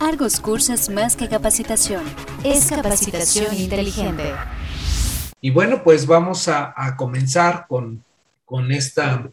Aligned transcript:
Argos 0.00 0.38
Cursos 0.38 0.88
más 0.90 1.16
que 1.16 1.28
capacitación, 1.28 2.02
es 2.44 2.66
capacitación 2.66 3.52
inteligente. 3.56 4.32
Y 5.40 5.50
bueno, 5.50 5.82
pues 5.82 6.06
vamos 6.06 6.46
a, 6.48 6.94
comenzar 6.96 7.66
con, 7.68 8.02
esta 8.70 9.28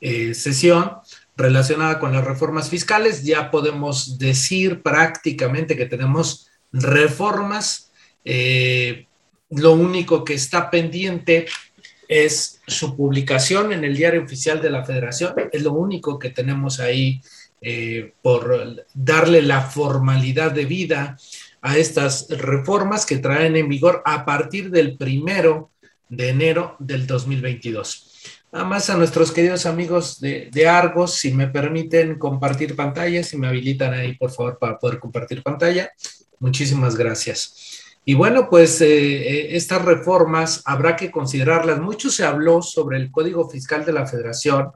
eh, 0.00 0.34
sesión 0.34 0.92
relacionada 1.36 1.98
con 1.98 2.12
las 2.12 2.24
reformas 2.24 2.68
fiscales. 2.68 3.24
Ya 3.24 3.50
podemos 3.50 4.18
decir 4.18 4.82
prácticamente 4.82 5.76
que 5.76 5.86
tenemos 5.86 6.50
reformas. 6.72 7.90
Eh, 8.24 9.06
lo 9.48 9.72
único 9.72 10.22
que 10.24 10.34
está 10.34 10.70
pendiente 10.70 11.46
es 12.08 12.60
su 12.66 12.96
publicación 12.96 13.72
en 13.72 13.84
el 13.84 13.96
diario 13.96 14.22
oficial 14.22 14.60
de 14.60 14.70
la 14.70 14.84
federación. 14.84 15.34
Es 15.50 15.62
lo 15.62 15.72
único 15.72 16.18
que 16.18 16.30
tenemos 16.30 16.78
ahí 16.78 17.22
eh, 17.60 18.14
por 18.22 18.86
darle 18.94 19.42
la 19.42 19.62
formalidad 19.62 20.52
de 20.52 20.64
vida 20.64 21.16
a 21.62 21.76
estas 21.76 22.26
reformas 22.30 23.04
que 23.04 23.18
traen 23.18 23.56
en 23.56 23.68
vigor 23.68 24.02
a 24.04 24.24
partir 24.24 24.70
del 24.70 24.96
primero 24.96 25.70
de 26.08 26.30
enero 26.30 26.76
del 26.78 27.06
2022. 27.06 28.06
Nada 28.52 28.64
más 28.64 28.90
a 28.90 28.96
nuestros 28.96 29.30
queridos 29.30 29.64
amigos 29.64 30.20
de, 30.20 30.68
Argos, 30.68 31.14
si 31.14 31.32
me 31.32 31.46
permiten 31.46 32.18
compartir 32.18 32.74
pantalla, 32.74 33.22
si 33.22 33.36
me 33.36 33.46
habilitan 33.46 33.94
ahí, 33.94 34.16
por 34.16 34.32
favor, 34.32 34.58
para 34.58 34.76
poder 34.76 34.98
compartir 34.98 35.42
pantalla. 35.42 35.92
Muchísimas 36.40 36.96
gracias. 36.96 37.94
Y 38.04 38.14
bueno, 38.14 38.48
pues 38.50 38.80
eh, 38.80 38.88
eh, 38.88 39.56
estas 39.56 39.84
reformas 39.84 40.62
habrá 40.64 40.96
que 40.96 41.12
considerarlas. 41.12 41.80
Mucho 41.80 42.10
se 42.10 42.24
habló 42.24 42.60
sobre 42.60 42.96
el 42.96 43.12
Código 43.12 43.48
Fiscal 43.48 43.84
de 43.84 43.92
la 43.92 44.06
Federación 44.06 44.72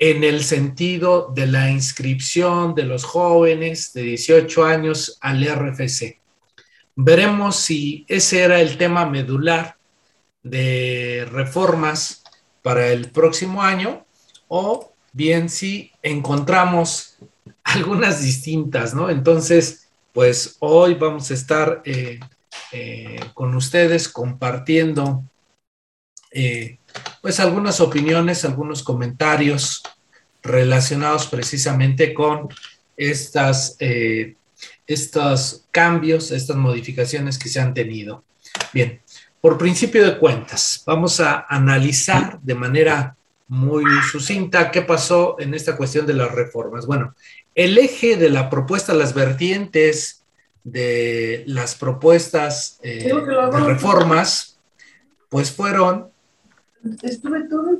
en 0.00 0.24
el 0.24 0.42
sentido 0.42 1.30
de 1.34 1.46
la 1.46 1.70
inscripción 1.70 2.74
de 2.74 2.84
los 2.84 3.04
jóvenes 3.04 3.92
de 3.92 4.02
18 4.02 4.64
años 4.64 5.18
al 5.20 5.44
RFC. 5.44 6.18
Veremos 6.96 7.56
si 7.56 8.06
ese 8.08 8.40
era 8.40 8.62
el 8.62 8.78
tema 8.78 9.04
medular 9.04 9.76
de 10.42 11.28
reformas 11.30 12.24
para 12.62 12.88
el 12.88 13.10
próximo 13.10 13.62
año 13.62 14.06
o 14.48 14.94
bien 15.12 15.50
si 15.50 15.92
encontramos 16.02 17.18
algunas 17.64 18.22
distintas, 18.22 18.94
¿no? 18.94 19.10
Entonces, 19.10 19.90
pues 20.14 20.56
hoy 20.60 20.94
vamos 20.94 21.30
a 21.30 21.34
estar 21.34 21.82
eh, 21.84 22.18
eh, 22.72 23.20
con 23.34 23.54
ustedes 23.54 24.08
compartiendo 24.08 25.24
eh, 26.32 26.78
pues 27.20 27.40
algunas 27.40 27.80
opiniones, 27.80 28.44
algunos 28.44 28.82
comentarios 28.82 29.82
relacionados 30.42 31.26
precisamente 31.26 32.14
con 32.14 32.48
estas, 32.96 33.76
estos 34.86 35.64
cambios, 35.70 36.30
estas 36.30 36.56
modificaciones 36.56 37.38
que 37.38 37.48
se 37.48 37.60
han 37.60 37.74
tenido. 37.74 38.24
Bien, 38.72 39.00
por 39.40 39.56
principio 39.56 40.04
de 40.04 40.18
cuentas, 40.18 40.82
vamos 40.86 41.20
a 41.20 41.46
analizar 41.48 42.38
de 42.42 42.54
manera 42.54 43.16
muy 43.48 43.84
sucinta 44.10 44.70
qué 44.70 44.82
pasó 44.82 45.36
en 45.38 45.54
esta 45.54 45.76
cuestión 45.76 46.06
de 46.06 46.14
las 46.14 46.30
reformas. 46.32 46.86
Bueno, 46.86 47.14
el 47.54 47.78
eje 47.78 48.16
de 48.16 48.30
la 48.30 48.48
propuesta, 48.48 48.94
las 48.94 49.14
vertientes 49.14 50.22
de 50.62 51.42
las 51.46 51.74
propuestas 51.74 52.78
eh, 52.82 53.10
de 53.12 53.60
reformas, 53.60 54.58
pues 55.28 55.50
fueron 55.50 56.10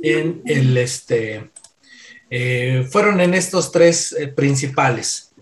en 0.02 0.42
el 0.44 0.76
este 0.76 1.50
eh, 2.30 2.86
fueron 2.88 3.20
en 3.20 3.34
estos 3.34 3.72
tres 3.72 4.12
eh, 4.12 4.28
principales. 4.28 5.32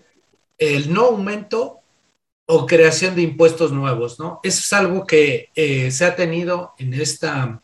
El 0.57 0.91
no 0.91 1.05
aumento 1.05 1.77
o 2.47 2.65
creación 2.65 3.15
de 3.15 3.21
impuestos 3.21 3.71
nuevos, 3.71 4.19
¿no? 4.19 4.39
Eso 4.41 4.59
es 4.59 4.73
algo 4.73 5.05
que 5.05 5.49
eh, 5.53 5.91
se 5.91 6.05
ha 6.05 6.15
tenido 6.15 6.73
en, 6.79 6.95
esta, 6.95 7.61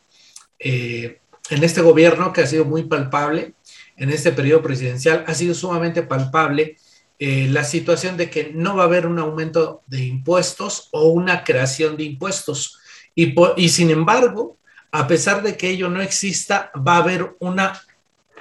en 0.60 1.18
este 1.50 1.82
gobierno 1.82 2.32
que 2.32 2.42
ha 2.42 2.48
sido 2.48 2.66
muy 2.66 2.84
palpable, 2.84 3.56
en 3.98 4.12
este 4.12 4.32
periodo 4.32 4.62
presidencial, 4.62 5.24
ha 5.26 5.34
sido 5.34 5.56
sumamente 5.56 6.04
palpable 6.04 6.78
la 7.18 7.64
situación 7.64 8.18
de 8.18 8.30
que 8.30 8.52
no 8.54 8.76
va 8.76 8.84
a 8.84 8.86
haber 8.86 9.08
un 9.08 9.18
aumento 9.18 9.82
de 9.88 10.04
impuestos 10.04 10.90
o 10.92 11.08
una 11.08 11.44
creación 11.44 11.98
de 11.98 12.04
impuestos. 12.04 12.78
Y, 13.16 13.34
y 13.56 13.70
sin 13.70 13.90
embargo, 13.90 14.60
a 15.00 15.08
pesar 15.08 15.44
de 15.44 15.58
que 15.58 15.70
ello 15.70 15.90
no 15.90 16.02
exista, 16.02 16.72
va 16.76 16.96
a 16.96 17.04
haber 17.04 17.36
una 17.40 17.82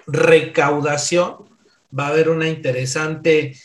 recaudación, 0.07 1.49
va 1.97 2.07
a 2.07 2.11
haber 2.11 2.29
una 2.29 2.49
interesante 2.49 3.57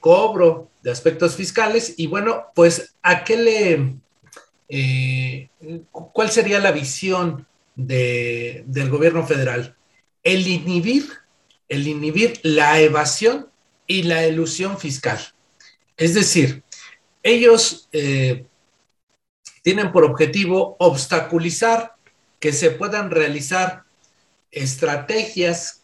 cobro 0.00 0.70
de 0.82 0.90
aspectos 0.92 1.34
fiscales. 1.34 1.94
Y 1.96 2.06
bueno, 2.06 2.46
pues, 2.54 2.94
¿a 3.02 3.24
qué 3.24 3.36
le, 3.36 3.96
eh, 4.68 5.48
cuál 5.90 6.30
sería 6.30 6.60
la 6.60 6.70
visión 6.70 7.46
del 7.74 8.88
gobierno 8.88 9.26
federal? 9.26 9.74
El 10.22 10.46
inhibir, 10.46 11.08
el 11.68 11.88
inhibir 11.88 12.38
la 12.44 12.80
evasión 12.80 13.48
y 13.86 14.04
la 14.04 14.24
elusión 14.24 14.78
fiscal. 14.78 15.18
Es 15.96 16.14
decir, 16.14 16.62
ellos 17.22 17.88
eh, 17.90 18.46
tienen 19.62 19.90
por 19.90 20.04
objetivo 20.04 20.76
obstaculizar 20.78 21.95
que 22.38 22.52
se 22.52 22.70
puedan 22.70 23.10
realizar 23.10 23.84
estrategias 24.50 25.82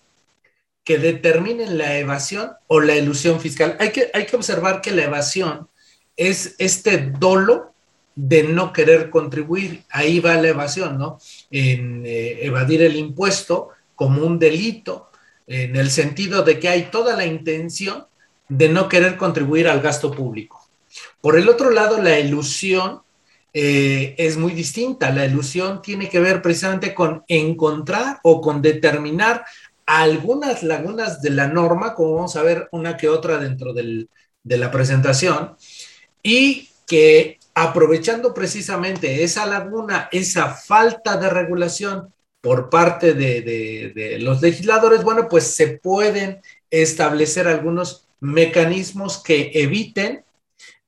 que 0.85 0.99
determinen 0.99 1.79
la 1.79 1.99
evasión 1.99 2.53
o 2.67 2.81
la 2.81 2.97
ilusión 2.97 3.41
fiscal. 3.41 3.77
Hay 3.79 3.91
que, 3.91 4.11
hay 4.13 4.27
que 4.27 4.37
observar 4.37 4.81
que 4.81 4.91
la 4.91 5.05
evasión 5.05 5.69
es 6.17 6.55
este 6.59 6.99
dolo 7.19 7.73
de 8.15 8.43
no 8.43 8.73
querer 8.73 9.11
contribuir. 9.11 9.85
Ahí 9.91 10.21
va 10.21 10.35
la 10.35 10.49
evasión, 10.49 10.99
¿no? 10.99 11.19
En 11.51 12.05
eh, 12.05 12.45
evadir 12.45 12.83
el 12.83 12.97
impuesto 12.97 13.71
como 13.95 14.25
un 14.27 14.39
delito, 14.39 15.11
en 15.47 15.77
el 15.77 15.91
sentido 15.91 16.43
de 16.43 16.59
que 16.59 16.69
hay 16.69 16.85
toda 16.85 17.17
la 17.17 17.27
intención 17.27 18.07
de 18.49 18.69
no 18.69 18.89
querer 18.89 19.17
contribuir 19.17 19.69
al 19.69 19.81
gasto 19.81 20.11
público. 20.11 20.69
Por 21.21 21.39
el 21.39 21.49
otro 21.49 21.71
lado, 21.71 22.03
la 22.03 22.19
ilusión 22.19 23.03
eh, 23.53 24.15
es 24.19 24.37
muy 24.37 24.53
distinta. 24.53 25.11
La 25.11 25.27
ilusión 25.27 25.83
tiene 25.83 26.09
que 26.09 26.21
ver 26.21 26.43
precisamente 26.43 26.95
con 26.95 27.25
encontrar 27.29 28.21
o 28.23 28.41
con 28.41 28.63
determinar 28.63 29.45
algunas 29.87 30.63
lagunas 30.63 31.21
de 31.21 31.31
la 31.31 31.49
norma, 31.49 31.95
como 31.95 32.15
vamos 32.15 32.37
a 32.37 32.43
ver 32.43 32.69
una 32.73 32.97
que 32.97 33.09
otra 33.09 33.39
dentro 33.39 33.73
de 33.75 34.09
la 34.45 34.71
presentación, 34.71 35.57
y 36.23 36.69
que 36.87 37.39
aprovechando 37.55 38.33
precisamente 38.33 39.23
esa 39.23 39.47
laguna, 39.47 40.09
esa 40.13 40.55
falta 40.55 41.17
de 41.17 41.29
regulación 41.29 42.13
por 42.41 42.71
parte 42.71 43.15
de, 43.15 44.19
los 44.21 44.43
legisladores, 44.43 45.05
bueno, 45.05 45.29
pues 45.29 45.55
se 45.55 45.79
pueden 45.79 46.41
establecer 46.71 47.47
algunos 47.47 48.09
mecanismos 48.21 49.23
que 49.23 49.53
eviten 49.55 50.25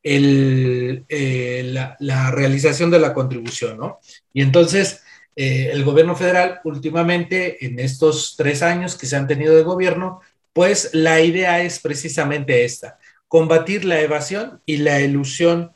eh, 0.07 1.63
la, 1.99 2.31
realización 2.31 2.91
de 2.91 2.99
la 2.99 3.15
contribución, 3.15 3.79
¿no? 3.79 4.01
Y 4.35 4.43
entonces, 4.43 5.03
eh, 5.35 5.71
el 5.73 5.83
gobierno 5.83 6.15
federal 6.15 6.61
últimamente, 6.65 7.65
en 7.65 7.79
estos 7.79 8.35
tres 8.37 8.63
años 8.63 8.97
que 8.99 9.07
se 9.07 9.17
han 9.17 9.27
tenido 9.27 9.57
de 9.57 9.63
gobierno, 9.63 10.21
pues 10.53 10.91
la 10.93 11.23
idea 11.23 11.63
es 11.63 11.81
precisamente 11.81 12.65
esta, 12.67 12.99
combatir 13.29 13.87
la 13.87 14.01
evasión 14.01 14.61
y 14.67 14.77
la 14.77 15.01
ilusión 15.01 15.73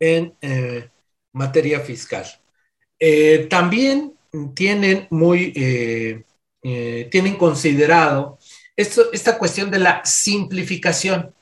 en 0.00 0.34
eh, 0.40 0.88
materia 1.34 1.80
fiscal. 1.80 2.24
También 3.50 4.14
tienen 4.54 5.06
muy, 5.10 5.52
tienen 6.62 7.36
considerado 7.36 8.38
esta 8.74 9.36
cuestión 9.38 9.70
de 9.70 9.80
la 9.80 10.02
simplificación, 10.02 11.35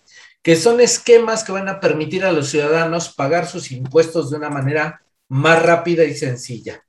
que 0.45 0.57
son 0.57 0.83
esquemas 0.83 1.43
que 1.43 1.53
van 1.53 1.71
a 1.71 1.81
permitir 1.81 2.23
a 2.23 2.31
los 2.31 2.51
ciudadanos 2.51 3.15
pagar 3.15 3.49
sus 3.49 3.73
impuestos 3.73 4.31
de 4.31 4.37
una 4.37 4.51
manera 4.51 5.03
más 5.27 5.63
rápida 5.63 6.05
y 6.05 6.15
sencilla. 6.15 6.85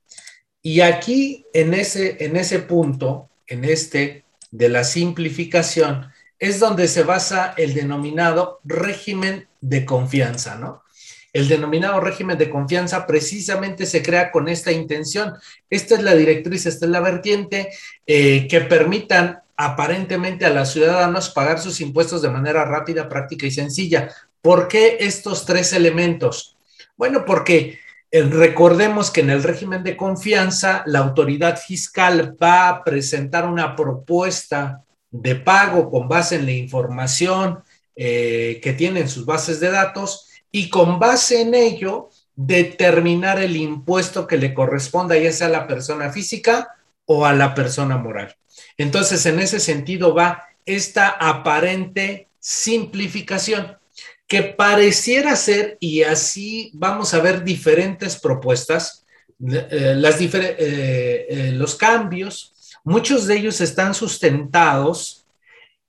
Y 0.60 0.82
aquí, 0.82 1.46
en 1.54 1.72
ese, 1.72 2.22
en 2.22 2.36
ese 2.36 2.58
punto, 2.58 3.30
en 3.46 3.64
este 3.64 4.26
de 4.50 4.68
la 4.68 4.84
simplificación, 4.84 6.12
es 6.38 6.60
donde 6.60 6.86
se 6.86 7.02
basa 7.02 7.54
el 7.56 7.72
denominado 7.72 8.60
régimen 8.62 9.48
de 9.62 9.86
confianza, 9.86 10.56
¿no? 10.56 10.82
El 11.32 11.48
denominado 11.48 11.98
régimen 12.00 12.36
de 12.36 12.50
confianza 12.50 13.06
precisamente 13.06 13.86
se 13.86 14.02
crea 14.02 14.30
con 14.30 14.48
esta 14.48 14.70
intención. 14.70 15.32
Esta 15.70 15.94
es 15.94 16.02
la 16.02 16.14
directriz, 16.14 16.66
esta 16.66 16.84
es 16.84 16.90
la 16.90 17.00
vertiente 17.00 17.70
eh, 18.06 18.46
que 18.48 18.60
permitan 18.60 19.40
aparentemente 19.56 20.44
a 20.44 20.50
los 20.50 20.70
ciudadanos 20.70 21.30
pagar 21.30 21.58
sus 21.58 21.80
impuestos 21.80 22.22
de 22.22 22.28
manera 22.28 22.64
rápida, 22.64 23.08
práctica 23.08 23.46
y 23.46 23.50
sencilla. 23.50 24.10
¿Por 24.42 24.68
qué 24.68 24.98
estos 25.00 25.46
tres 25.46 25.72
elementos? 25.72 26.56
Bueno, 26.96 27.24
porque 27.24 27.78
eh, 28.10 28.22
recordemos 28.22 29.10
que 29.10 29.22
en 29.22 29.30
el 29.30 29.42
régimen 29.42 29.82
de 29.82 29.96
confianza, 29.96 30.82
la 30.86 31.00
autoridad 31.00 31.58
fiscal 31.58 32.36
va 32.40 32.68
a 32.68 32.84
presentar 32.84 33.46
una 33.46 33.74
propuesta 33.74 34.84
de 35.10 35.36
pago 35.36 35.90
con 35.90 36.08
base 36.08 36.36
en 36.36 36.46
la 36.46 36.52
información 36.52 37.62
eh, 37.94 38.60
que 38.62 38.74
tienen 38.74 39.08
sus 39.08 39.24
bases 39.24 39.58
de 39.60 39.70
datos 39.70 40.28
y 40.50 40.68
con 40.68 40.98
base 40.98 41.40
en 41.40 41.54
ello 41.54 42.10
determinar 42.34 43.40
el 43.40 43.56
impuesto 43.56 44.26
que 44.26 44.36
le 44.36 44.52
corresponda, 44.52 45.16
ya 45.16 45.32
sea 45.32 45.46
a 45.46 45.50
la 45.50 45.66
persona 45.66 46.10
física 46.10 46.75
o 47.06 47.24
a 47.24 47.32
la 47.32 47.54
persona 47.54 47.96
moral. 47.96 48.36
Entonces, 48.76 49.24
en 49.26 49.40
ese 49.40 49.60
sentido 49.60 50.14
va 50.14 50.44
esta 50.64 51.08
aparente 51.08 52.28
simplificación 52.38 53.78
que 54.26 54.42
pareciera 54.42 55.36
ser, 55.36 55.76
y 55.80 56.02
así 56.02 56.70
vamos 56.74 57.14
a 57.14 57.20
ver 57.20 57.44
diferentes 57.44 58.16
propuestas, 58.16 59.04
eh, 59.40 59.68
eh, 59.70 61.26
eh, 61.28 61.52
los 61.52 61.76
cambios, 61.76 62.54
muchos 62.82 63.26
de 63.26 63.36
ellos 63.36 63.60
están 63.60 63.94
sustentados 63.94 65.26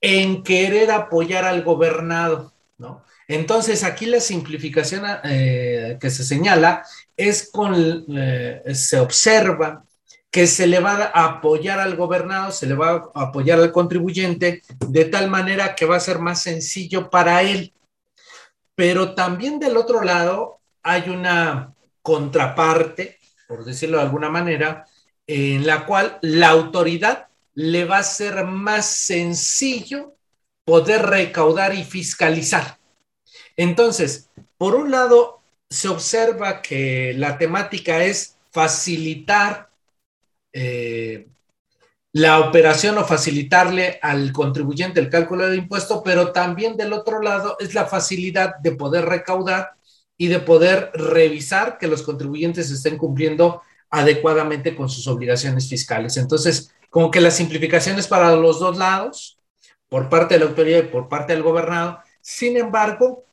en 0.00 0.44
querer 0.44 0.92
apoyar 0.92 1.44
al 1.44 1.62
gobernado, 1.64 2.52
¿no? 2.76 3.04
Entonces, 3.26 3.82
aquí 3.84 4.06
la 4.06 4.20
simplificación 4.20 5.04
que 5.22 6.10
se 6.10 6.24
señala 6.24 6.82
es 7.14 7.50
con, 7.52 8.06
se 8.72 9.00
observa 9.00 9.84
que 10.38 10.46
se 10.46 10.68
le 10.68 10.78
va 10.78 11.10
a 11.12 11.24
apoyar 11.24 11.80
al 11.80 11.96
gobernado, 11.96 12.52
se 12.52 12.66
le 12.66 12.76
va 12.76 13.10
a 13.12 13.22
apoyar 13.22 13.58
al 13.58 13.72
contribuyente, 13.72 14.62
de 14.86 15.04
tal 15.06 15.28
manera 15.28 15.74
que 15.74 15.84
va 15.84 15.96
a 15.96 16.00
ser 16.00 16.20
más 16.20 16.40
sencillo 16.40 17.10
para 17.10 17.42
él. 17.42 17.74
Pero 18.76 19.16
también 19.16 19.58
del 19.58 19.76
otro 19.76 20.00
lado 20.00 20.60
hay 20.84 21.10
una 21.10 21.74
contraparte, 22.02 23.18
por 23.48 23.64
decirlo 23.64 23.96
de 23.96 24.04
alguna 24.04 24.30
manera, 24.30 24.86
en 25.26 25.66
la 25.66 25.84
cual 25.84 26.20
la 26.22 26.50
autoridad 26.50 27.26
le 27.54 27.84
va 27.84 27.98
a 27.98 28.04
ser 28.04 28.44
más 28.44 28.86
sencillo 28.86 30.14
poder 30.64 31.04
recaudar 31.06 31.74
y 31.74 31.82
fiscalizar. 31.82 32.78
Entonces, 33.56 34.30
por 34.56 34.76
un 34.76 34.92
lado, 34.92 35.40
se 35.68 35.88
observa 35.88 36.62
que 36.62 37.12
la 37.16 37.38
temática 37.38 38.04
es 38.04 38.36
facilitar 38.52 39.67
eh, 40.60 41.28
la 42.12 42.40
operación 42.40 42.98
o 42.98 43.04
facilitarle 43.04 44.00
al 44.02 44.32
contribuyente 44.32 44.98
el 44.98 45.08
cálculo 45.08 45.48
de 45.48 45.56
impuesto, 45.56 46.02
pero 46.02 46.32
también 46.32 46.76
del 46.76 46.92
otro 46.92 47.22
lado 47.22 47.56
es 47.60 47.74
la 47.74 47.86
facilidad 47.86 48.56
de 48.56 48.72
poder 48.72 49.04
recaudar 49.04 49.74
y 50.16 50.26
de 50.26 50.40
poder 50.40 50.90
revisar 50.94 51.78
que 51.78 51.86
los 51.86 52.02
contribuyentes 52.02 52.72
estén 52.72 52.98
cumpliendo 52.98 53.62
adecuadamente 53.88 54.74
con 54.74 54.88
sus 54.88 55.06
obligaciones 55.06 55.68
fiscales. 55.68 56.16
Entonces, 56.16 56.74
como 56.90 57.12
que 57.12 57.20
la 57.20 57.30
simplificación 57.30 57.96
es 57.96 58.08
para 58.08 58.34
los 58.34 58.58
dos 58.58 58.76
lados, 58.76 59.38
por 59.88 60.08
parte 60.08 60.34
de 60.34 60.40
la 60.40 60.46
autoridad 60.46 60.80
y 60.80 60.88
por 60.88 61.08
parte 61.08 61.34
del 61.34 61.44
gobernado. 61.44 62.00
Sin 62.20 62.56
embargo, 62.56 63.27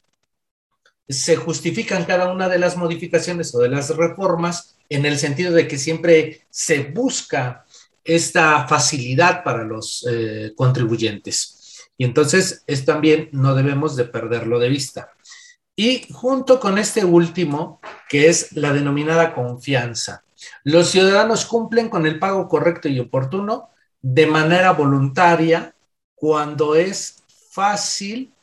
se 1.08 1.36
justifican 1.36 2.06
cada 2.06 2.32
una 2.32 2.50
de 2.50 2.60
las 2.60 2.78
modificaciones 2.78 3.54
o 3.54 3.60
de 3.60 3.70
las 3.70 3.96
reformas 3.96 4.76
en 4.90 5.06
el 5.06 5.18
sentido 5.18 5.54
de 5.54 5.68
que 5.68 5.78
siempre 5.78 6.46
se 6.50 6.84
busca 6.84 7.66
esta 8.04 8.68
facilidad 8.68 9.44
para 9.44 9.64
los 9.64 10.06
eh, 10.10 10.54
contribuyentes. 10.56 11.90
Y 11.98 12.06
entonces 12.06 12.64
es 12.68 12.86
también 12.86 13.30
no 13.32 13.56
debemos 13.56 13.96
de 13.96 14.06
perderlo 14.06 14.60
de 14.60 14.70
vista. 14.70 15.12
Y 15.76 16.08
junto 16.14 16.60
con 16.60 16.78
este 16.78 17.04
último, 17.04 17.82
que 18.08 18.30
es 18.30 18.54
la 18.54 18.72
denominada 18.74 19.34
confianza, 19.34 20.24
los 20.64 20.90
ciudadanos 20.90 21.46
cumplen 21.46 21.90
con 21.90 22.06
el 22.06 22.20
pago 22.20 22.48
correcto 22.48 22.88
y 22.88 23.00
oportuno 23.00 23.70
de 24.02 24.28
manera 24.28 24.72
voluntaria 24.72 25.76
cuando 26.14 26.76
es 26.76 27.24
fácil 27.52 28.34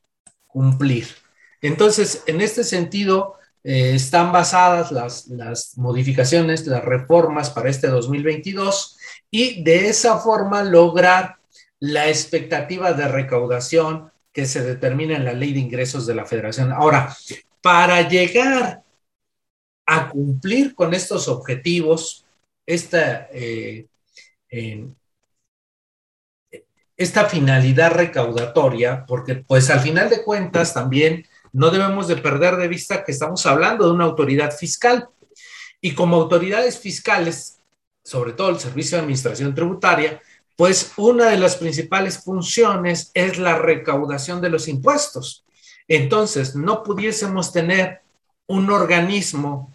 cumplir. 0.46 1.21
Entonces, 1.62 2.24
en 2.26 2.40
este 2.40 2.64
sentido, 2.64 3.36
eh, 3.64 3.94
están 3.94 4.32
basadas 4.32 4.90
las, 5.28 5.78
modificaciones, 5.78 6.66
las 6.66 6.84
reformas 6.84 7.50
para 7.50 7.70
este 7.70 7.86
2022 7.86 8.98
y 9.30 9.62
de 9.62 9.88
esa 9.88 10.18
forma 10.18 10.64
lograr 10.64 11.36
la 11.78 12.08
expectativa 12.08 12.92
de 12.92 13.06
recaudación 13.06 14.10
que 14.32 14.46
se 14.46 14.62
determina 14.62 15.16
en 15.16 15.24
la 15.24 15.32
ley 15.32 15.52
de 15.52 15.60
ingresos 15.60 16.06
de 16.06 16.14
la 16.16 16.26
federación. 16.26 16.72
Ahora, 16.72 17.16
para 17.60 18.08
llegar 18.08 18.82
a 19.86 20.08
cumplir 20.08 20.74
con 20.74 20.94
estos 20.94 21.28
objetivos, 21.28 22.24
esta, 22.66 23.28
eh, 23.32 23.86
esta 26.96 27.26
finalidad 27.26 27.92
recaudatoria, 27.92 29.04
porque 29.06 29.36
pues 29.36 29.70
al 29.70 29.80
final 29.80 30.10
de 30.10 30.24
cuentas 30.24 30.74
también 30.74 31.26
no 31.52 31.70
debemos 31.70 32.08
de 32.08 32.16
perder 32.16 32.56
de 32.56 32.68
vista 32.68 33.04
que 33.04 33.12
estamos 33.12 33.44
hablando 33.46 33.86
de 33.86 33.92
una 33.92 34.04
autoridad 34.04 34.52
fiscal. 34.56 35.08
Y 35.80 35.94
como 35.94 36.16
autoridades 36.16 36.78
fiscales, 36.78 37.58
sobre 38.02 38.32
todo 38.32 38.50
el 38.50 38.58
Servicio 38.58 38.96
de 38.96 39.02
Administración 39.02 39.54
Tributaria, 39.54 40.20
pues 40.56 40.92
una 40.96 41.26
de 41.26 41.38
las 41.38 41.56
principales 41.56 42.22
funciones 42.22 43.10
es 43.14 43.38
la 43.38 43.58
recaudación 43.58 44.40
de 44.40 44.50
los 44.50 44.68
impuestos. 44.68 45.44
Entonces, 45.88 46.54
no 46.54 46.82
pudiésemos 46.82 47.52
tener 47.52 48.00
un 48.46 48.70
organismo, 48.70 49.74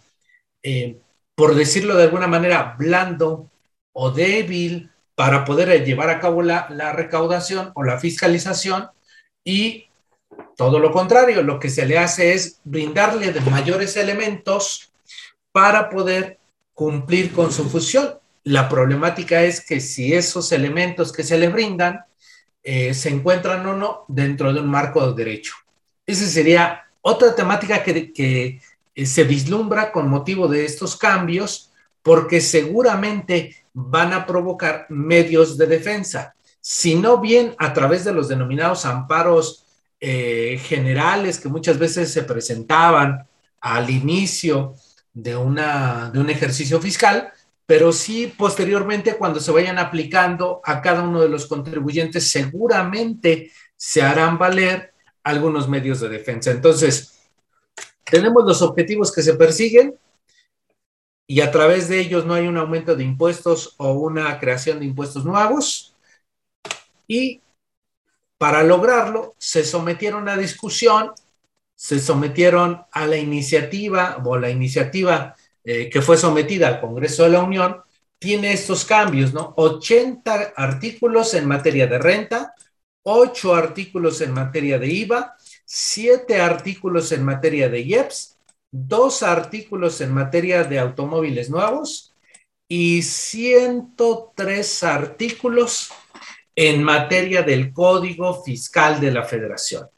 eh, 0.62 0.98
por 1.34 1.54
decirlo 1.54 1.96
de 1.96 2.04
alguna 2.04 2.26
manera, 2.26 2.74
blando 2.78 3.50
o 3.92 4.10
débil 4.10 4.90
para 5.14 5.44
poder 5.44 5.84
llevar 5.84 6.10
a 6.10 6.20
cabo 6.20 6.42
la, 6.42 6.68
la 6.70 6.92
recaudación 6.92 7.72
o 7.74 7.82
la 7.82 7.98
fiscalización 7.98 8.88
y 9.44 9.87
todo 10.56 10.78
lo 10.78 10.90
contrario, 10.90 11.42
lo 11.42 11.58
que 11.58 11.70
se 11.70 11.86
le 11.86 11.98
hace 11.98 12.32
es 12.34 12.60
brindarle 12.64 13.32
de 13.32 13.40
mayores 13.42 13.96
elementos 13.96 14.92
para 15.52 15.88
poder 15.88 16.38
cumplir 16.74 17.32
con 17.32 17.52
su 17.52 17.68
función. 17.68 18.18
La 18.44 18.68
problemática 18.68 19.42
es 19.42 19.64
que 19.64 19.80
si 19.80 20.14
esos 20.14 20.52
elementos 20.52 21.12
que 21.12 21.22
se 21.22 21.38
le 21.38 21.48
brindan 21.48 22.04
eh, 22.62 22.92
se 22.92 23.08
encuentran 23.08 23.64
o 23.66 23.74
no 23.74 24.04
dentro 24.08 24.52
de 24.52 24.60
un 24.60 24.68
marco 24.68 25.06
de 25.06 25.24
derecho. 25.24 25.54
Esa 26.04 26.26
sería 26.26 26.82
otra 27.00 27.34
temática 27.34 27.82
que, 27.82 28.12
que 28.12 28.60
eh, 28.94 29.06
se 29.06 29.24
vislumbra 29.24 29.92
con 29.92 30.10
motivo 30.10 30.48
de 30.48 30.64
estos 30.64 30.96
cambios, 30.96 31.72
porque 32.02 32.40
seguramente 32.40 33.56
van 33.72 34.12
a 34.12 34.26
provocar 34.26 34.86
medios 34.88 35.56
de 35.56 35.66
defensa, 35.66 36.34
si 36.60 36.94
no 36.94 37.18
bien 37.18 37.54
a 37.58 37.72
través 37.72 38.04
de 38.04 38.12
los 38.12 38.28
denominados 38.28 38.84
amparos 38.84 39.64
eh, 40.00 40.60
generales 40.62 41.40
que 41.40 41.48
muchas 41.48 41.78
veces 41.78 42.12
se 42.12 42.22
presentaban 42.22 43.26
al 43.60 43.90
inicio 43.90 44.74
de, 45.12 45.36
una, 45.36 46.10
de 46.10 46.20
un 46.20 46.30
ejercicio 46.30 46.80
fiscal, 46.80 47.32
pero 47.66 47.92
sí 47.92 48.32
posteriormente 48.36 49.16
cuando 49.16 49.40
se 49.40 49.50
vayan 49.50 49.78
aplicando 49.78 50.60
a 50.64 50.80
cada 50.80 51.02
uno 51.02 51.20
de 51.20 51.28
los 51.28 51.46
contribuyentes, 51.46 52.30
seguramente 52.30 53.50
se 53.76 54.02
harán 54.02 54.38
valer 54.38 54.92
algunos 55.24 55.68
medios 55.68 56.00
de 56.00 56.08
defensa. 56.08 56.50
Entonces, 56.50 57.18
tenemos 58.04 58.44
los 58.44 58.62
objetivos 58.62 59.12
que 59.12 59.22
se 59.22 59.34
persiguen 59.34 59.94
y 61.26 61.40
a 61.42 61.50
través 61.50 61.88
de 61.88 62.00
ellos 62.00 62.24
no 62.24 62.34
hay 62.34 62.46
un 62.46 62.56
aumento 62.56 62.96
de 62.96 63.04
impuestos 63.04 63.74
o 63.76 63.92
una 63.92 64.38
creación 64.40 64.78
de 64.78 64.86
impuestos 64.86 65.24
nuevos. 65.26 65.94
Y 67.06 67.42
para 68.38 68.62
lograrlo, 68.62 69.34
se 69.38 69.64
sometieron 69.64 70.28
a 70.28 70.36
discusión, 70.36 71.12
se 71.74 71.98
sometieron 71.98 72.82
a 72.92 73.06
la 73.06 73.16
iniciativa 73.16 74.22
o 74.24 74.38
la 74.38 74.50
iniciativa 74.50 75.34
eh, 75.64 75.90
que 75.90 76.00
fue 76.00 76.16
sometida 76.16 76.68
al 76.68 76.80
Congreso 76.80 77.24
de 77.24 77.30
la 77.30 77.42
Unión, 77.42 77.82
tiene 78.18 78.52
estos 78.52 78.84
cambios, 78.84 79.32
¿no? 79.32 79.54
80 79.56 80.54
artículos 80.56 81.34
en 81.34 81.46
materia 81.46 81.86
de 81.86 81.98
renta, 81.98 82.54
8 83.02 83.54
artículos 83.54 84.20
en 84.20 84.32
materia 84.32 84.78
de 84.78 84.88
IVA, 84.88 85.36
7 85.64 86.40
artículos 86.40 87.12
en 87.12 87.24
materia 87.24 87.68
de 87.68 87.80
IEPS, 87.80 88.38
2 88.70 89.22
artículos 89.22 90.00
en 90.00 90.12
materia 90.12 90.64
de 90.64 90.78
automóviles 90.78 91.48
nuevos 91.50 92.14
y 92.68 93.02
103 93.02 94.82
artículos 94.84 95.90
en 96.60 96.82
materia 96.82 97.42
del 97.42 97.72
Código 97.72 98.42
Fiscal 98.42 99.00
de 99.00 99.12
la 99.12 99.22
Federación. 99.22 99.88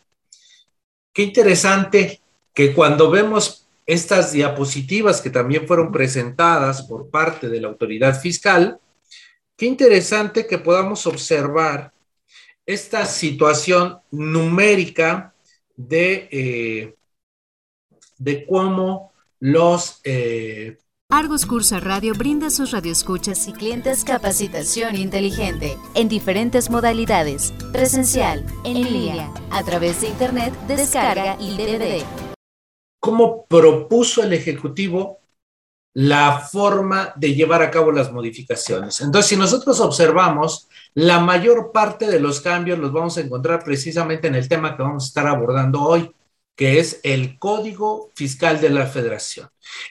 Qué 1.11 1.23
interesante 1.23 2.21
que 2.53 2.75
cuando 2.75 3.11
vemos 3.11 3.67
estas 3.87 4.33
diapositivas 4.33 5.23
que 5.23 5.31
también 5.31 5.67
fueron 5.67 5.91
presentadas 5.91 6.83
por 6.83 7.09
parte 7.09 7.49
de 7.49 7.63
la 7.63 7.69
autoridad 7.69 8.21
fiscal, 8.21 8.79
qué 9.57 9.65
interesante 9.65 10.47
que 10.47 10.59
podamos 10.59 11.07
observar 11.07 11.95
esta 12.67 13.07
situación 13.07 13.99
numérica 14.11 15.33
de, 15.75 16.29
eh, 16.31 16.95
de 18.19 18.47
cómo 18.47 19.15
los, 19.39 20.03
eh, 20.05 20.77
Argos 21.13 21.45
Cursa 21.45 21.81
Radio 21.81 22.15
brinda 22.15 22.47
a 22.47 22.51
sus 22.51 22.71
radioescuchas 22.71 23.49
y 23.49 23.53
clientes 23.53 24.05
capacitación 24.05 24.95
inteligente 24.95 25.77
en 25.95 26.09
diferentes 26.09 26.71
modalidades, 26.71 27.53
presencial, 27.73 28.47
en 28.63 28.85
línea, 28.85 29.29
a 29.51 29.65
través 29.65 30.01
de 30.01 30.07
Internet, 30.07 30.55
descarga 30.69 31.37
y 31.41 31.57
DVD. 31.57 32.05
¿Cómo 33.01 33.45
propuso 33.47 34.23
el 34.23 34.35
Ejecutivo 34.35 35.19
la 35.95 36.39
forma 36.39 37.13
de 37.17 37.35
llevar 37.35 37.63
a 37.63 37.73
cabo 37.73 37.91
las 37.91 38.13
modificaciones? 38.13 39.01
Entonces, 39.01 39.31
si 39.31 39.37
nosotros 39.37 39.81
observamos, 39.81 40.69
la 40.95 41.19
mayor 41.19 41.73
parte 41.73 42.07
de 42.07 42.21
los 42.21 42.41
cambios 42.41 42.79
los 42.79 42.93
vamos 42.93 43.19
a 43.19 43.23
encontrar 43.23 43.65
precisamente 43.65 44.29
en 44.29 44.37
el 44.37 44.49
tema 44.49 44.77
que 44.77 44.85
vamos 44.85 45.03
a 45.03 45.09
estar 45.09 45.27
abordando 45.27 45.83
hoy, 45.83 46.15
que 46.61 46.79
es 46.79 47.01
el 47.05 47.39
Código 47.39 48.11
Fiscal 48.15 48.61
de 48.61 48.69
la 48.69 48.87
Federación. 48.87 49.49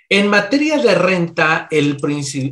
En 0.08 0.28
materia 0.28 0.78
de 0.78 0.94
renta, 0.94 1.68
el 1.72 1.98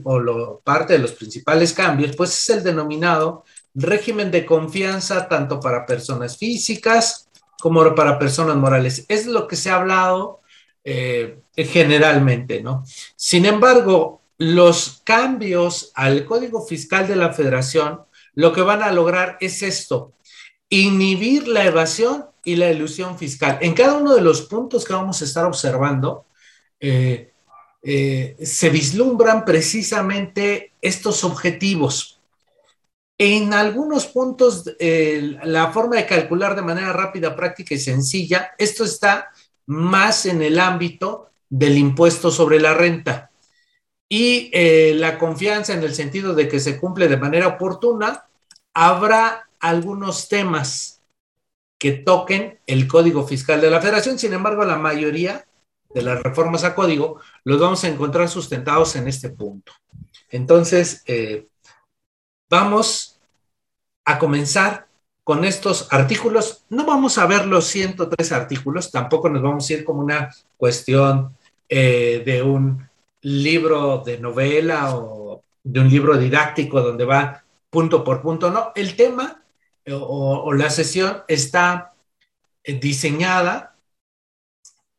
o 0.05 0.59
parte 0.63 0.93
de 0.93 0.99
los 0.99 1.11
principales 1.11 1.71
cambios, 1.71 2.15
pues 2.15 2.31
es 2.31 2.49
el 2.49 2.63
denominado 2.63 3.45
régimen 3.75 4.31
de 4.31 4.43
confianza 4.43 5.27
tanto 5.27 5.59
para 5.59 5.85
personas 5.85 6.35
físicas 6.35 7.29
como 7.61 7.93
para 7.93 8.17
personas 8.17 8.55
morales. 8.55 9.05
Es 9.07 9.27
lo 9.27 9.47
que 9.47 9.55
se 9.55 9.69
ha 9.69 9.75
hablado 9.75 10.39
eh, 10.83 11.37
generalmente, 11.55 12.63
¿no? 12.63 12.85
Sin 13.15 13.45
embargo, 13.45 14.21
los 14.39 14.99
cambios 15.03 15.91
al 15.93 16.25
Código 16.25 16.65
Fiscal 16.65 17.07
de 17.07 17.17
la 17.17 17.33
Federación 17.33 18.01
lo 18.33 18.51
que 18.51 18.61
van 18.61 18.81
a 18.81 18.91
lograr 18.91 19.37
es 19.41 19.61
esto, 19.61 20.13
inhibir 20.69 21.47
la 21.47 21.65
evasión 21.65 22.25
y 22.47 22.55
la 22.55 22.71
ilusión 22.71 23.17
fiscal. 23.17 23.57
En 23.59 23.73
cada 23.73 23.95
uno 23.95 24.15
de 24.15 24.21
los 24.21 24.43
puntos 24.43 24.85
que 24.85 24.93
vamos 24.93 25.21
a 25.21 25.25
estar 25.25 25.45
observando, 25.45 26.27
eh, 26.79 27.33
eh, 27.83 28.37
se 28.41 28.69
vislumbran 28.69 29.43
precisamente 29.43 30.71
estos 30.81 31.25
objetivos. 31.25 32.21
En 33.17 33.53
algunos 33.53 34.05
puntos, 34.05 34.63
la 34.79 35.73
forma 35.73 35.97
de 35.97 36.05
calcular 36.05 36.55
de 36.55 36.61
manera 36.61 36.93
rápida, 36.93 37.35
práctica 37.35 37.75
y 37.75 37.79
sencilla, 37.79 38.51
esto 38.57 38.85
está 38.85 39.29
más 39.65 40.25
en 40.25 40.41
el 40.41 40.57
ámbito 40.57 41.31
del 41.49 41.77
impuesto 41.77 42.31
sobre 42.31 42.61
la 42.61 42.73
renta. 42.73 43.29
Y 44.07 44.49
eh, 44.53 44.93
la 44.95 45.19
confianza 45.19 45.73
en 45.73 45.83
el 45.83 45.93
sentido 45.93 46.33
de 46.33 46.47
que 46.47 46.61
se 46.61 46.79
cumple 46.79 47.09
de 47.09 47.17
manera 47.17 47.47
oportuna, 47.47 48.25
habrá 48.73 49.49
algunos 49.59 50.29
temas 50.29 50.96
que 51.77 51.91
toquen 51.91 52.59
el 52.65 52.87
Código 52.87 53.27
Fiscal 53.27 53.61
de 53.61 53.69
la 53.69 53.81
Federación. 53.81 54.17
Sin 54.17 54.33
embargo, 54.33 54.65
la 54.65 54.77
mayoría 54.77 55.45
de 55.93 56.01
las 56.01 56.21
reformas 56.21 56.63
a 56.63 56.75
código 56.75 57.19
los 57.43 57.59
vamos 57.59 57.83
a 57.83 57.87
encontrar 57.87 58.29
sustentados 58.29 58.95
en 58.95 59.07
este 59.07 59.29
punto. 59.29 59.73
Entonces, 60.29 61.03
eh, 61.05 61.47
vamos 62.49 63.19
a 64.05 64.19
comenzar 64.19 64.87
con 65.23 65.43
estos 65.43 65.87
artículos. 65.91 66.63
No 66.69 66.85
vamos 66.85 67.17
a 67.17 67.25
ver 67.25 67.45
los 67.45 67.65
103 67.65 68.31
artículos, 68.31 68.91
tampoco 68.91 69.29
nos 69.29 69.41
vamos 69.41 69.69
a 69.69 69.73
ir 69.73 69.83
como 69.83 70.01
una 70.01 70.33
cuestión 70.55 71.35
eh, 71.69 72.23
de 72.25 72.41
un 72.41 72.87
libro 73.21 74.03
de 74.05 74.19
novela 74.19 74.95
o 74.95 75.43
de 75.63 75.79
un 75.81 75.89
libro 75.89 76.17
didáctico 76.17 76.81
donde 76.81 77.03
va 77.03 77.43
punto 77.69 78.03
por 78.03 78.21
punto. 78.21 78.49
No, 78.49 78.71
el 78.75 78.95
tema 78.95 79.41
o, 79.91 80.53
la 80.53 80.69
sesión 80.69 81.23
está 81.27 81.93
eh, 82.63 82.73
diseñada 82.79 83.75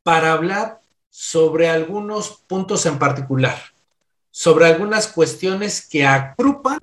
para 0.03 0.33
hablar 0.33 0.81
sobre 1.11 1.69
algunos 1.69 2.43
puntos 2.47 2.87
en 2.87 2.99
particular, 2.99 3.59
sobre 4.31 4.67
algunas 4.67 5.09
cuestiones 5.09 5.87
que 5.87 6.07
agrupan 6.07 6.79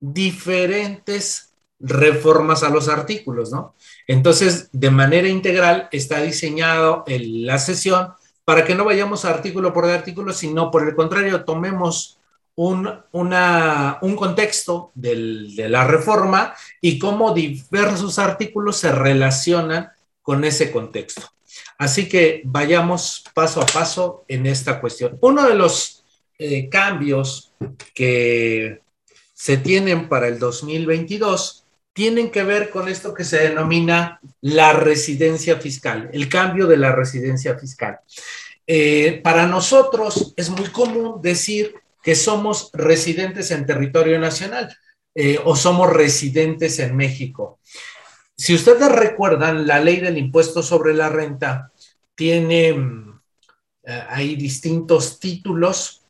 diferentes 0.00 1.52
reformas 1.78 2.62
a 2.62 2.70
los 2.70 2.88
artículos, 2.88 3.50
¿no? 3.52 3.74
Entonces, 4.06 4.70
de 4.72 4.90
manera 4.90 5.28
integral 5.28 5.88
está 5.92 6.22
diseñado 6.22 7.04
la 7.06 7.58
sesión 7.58 8.14
para 8.44 8.64
que 8.64 8.74
no 8.74 8.84
vayamos 8.84 9.24
artículo 9.24 9.72
por 9.72 9.84
artículo, 9.84 10.32
sino 10.32 10.70
por 10.70 10.88
el 10.88 10.94
contrario, 10.94 11.44
tomemos 11.44 12.15
un, 12.56 12.90
un 13.12 14.16
contexto 14.16 14.90
de 14.94 15.66
la 15.68 15.84
reforma 15.84 16.54
y 16.80 16.98
cómo 16.98 17.32
diversos 17.32 18.18
artículos 18.18 18.78
se 18.78 18.92
relacionan 18.92 19.90
con 20.22 20.44
ese 20.44 20.72
contexto. 20.72 21.22
Así 21.78 22.08
que 22.08 22.42
vayamos 22.44 23.24
paso 23.34 23.60
a 23.60 23.66
paso 23.66 24.24
en 24.28 24.46
esta 24.46 24.80
cuestión. 24.80 25.18
Uno 25.20 25.46
de 25.46 25.54
los 25.54 26.04
eh, 26.38 26.68
cambios 26.68 27.52
que 27.94 28.80
se 29.34 29.58
tienen 29.58 30.08
para 30.08 30.28
el 30.28 30.38
2022 30.38 31.64
tienen 31.92 32.30
que 32.30 32.42
ver 32.42 32.70
con 32.70 32.88
esto 32.88 33.14
que 33.14 33.24
se 33.24 33.38
denomina 33.38 34.20
la 34.40 34.72
residencia 34.72 35.56
fiscal, 35.56 36.10
el 36.12 36.28
cambio 36.28 36.66
de 36.66 36.76
la 36.76 36.92
residencia 36.92 37.58
fiscal. 37.58 38.00
Eh, 38.66 39.20
para 39.22 39.46
nosotros 39.46 40.34
es 40.36 40.50
muy 40.50 40.66
común 40.68 41.20
decir 41.22 41.74
que 42.06 42.14
somos 42.14 42.70
residentes 42.72 43.50
en 43.50 43.66
territorio 43.66 44.20
nacional 44.20 44.72
eh, 45.12 45.40
o 45.44 45.56
somos 45.56 45.92
residentes 45.92 46.78
en 46.78 46.94
México. 46.94 47.58
Si 48.36 48.54
ustedes 48.54 48.92
recuerdan, 48.92 49.66
la 49.66 49.80
ley 49.80 49.96
del 49.96 50.16
impuesto 50.16 50.62
sobre 50.62 50.94
la 50.94 51.08
renta 51.08 51.72
tiene, 52.14 52.74
mm, 52.74 53.20
eh, 53.86 54.04
hay 54.08 54.36
distintos 54.36 55.18
títulos. 55.18 56.04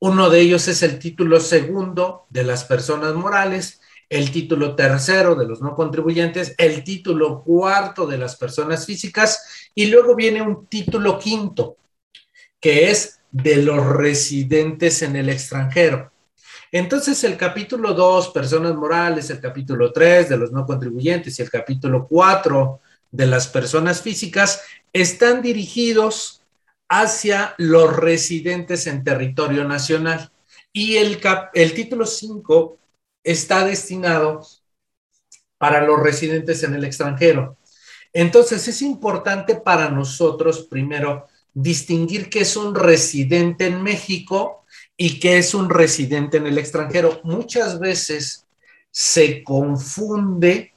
Uno 0.00 0.28
de 0.28 0.40
ellos 0.40 0.66
es 0.66 0.82
el 0.82 0.98
título 0.98 1.38
segundo 1.38 2.26
de 2.28 2.42
las 2.42 2.64
personas 2.64 3.14
morales, 3.14 3.80
el 4.08 4.32
título 4.32 4.74
tercero 4.74 5.36
de 5.36 5.46
los 5.46 5.62
no 5.62 5.76
contribuyentes, 5.76 6.56
el 6.58 6.82
título 6.82 7.44
cuarto 7.44 8.08
de 8.08 8.18
las 8.18 8.34
personas 8.34 8.86
físicas 8.86 9.70
y 9.72 9.86
luego 9.86 10.16
viene 10.16 10.42
un 10.42 10.66
título 10.66 11.16
quinto, 11.16 11.76
que 12.58 12.90
es 12.90 13.21
de 13.32 13.56
los 13.56 13.84
residentes 13.84 15.02
en 15.02 15.16
el 15.16 15.30
extranjero. 15.30 16.12
Entonces, 16.70 17.24
el 17.24 17.36
capítulo 17.36 17.92
2, 17.94 18.28
personas 18.28 18.74
morales, 18.74 19.28
el 19.30 19.40
capítulo 19.40 19.92
3 19.92 20.28
de 20.28 20.36
los 20.36 20.52
no 20.52 20.64
contribuyentes 20.64 21.38
y 21.38 21.42
el 21.42 21.50
capítulo 21.50 22.06
4 22.06 22.80
de 23.10 23.26
las 23.26 23.48
personas 23.48 24.00
físicas 24.00 24.62
están 24.92 25.42
dirigidos 25.42 26.42
hacia 26.88 27.54
los 27.58 27.96
residentes 27.96 28.86
en 28.86 29.04
territorio 29.04 29.64
nacional. 29.64 30.30
Y 30.72 30.96
el, 30.96 31.20
el 31.54 31.74
título 31.74 32.06
5 32.06 32.78
está 33.24 33.64
destinado 33.64 34.46
para 35.58 35.84
los 35.86 36.00
residentes 36.00 36.62
en 36.62 36.74
el 36.74 36.84
extranjero. 36.84 37.56
Entonces, 38.12 38.66
es 38.68 38.82
importante 38.82 39.56
para 39.56 39.90
nosotros, 39.90 40.66
primero, 40.70 41.28
distinguir 41.54 42.30
qué 42.30 42.40
es 42.40 42.56
un 42.56 42.74
residente 42.74 43.66
en 43.66 43.82
México 43.82 44.64
y 44.96 45.18
qué 45.20 45.38
es 45.38 45.54
un 45.54 45.68
residente 45.70 46.36
en 46.36 46.46
el 46.46 46.58
extranjero. 46.58 47.20
Muchas 47.24 47.78
veces 47.78 48.46
se 48.90 49.42
confunde 49.42 50.74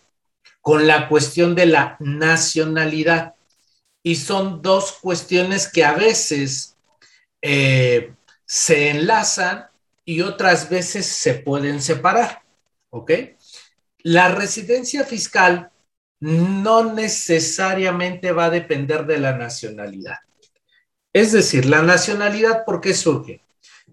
con 0.62 0.88
la 0.88 1.08
cuestión 1.08 1.54
de 1.54 1.68
la 1.68 1.96
nacionalidad 2.00 3.36
y 4.02 4.16
son 4.16 4.62
dos 4.62 4.94
cuestiones 4.94 5.68
que 5.68 5.84
a 5.84 5.94
veces 5.94 6.76
eh, 7.42 8.14
se 8.46 8.90
enlazan 8.90 9.68
y 10.06 10.22
otras 10.22 10.70
veces 10.70 11.06
se 11.06 11.36
pueden 11.36 11.82
separar. 11.82 12.42
¿Ok? 12.90 13.12
La 14.00 14.30
residencia 14.30 15.04
fiscal 15.04 15.72
no 16.20 16.94
necesariamente 16.94 18.32
va 18.32 18.46
a 18.46 18.50
depender 18.50 19.06
de 19.06 19.20
la 19.20 19.38
nacionalidad. 19.38 20.18
Es 21.16 21.32
decir, 21.32 21.66
la 21.66 21.82
nacionalidad, 21.82 22.66
¿por 22.66 22.82
qué 22.82 22.94
surge? 22.94 23.40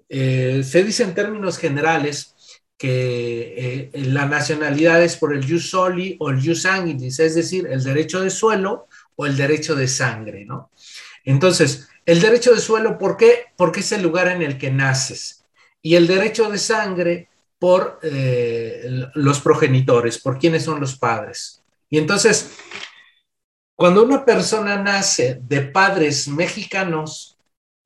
Eh, 0.08 0.64
se 0.68 0.82
dice 0.82 1.04
en 1.04 1.14
términos 1.14 1.56
generales 1.56 2.34
que 2.76 3.54
eh, 3.56 3.90
la 3.94 4.26
nacionalidad 4.26 5.00
es 5.04 5.18
por 5.18 5.32
el 5.32 5.48
jus 5.48 5.70
soli 5.70 6.16
o 6.18 6.30
el 6.30 6.44
jus 6.44 6.62
sanguinis, 6.62 7.20
es 7.20 7.36
decir, 7.36 7.68
el 7.70 7.84
derecho 7.84 8.20
de 8.22 8.28
suelo 8.28 8.88
o 9.14 9.24
el 9.24 9.36
derecho 9.36 9.76
de 9.76 9.86
sangre, 9.86 10.44
¿no? 10.44 10.72
Entonces, 11.24 11.86
el 12.06 12.20
derecho 12.20 12.52
de 12.52 12.60
suelo, 12.60 12.98
¿por 12.98 13.16
qué? 13.16 13.44
Porque 13.56 13.80
es 13.80 13.92
el 13.92 14.02
lugar 14.02 14.26
en 14.26 14.42
el 14.42 14.58
que 14.58 14.72
naces. 14.72 15.44
Y 15.80 15.94
el 15.94 16.08
derecho 16.08 16.50
de 16.50 16.58
sangre 16.58 17.28
por 17.60 18.00
eh, 18.02 19.06
los 19.14 19.38
progenitores, 19.38 20.18
por 20.18 20.40
quiénes 20.40 20.64
son 20.64 20.80
los 20.80 20.96
padres. 20.96 21.62
Y 21.88 21.98
entonces, 21.98 22.50
cuando 23.76 24.04
una 24.04 24.24
persona 24.24 24.76
nace 24.76 25.40
de 25.42 25.62
padres 25.62 26.28
mexicanos, 26.28 27.38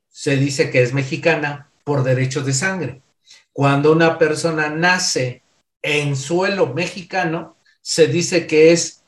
se 0.09 0.37
dice 0.37 0.71
que 0.71 0.83
es 0.83 0.93
mexicana 0.93 1.71
por 1.85 2.03
derechos 2.03 2.47
de 2.47 2.53
sangre. 2.53 3.03
Cuando 3.53 3.93
una 3.93 4.19
persona 4.19 4.69
nace 4.69 5.43
en 5.83 6.17
suelo 6.17 6.75
mexicano, 6.75 7.57
se 7.81 8.07
dice 8.09 8.47
que 8.47 8.73
es 8.73 9.05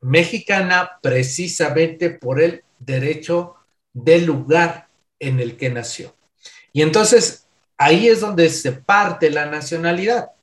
mexicana 0.00 0.98
precisamente 1.02 2.10
por 2.10 2.40
el 2.40 2.62
derecho 2.78 3.56
del 3.92 4.26
lugar 4.26 4.88
en 5.18 5.40
el 5.40 5.56
que 5.56 5.70
nació. 5.70 6.14
Y 6.72 6.82
entonces 6.82 7.46
ahí 7.76 8.08
es 8.08 8.20
donde 8.20 8.50
se 8.50 8.72
parte 8.72 9.30
la 9.30 9.46
nacionalidad. 9.46 10.33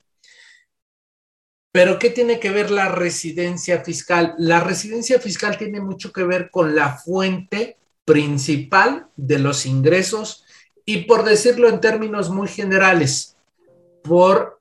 Pero 1.71 1.99
¿qué 1.99 2.09
tiene 2.09 2.39
que 2.39 2.51
ver 2.51 2.69
la 2.69 2.89
residencia 2.89 3.81
fiscal? 3.81 4.35
La 4.37 4.59
residencia 4.59 5.19
fiscal 5.19 5.57
tiene 5.57 5.79
mucho 5.79 6.11
que 6.11 6.23
ver 6.23 6.49
con 6.51 6.75
la 6.75 6.97
fuente 6.97 7.77
principal 8.03 9.07
de 9.15 9.39
los 9.39 9.65
ingresos 9.65 10.45
y 10.85 11.03
por 11.03 11.23
decirlo 11.23 11.69
en 11.69 11.79
términos 11.79 12.29
muy 12.29 12.47
generales, 12.47 13.37
por 14.03 14.59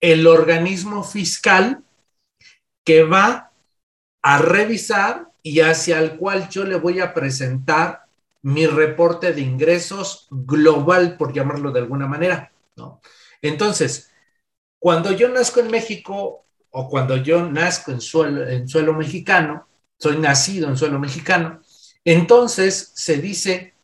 el 0.00 0.26
organismo 0.26 1.02
fiscal 1.02 1.82
que 2.84 3.04
va 3.04 3.52
a 4.22 4.38
revisar 4.38 5.32
y 5.42 5.60
hacia 5.60 5.98
el 5.98 6.16
cual 6.16 6.48
yo 6.48 6.64
le 6.64 6.76
voy 6.76 7.00
a 7.00 7.14
presentar 7.14 8.04
mi 8.42 8.66
reporte 8.66 9.32
de 9.32 9.40
ingresos 9.40 10.26
global, 10.30 11.16
por 11.16 11.32
llamarlo 11.32 11.70
de 11.70 11.80
alguna 11.80 12.06
manera. 12.06 12.52
¿no? 12.76 13.00
Entonces, 13.40 14.11
cuando 14.82 15.12
yo 15.12 15.28
nazco 15.28 15.60
en 15.60 15.70
México 15.70 16.44
o 16.70 16.88
cuando 16.88 17.16
yo 17.16 17.48
nazco 17.48 17.92
en 17.92 18.00
suelo, 18.00 18.48
en 18.48 18.66
suelo 18.66 18.92
mexicano, 18.94 19.68
soy 19.96 20.16
nacido 20.16 20.68
en 20.68 20.76
suelo 20.76 20.98
mexicano, 20.98 21.60
entonces 22.04 22.90
se 22.92 23.18
dice 23.18 23.74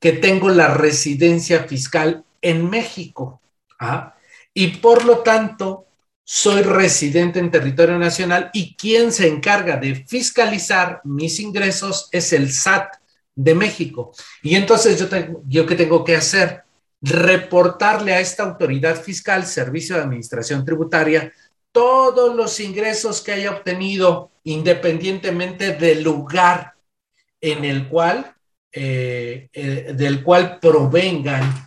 que 0.00 0.10
tengo 0.14 0.48
la 0.48 0.74
residencia 0.74 1.62
fiscal 1.68 2.24
en 2.42 2.68
México. 2.68 3.40
¿ah? 3.78 4.16
Y 4.52 4.78
por 4.78 5.04
lo 5.04 5.18
tanto, 5.18 5.86
soy 6.24 6.62
residente 6.62 7.38
en 7.38 7.52
territorio 7.52 7.96
nacional 7.96 8.50
y 8.52 8.74
quien 8.74 9.12
se 9.12 9.28
encarga 9.28 9.76
de 9.76 10.04
fiscalizar 10.04 11.00
mis 11.04 11.38
ingresos 11.38 12.08
es 12.10 12.32
el 12.32 12.52
SAT 12.52 12.96
de 13.36 13.54
México. 13.54 14.10
Y 14.42 14.56
entonces 14.56 14.98
yo, 14.98 15.08
tengo, 15.08 15.44
yo 15.46 15.64
qué 15.64 15.76
tengo 15.76 16.02
que 16.02 16.16
hacer? 16.16 16.64
Reportarle 17.02 18.12
a 18.12 18.20
esta 18.20 18.42
autoridad 18.42 19.00
fiscal, 19.02 19.46
Servicio 19.46 19.96
de 19.96 20.02
Administración 20.02 20.64
Tributaria, 20.64 21.32
todos 21.72 22.34
los 22.34 22.58
ingresos 22.60 23.20
que 23.22 23.32
haya 23.32 23.52
obtenido 23.52 24.30
independientemente 24.44 25.72
del 25.74 26.02
lugar 26.02 26.74
en 27.40 27.64
el 27.64 27.88
cual, 27.88 28.34
eh, 28.72 29.48
eh, 29.52 29.92
del 29.94 30.22
cual 30.22 30.58
provengan 30.60 31.66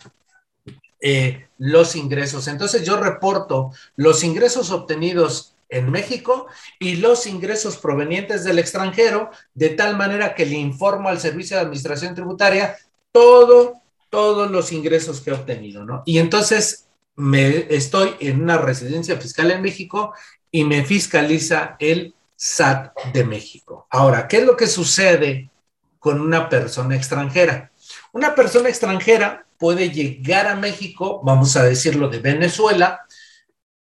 eh, 1.00 1.48
los 1.58 1.96
ingresos. 1.96 2.48
Entonces 2.48 2.86
yo 2.86 2.98
reporto 2.98 3.72
los 3.96 4.24
ingresos 4.24 4.72
obtenidos 4.72 5.56
en 5.70 5.90
México 5.90 6.48
y 6.80 6.98
los 6.98 7.26
ingresos 7.26 7.78
provenientes 7.78 8.44
del 8.44 8.60
extranjero, 8.60 9.32
de 9.54 9.70
tal 9.70 9.98
manera 9.98 10.36
que 10.36 10.46
le 10.46 10.56
informo 10.56 11.10
al 11.10 11.20
Servicio 11.20 11.58
de 11.58 11.64
Administración 11.64 12.14
Tributaria 12.14 12.78
todo 13.12 13.83
todos 14.14 14.52
los 14.52 14.72
ingresos 14.72 15.22
que 15.22 15.32
he 15.32 15.34
obtenido, 15.34 15.84
¿no? 15.84 16.04
Y 16.06 16.20
entonces 16.20 16.88
me 17.16 17.66
estoy 17.76 18.14
en 18.20 18.44
una 18.44 18.60
residencia 18.60 19.18
fiscal 19.18 19.50
en 19.50 19.64
México 19.64 20.14
y 20.52 20.66
me 20.66 20.86
fiscaliza 20.86 21.76
el 21.80 22.14
SAT 22.36 22.96
de 23.12 23.24
México. 23.24 23.88
Ahora, 23.90 24.28
¿qué 24.28 24.38
es 24.38 24.46
lo 24.46 24.56
que 24.56 24.68
sucede 24.68 25.50
con 25.98 26.22
una 26.22 26.48
persona 26.48 26.96
extranjera? 26.96 27.72
Una 28.12 28.36
persona 28.36 28.70
extranjera 28.70 29.48
puede 29.58 29.90
llegar 29.90 30.46
a 30.46 30.58
México, 30.58 31.20
vamos 31.24 31.56
a 31.56 31.64
decirlo 31.64 32.08
de 32.08 32.20
Venezuela, 32.20 33.08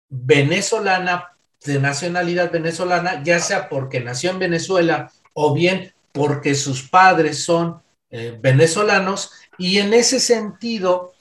venezolana, 0.09 1.37
de 1.65 1.79
nacionalidad 1.79 2.51
venezolana, 2.51 3.23
ya 3.23 3.39
sea 3.39 3.69
porque 3.69 4.01
nació 4.01 4.31
en 4.31 4.41
Venezuela 4.41 5.09
o 5.35 5.55
bien 5.55 5.95
porque 6.11 6.57
sus 6.57 6.83
padres 6.83 7.45
son 7.45 7.81
eh, 8.11 8.37
venezolanos 8.41 9.33
y 9.59 9.79
en 9.79 9.95
ese 9.95 10.21
sentido, 10.21 11.15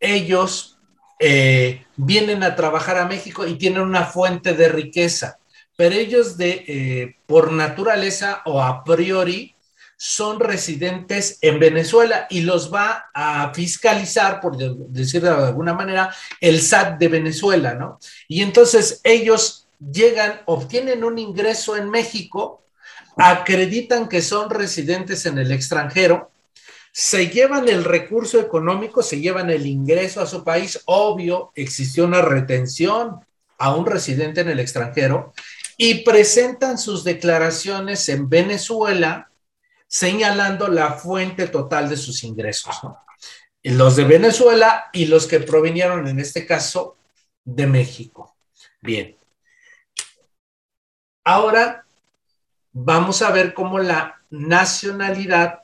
ellos 0.00 0.78
eh, 1.18 1.84
vienen 1.96 2.42
a 2.42 2.56
trabajar 2.56 2.98
a 2.98 3.06
México 3.06 3.46
y 3.46 3.54
tienen 3.56 3.82
una 3.82 4.04
fuente 4.04 4.54
de 4.54 4.68
riqueza, 4.68 5.38
pero 5.76 5.94
ellos 5.94 6.36
de, 6.36 6.64
eh, 6.66 7.16
por 7.26 7.52
naturaleza 7.52 8.42
o 8.46 8.62
a 8.62 8.84
priori 8.84 9.54
son 9.96 10.40
residentes 10.40 11.38
en 11.40 11.58
Venezuela 11.58 12.26
y 12.28 12.40
los 12.40 12.72
va 12.72 13.06
a 13.14 13.54
fiscalizar, 13.54 14.40
por 14.40 14.56
decirlo 14.56 15.36
de 15.36 15.46
alguna 15.46 15.72
manera, 15.72 16.14
el 16.40 16.60
SAT 16.60 16.98
de 16.98 17.08
Venezuela, 17.08 17.74
¿no? 17.74 17.98
Y 18.28 18.42
entonces 18.42 19.00
ellos 19.04 19.68
llegan, 19.78 20.40
obtienen 20.46 21.04
un 21.04 21.18
ingreso 21.18 21.76
en 21.76 21.90
México, 21.90 22.64
acreditan 23.16 24.08
que 24.08 24.20
son 24.20 24.50
residentes 24.50 25.26
en 25.26 25.38
el 25.38 25.52
extranjero 25.52 26.32
se 26.96 27.26
llevan 27.26 27.68
el 27.68 27.82
recurso 27.82 28.38
económico, 28.38 29.02
se 29.02 29.18
llevan 29.20 29.50
el 29.50 29.66
ingreso 29.66 30.20
a 30.20 30.26
su 30.26 30.44
país. 30.44 30.80
Obvio, 30.84 31.50
existió 31.56 32.04
una 32.04 32.22
retención 32.22 33.18
a 33.58 33.74
un 33.74 33.84
residente 33.84 34.42
en 34.42 34.50
el 34.50 34.60
extranjero 34.60 35.32
y 35.76 36.04
presentan 36.04 36.78
sus 36.78 37.02
declaraciones 37.02 38.08
en 38.08 38.28
Venezuela 38.28 39.28
señalando 39.88 40.68
la 40.68 40.92
fuente 40.92 41.48
total 41.48 41.88
de 41.88 41.96
sus 41.96 42.22
ingresos. 42.22 42.76
Los 43.64 43.96
de 43.96 44.04
Venezuela 44.04 44.84
y 44.92 45.06
los 45.06 45.26
que 45.26 45.40
provinieron, 45.40 46.06
en 46.06 46.20
este 46.20 46.46
caso, 46.46 46.96
de 47.44 47.66
México. 47.66 48.36
Bien. 48.80 49.16
Ahora 51.24 51.84
vamos 52.72 53.20
a 53.20 53.32
ver 53.32 53.52
cómo 53.52 53.80
la 53.80 54.22
nacionalidad 54.30 55.63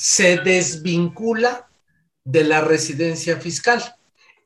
se 0.00 0.38
desvincula 0.38 1.68
de 2.24 2.42
la 2.44 2.62
residencia 2.62 3.36
fiscal. 3.36 3.96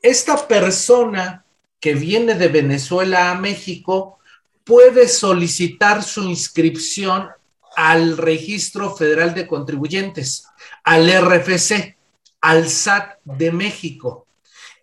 Esta 0.02 0.48
persona 0.48 1.44
que 1.78 1.94
viene 1.94 2.34
de 2.34 2.48
Venezuela 2.48 3.30
a 3.30 3.36
México 3.36 4.18
puede 4.64 5.06
solicitar 5.06 6.02
su 6.02 6.24
inscripción 6.24 7.28
al 7.76 8.16
Registro 8.16 8.96
Federal 8.96 9.32
de 9.32 9.46
Contribuyentes, 9.46 10.44
al 10.82 11.08
RFC, 11.08 11.96
al 12.40 12.68
SAT 12.68 13.18
de 13.22 13.52
México 13.52 14.26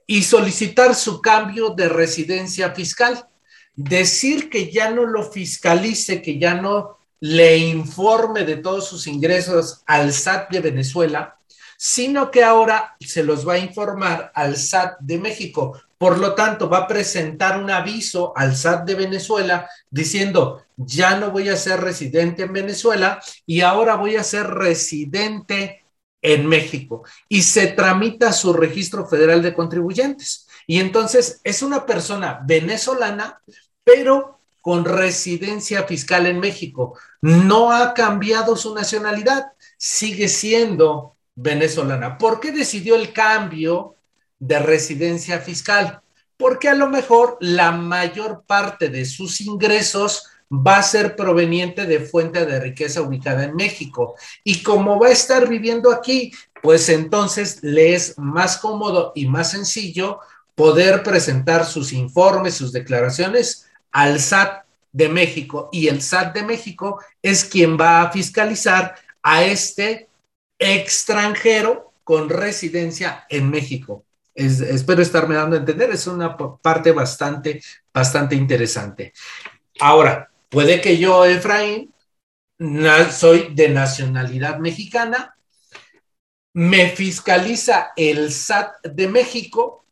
y 0.08 0.24
solicitar 0.24 0.96
su 0.96 1.20
cambio 1.20 1.72
de 1.72 1.90
residencia 1.90 2.72
fiscal. 2.72 3.28
Decir 3.76 4.50
que 4.50 4.72
ya 4.72 4.90
no 4.90 5.06
lo 5.06 5.30
fiscalice, 5.30 6.22
que 6.22 6.40
ya 6.40 6.54
no 6.54 7.01
le 7.22 7.58
informe 7.58 8.44
de 8.44 8.58
todos 8.58 8.88
sus 8.88 9.08
ingresos 9.08 9.84
al 9.86 10.12
SAT 10.12 10.50
de 10.50 10.60
Venezuela, 10.60 11.38
sino 11.78 12.32
que 12.32 12.44
ahora 12.44 12.96
se 13.00 13.24
los 13.24 13.48
va 13.48 13.54
a 13.54 13.60
informar 13.60 14.32
al 14.34 14.58
SAT 14.58 15.00
de 15.00 15.20
México. 15.20 15.80
Por 15.98 16.18
lo 16.18 16.34
tanto, 16.34 16.68
va 16.68 16.80
a 16.80 16.88
presentar 16.88 17.62
un 17.62 17.70
aviso 17.70 18.34
al 18.36 18.56
SAT 18.56 18.86
de 18.86 18.96
Venezuela 18.96 19.70
diciendo, 19.90 20.66
ya 20.76 21.18
no 21.18 21.30
voy 21.30 21.50
a 21.50 21.56
ser 21.56 21.80
residente 21.80 22.44
en 22.44 22.54
Venezuela 22.54 23.22
y 23.46 23.62
ahora 23.62 23.96
voy 23.96 24.16
a 24.16 24.24
ser 24.24 24.48
residente 24.48 25.86
en 26.24 26.48
México. 26.48 27.04
Y 27.30 27.44
se 27.44 27.68
tramita 27.68 28.34
su 28.34 28.54
registro 28.54 29.08
federal 29.08 29.44
de 29.44 29.54
contribuyentes. 29.54 30.48
Y 30.66 30.80
entonces 30.80 31.40
es 31.44 31.62
una 31.62 31.86
persona 31.86 32.42
venezolana, 32.46 33.42
pero 33.84 34.41
con 34.62 34.86
residencia 34.86 35.84
fiscal 35.84 36.28
en 36.28 36.39
México. 36.39 36.97
No 37.21 37.71
ha 37.71 37.93
cambiado 37.93 38.56
su 38.56 38.74
nacionalidad, 38.74 39.54
sigue 39.78 40.28
siendo 40.28 41.17
venezolana. 41.36 42.17
¿Por 42.17 42.39
qué 42.39 42.52
decidió 42.52 42.95
el 42.95 43.12
cambio 43.12 43.95
de 44.39 44.60
residencia 44.60 45.39
fiscal? 45.39 46.02
Porque 46.38 46.69
a 46.69 46.76
lo 46.76 46.88
mejor 46.88 47.38
la 47.41 47.71
mayor 47.71 48.43
parte 48.45 48.89
de 48.89 49.06
sus 49.06 49.41
ingresos 49.41 50.28
va 50.52 50.78
a 50.78 50.84
ser 50.84 51.15
proveniente 51.15 51.86
de 51.86 52.02
fuente 52.02 52.45
de 52.45 52.60
riqueza 52.60 53.02
ubicada 53.02 53.45
en 53.45 53.56
México. 53.56 54.15
Y 54.43 54.62
como 54.63 55.00
va 55.00 55.08
a 55.08 55.12
estar 55.12 55.47
viviendo 55.47 55.91
aquí, 55.91 56.32
pues 56.62 56.89
entonces 56.89 57.60
le 57.62 57.95
es 57.95 58.17
más 58.17 58.58
cómodo 58.58 59.13
y 59.15 59.28
más 59.28 59.52
sencillo 59.52 60.19
poder 60.54 61.02
presentar 61.04 61.65
sus 61.65 61.93
informes, 61.93 62.56
sus 62.56 62.71
declaraciones 62.71 63.71
al 63.92 64.20
SAT 64.20 64.66
de 64.92 65.10
México 65.10 65.70
y 65.72 65.88
el 65.88 66.02
SAT 66.02 66.36
de 66.36 66.44
México 66.44 67.02
es 67.22 67.46
quien 67.46 67.78
va 67.80 68.02
a 68.02 68.12
fiscalizar 68.12 68.96
a 69.24 69.44
este 69.44 70.10
extranjero 70.60 71.94
con 72.04 72.30
residencia 72.30 73.26
en 73.30 73.50
México. 73.50 74.06
espero 74.34 75.02
estarme 75.02 75.36
dando 75.36 75.56
a 75.56 75.60
entender, 75.60 75.92
es 75.92 76.08
una 76.08 76.36
parte 76.38 76.92
bastante, 76.92 77.62
bastante 77.94 78.36
interesante. 78.36 79.14
Ahora, 79.80 80.32
puede 80.50 80.82
que 80.82 80.98
yo, 80.98 81.26
Efraín, 81.26 81.94
soy 83.12 83.54
de 83.54 83.70
nacionalidad 83.70 84.60
mexicana, 84.60 85.36
me 86.54 86.90
fiscaliza 86.90 87.92
el 87.96 88.32
SAT 88.32 88.84
de 88.84 89.08
México, 89.08 89.86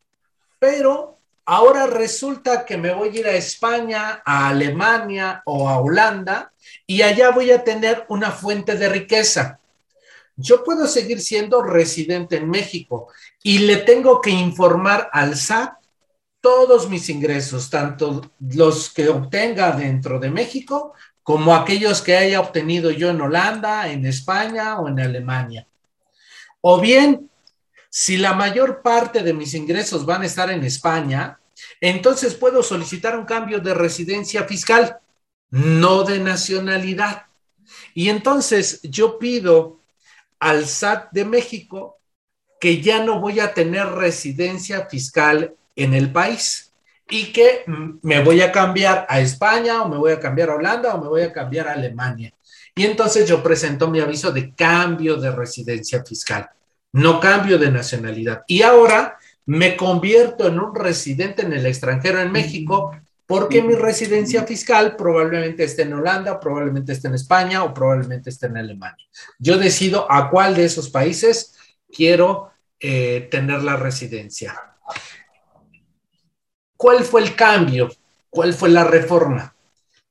pero 0.60 1.18
Ahora 1.52 1.88
resulta 1.88 2.64
que 2.64 2.78
me 2.78 2.94
voy 2.94 3.10
a 3.10 3.20
ir 3.22 3.28
a 3.28 3.32
España, 3.32 4.22
a 4.24 4.50
Alemania 4.50 5.42
o 5.46 5.68
a 5.68 5.80
Holanda 5.80 6.54
y 6.86 7.02
allá 7.02 7.32
voy 7.32 7.50
a 7.50 7.64
tener 7.64 8.06
una 8.10 8.30
fuente 8.30 8.76
de 8.76 8.88
riqueza. 8.88 9.60
yo 10.36 10.64
puedo 10.64 10.86
seguir 10.86 11.20
siendo 11.20 11.64
residente 11.64 12.38
en 12.38 12.52
México 12.52 13.08
y 13.42 13.58
le 13.58 13.78
tengo 13.78 14.22
que 14.22 14.30
informar 14.30 15.10
al 15.12 15.36
SAT 15.36 15.74
todos 16.40 16.88
mis 16.88 17.10
ingresos, 17.10 17.68
tanto 17.72 18.30
los 18.40 18.92
que 18.94 19.10
obtenga 19.10 19.72
dentro 19.72 20.20
de 20.20 20.30
México 20.30 20.94
como 21.24 21.56
aquellos 21.56 22.04
que 22.04 22.16
haya 22.16 22.42
obtenido 22.42 22.92
yo 22.92 23.10
en 23.10 23.22
Holanda, 23.22 23.88
en 23.92 24.06
España 24.06 24.80
o 24.80 24.88
en 24.88 25.00
Alemania. 25.00 25.66
O 26.62 26.80
bien, 26.80 27.28
si 27.90 28.18
la 28.18 28.34
mayor 28.34 28.84
parte 28.84 29.24
de 29.24 29.34
mis 29.34 29.56
ingresos 29.56 30.06
van 30.06 30.22
a 30.22 30.28
estar 30.28 30.52
en 30.52 30.64
España, 30.64 31.38
entonces 31.82 32.36
puedo 32.36 32.63
solicitar 32.63 33.18
un 33.18 33.26
cambio 33.26 33.60
de 33.60 33.74
residencia 33.74 34.44
fiscal, 34.44 35.00
no 35.50 36.04
de 36.04 36.20
nacionalidad. 36.20 37.28
Y 37.94 38.10
entonces 38.10 38.82
yo 38.84 39.20
pido 39.20 39.80
al 40.39 40.65
SAT 40.65 41.12
de 41.12 41.26
México 41.26 42.00
que 42.60 42.82
ya 42.82 43.04
no 43.04 43.20
voy 43.20 43.39
a 43.39 43.54
tener 43.54 43.88
residencia 43.88 44.86
fiscal 44.88 45.56
en 45.76 45.94
el 45.94 46.12
país 46.12 46.74
y 47.10 47.32
que 47.32 47.63
me 48.02 48.22
voy 48.24 48.42
a 48.42 48.52
cambiar 48.52 49.06
a 49.10 49.20
España 49.20 49.82
o 49.82 49.89
me 49.89 49.98
voy 49.98 50.12
a 50.12 50.20
cambiar 50.20 50.50
a 50.50 50.56
Holanda 50.56 50.96
o 50.96 51.02
me 51.02 51.08
voy 51.08 51.22
a 51.22 51.34
cambiar 51.34 51.68
a 51.68 51.74
Alemania. 51.74 52.34
Y 52.76 52.86
entonces 52.86 53.28
yo 53.28 53.42
presento 53.42 53.89
mi 53.89 54.00
aviso 54.00 54.32
de 54.32 54.54
cambio 54.54 55.15
de 55.15 55.32
residencia 55.32 56.04
fiscal, 56.04 56.50
no 56.94 57.20
cambio 57.20 57.58
de 57.58 57.72
nacionalidad. 57.72 58.44
Y 58.48 58.62
ahora 58.62 59.18
me 59.50 59.76
convierto 59.76 60.48
en 60.48 60.60
un 60.60 60.76
residente 60.76 61.42
en 61.42 61.54
el 61.54 61.66
extranjero 61.66 62.22
en 62.22 62.32
México 62.32 62.92
porque 63.26 63.64
mi 63.64 63.74
residencia 63.74 64.44
fiscal 64.44 64.96
probablemente 64.96 65.64
esté 65.64 65.82
en 65.82 65.94
Holanda, 65.94 66.40
probablemente 66.40 66.92
esté 66.92 67.08
en 67.08 67.16
España 67.16 67.64
o 67.64 67.74
probablemente 67.74 68.30
esté 68.30 68.46
en 68.46 68.58
Alemania. 68.58 69.08
Yo 69.40 69.58
decido 69.58 70.06
a 70.12 70.30
cuál 70.30 70.56
de 70.56 70.66
esos 70.66 70.92
países 70.92 71.56
quiero 71.92 72.52
eh, 72.80 73.28
tener 73.32 73.64
la 73.64 73.76
residencia. 73.76 74.54
¿Cuál 76.78 77.04
fue 77.04 77.22
el 77.22 77.36
cambio? 77.36 77.90
¿Cuál 78.30 78.54
fue 78.54 78.70
la 78.70 78.84
reforma? 78.84 79.56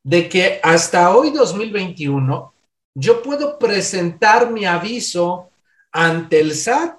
De 0.03 0.29
que 0.29 0.59
hasta 0.65 1.15
hoy 1.15 1.31
2021 1.31 2.55
yo 2.93 3.23
puedo 3.23 3.57
presentar 3.57 4.51
mi 4.51 4.65
aviso 4.65 5.51
ante 5.93 6.41
el 6.41 6.57
SAT 6.57 6.99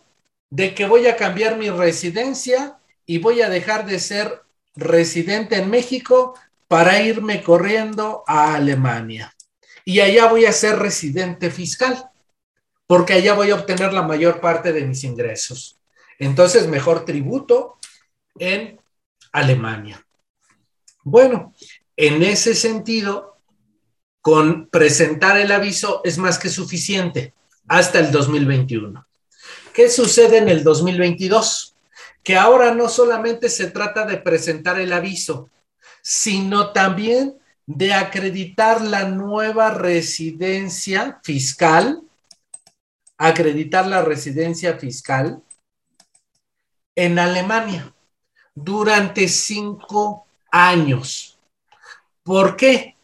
de 0.50 0.74
que 0.74 0.86
voy 0.86 1.08
a 1.08 1.16
cambiar 1.16 1.58
mi 1.58 1.70
residencia 1.70 2.80
y 3.06 3.20
voy 3.20 3.42
a 3.42 3.50
dejar 3.50 3.86
de 3.86 4.00
ser 4.00 4.44
residente 4.76 5.56
en 5.58 5.70
México 5.70 6.34
para 6.68 7.02
irme 7.02 7.44
corriendo 7.44 8.24
a 8.28 8.56
Alemania. 8.56 9.36
Y 9.86 10.00
allá 10.02 10.28
voy 10.28 10.46
a 10.46 10.52
ser 10.52 10.78
residente 10.78 11.50
fiscal, 11.50 12.10
porque 12.86 13.14
allá 13.14 13.34
voy 13.34 13.50
a 13.50 13.56
obtener 13.56 13.94
la 13.94 14.04
mayor 14.04 14.40
parte 14.40 14.72
de 14.72 14.86
mis 14.86 15.04
ingresos. 15.04 15.80
Entonces, 16.20 16.68
mejor 16.68 17.06
tributo 17.06 17.80
en 18.38 18.80
Alemania. 19.32 20.06
Bueno, 21.04 21.54
en 21.96 22.22
ese 22.24 22.54
sentido, 22.54 23.38
con 24.22 24.68
presentar 24.68 25.38
el 25.38 25.52
aviso 25.52 26.02
es 26.04 26.18
más 26.18 26.38
que 26.38 26.50
suficiente 26.50 27.34
hasta 27.68 28.00
el 28.00 28.12
2021. 28.12 29.09
¿Qué 29.80 29.90
sucede 29.90 30.40
en 30.40 30.50
el 30.50 30.62
2022? 30.62 31.74
Que 32.22 32.36
ahora 32.36 32.76
no 32.76 32.90
solamente 32.90 33.48
se 33.48 33.72
trata 33.72 34.06
de 34.06 34.18
presentar 34.18 34.78
el 34.78 34.92
aviso, 34.92 35.50
sino 36.02 36.74
también 36.74 37.38
de 37.66 37.94
acreditar 37.94 38.82
la 38.82 39.08
nueva 39.08 39.70
residencia 39.70 41.22
fiscal, 41.24 42.02
acreditar 43.18 43.88
la 43.88 44.02
residencia 44.02 44.78
fiscal 44.78 45.42
en 46.94 47.18
Alemania 47.18 47.96
durante 48.54 49.30
cinco 49.30 50.28
años. 50.52 51.40
¿Por 52.24 52.58
qué? 52.58 52.98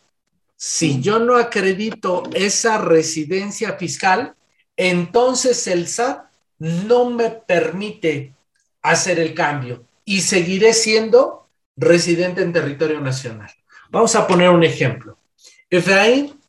Si 0.57 0.99
yo 0.99 1.19
no 1.19 1.37
acredito 1.37 2.23
esa 2.33 2.79
residencia 2.79 3.77
fiscal, 3.77 4.35
entonces 4.75 5.67
el 5.67 5.87
SAT 5.87 6.24
no 6.59 7.09
me 7.09 7.29
permite 7.29 8.33
hacer 8.81 9.19
el 9.19 9.33
cambio 9.33 9.85
y 10.05 10.21
seguiré 10.21 10.73
siendo 10.73 11.47
residente 11.75 12.41
en 12.41 12.53
territorio 12.53 13.01
nacional. 13.01 13.51
Vamos 13.89 14.15
a 14.15 14.27
poner 14.27 14.49
un 14.49 14.63
ejemplo. 14.63 15.17
Efraín 15.69 16.39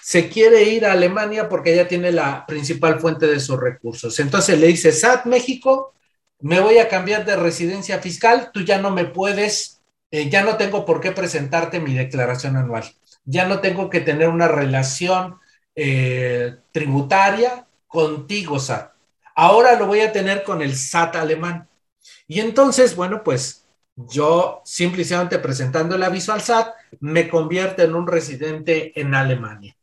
se 0.00 0.28
quiere 0.28 0.64
ir 0.64 0.84
a 0.84 0.92
Alemania 0.92 1.48
porque 1.48 1.74
ya 1.74 1.88
tiene 1.88 2.12
la 2.12 2.44
principal 2.46 3.00
fuente 3.00 3.26
de 3.26 3.40
sus 3.40 3.58
recursos. 3.58 4.18
Entonces 4.20 4.58
le 4.58 4.68
dice, 4.68 4.92
SAT 4.92 5.26
México, 5.26 5.94
me 6.40 6.60
voy 6.60 6.78
a 6.78 6.88
cambiar 6.88 7.24
de 7.24 7.36
residencia 7.36 7.98
fiscal, 7.98 8.50
tú 8.52 8.62
ya 8.62 8.78
no 8.78 8.90
me 8.90 9.06
puedes, 9.06 9.80
eh, 10.10 10.28
ya 10.28 10.42
no 10.42 10.56
tengo 10.56 10.84
por 10.84 11.00
qué 11.00 11.12
presentarte 11.12 11.80
mi 11.80 11.94
declaración 11.94 12.56
anual, 12.56 12.84
ya 13.24 13.46
no 13.46 13.60
tengo 13.60 13.88
que 13.88 14.00
tener 14.00 14.28
una 14.28 14.48
relación 14.48 15.38
eh, 15.74 16.56
tributaria 16.72 17.66
contigo, 17.86 18.58
SAT. 18.58 18.95
Ahora 19.36 19.78
lo 19.78 19.86
voy 19.86 20.00
a 20.00 20.12
tener 20.12 20.42
con 20.42 20.62
el 20.62 20.74
SAT 20.74 21.16
alemán. 21.16 21.68
Y 22.26 22.40
entonces, 22.40 22.96
bueno, 22.96 23.22
pues 23.22 23.66
yo 23.94 24.62
simplemente 24.64 25.38
presentando 25.38 25.94
el 25.94 26.02
aviso 26.02 26.32
al 26.32 26.40
SAT 26.40 26.68
me 27.00 27.28
convierto 27.28 27.82
en 27.82 27.94
un 27.94 28.06
residente 28.06 28.98
en 28.98 29.14
Alemania. 29.14 29.76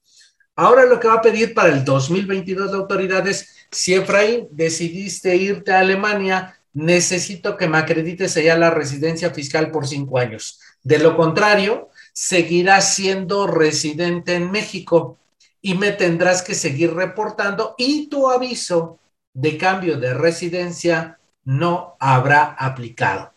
Ahora 0.56 0.86
lo 0.86 1.00
que 1.00 1.08
va 1.08 1.16
a 1.16 1.22
pedir 1.22 1.54
para 1.54 1.70
el 1.70 1.86
2022 1.86 2.72
de 2.72 2.78
autoridades, 2.78 3.68
si 3.72 3.94
Efraín 3.94 4.48
decidiste 4.52 5.36
irte 5.36 5.72
a 5.72 5.80
Alemania, 5.80 6.60
necesito 6.74 7.56
que 7.56 7.68
me 7.68 7.78
acredites 7.78 8.36
allá 8.38 8.58
la 8.58 8.72
residencia 8.72 9.30
fiscal 9.30 9.70
por 9.70 9.88
cinco 9.88 10.18
años. 10.18 10.60
De 10.82 10.98
lo 10.98 11.16
contrario, 11.16 11.90
seguirás 12.12 12.96
siendo 12.96 13.46
residente 13.46 14.34
en 14.34 14.50
México 14.50 15.20
y 15.62 15.76
me 15.76 15.92
tendrás 15.92 16.42
que 16.42 16.56
seguir 16.56 16.94
reportando 16.94 17.76
y 17.78 18.08
tu 18.10 18.30
aviso 18.30 19.00
de 19.34 19.58
cambio 19.58 19.98
de 19.98 20.14
residencia 20.14 21.20
no 21.44 21.96
habrá 22.00 22.56
aplicado. 22.58 23.34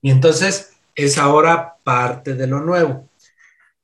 Y 0.00 0.10
entonces 0.10 0.72
es 0.94 1.18
ahora 1.18 1.76
parte 1.84 2.34
de 2.34 2.46
lo 2.46 2.60
nuevo. 2.60 3.08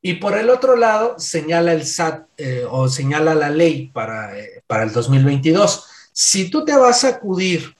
Y 0.01 0.15
por 0.15 0.37
el 0.37 0.51
otro 0.51 0.77
lado, 0.77 1.19
señala 1.19 1.73
el 1.73 1.85
SAT 1.85 2.29
eh, 2.37 2.65
o 2.69 2.89
señala 2.89 3.35
la 3.35 3.51
ley 3.51 3.89
para, 3.89 4.39
eh, 4.39 4.63
para 4.67 4.85
el 4.85 4.93
2022. 4.93 5.87
Si 6.13 6.51
tú 6.51 6.65
te 6.65 6.77
vas 6.77 7.05
a 7.05 7.09
acudir 7.09 7.77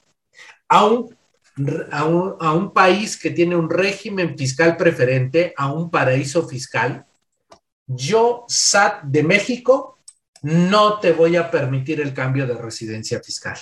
a 0.69 0.85
un, 0.85 1.17
a, 1.91 2.05
un, 2.05 2.37
a 2.41 2.53
un 2.53 2.73
país 2.73 3.17
que 3.17 3.31
tiene 3.31 3.57
un 3.57 3.71
régimen 3.71 4.37
fiscal 4.37 4.77
preferente, 4.77 5.55
a 5.57 5.73
un 5.73 5.91
paraíso 5.91 6.47
fiscal, 6.49 7.07
yo, 7.87 8.45
SAT 8.49 9.05
de 9.05 9.23
México, 9.23 9.98
no 10.43 10.99
te 10.99 11.13
voy 11.13 11.37
a 11.37 11.51
permitir 11.51 12.01
el 12.01 12.15
cambio 12.15 12.47
de 12.47 12.55
residencia 12.55 13.21
fiscal. 13.21 13.59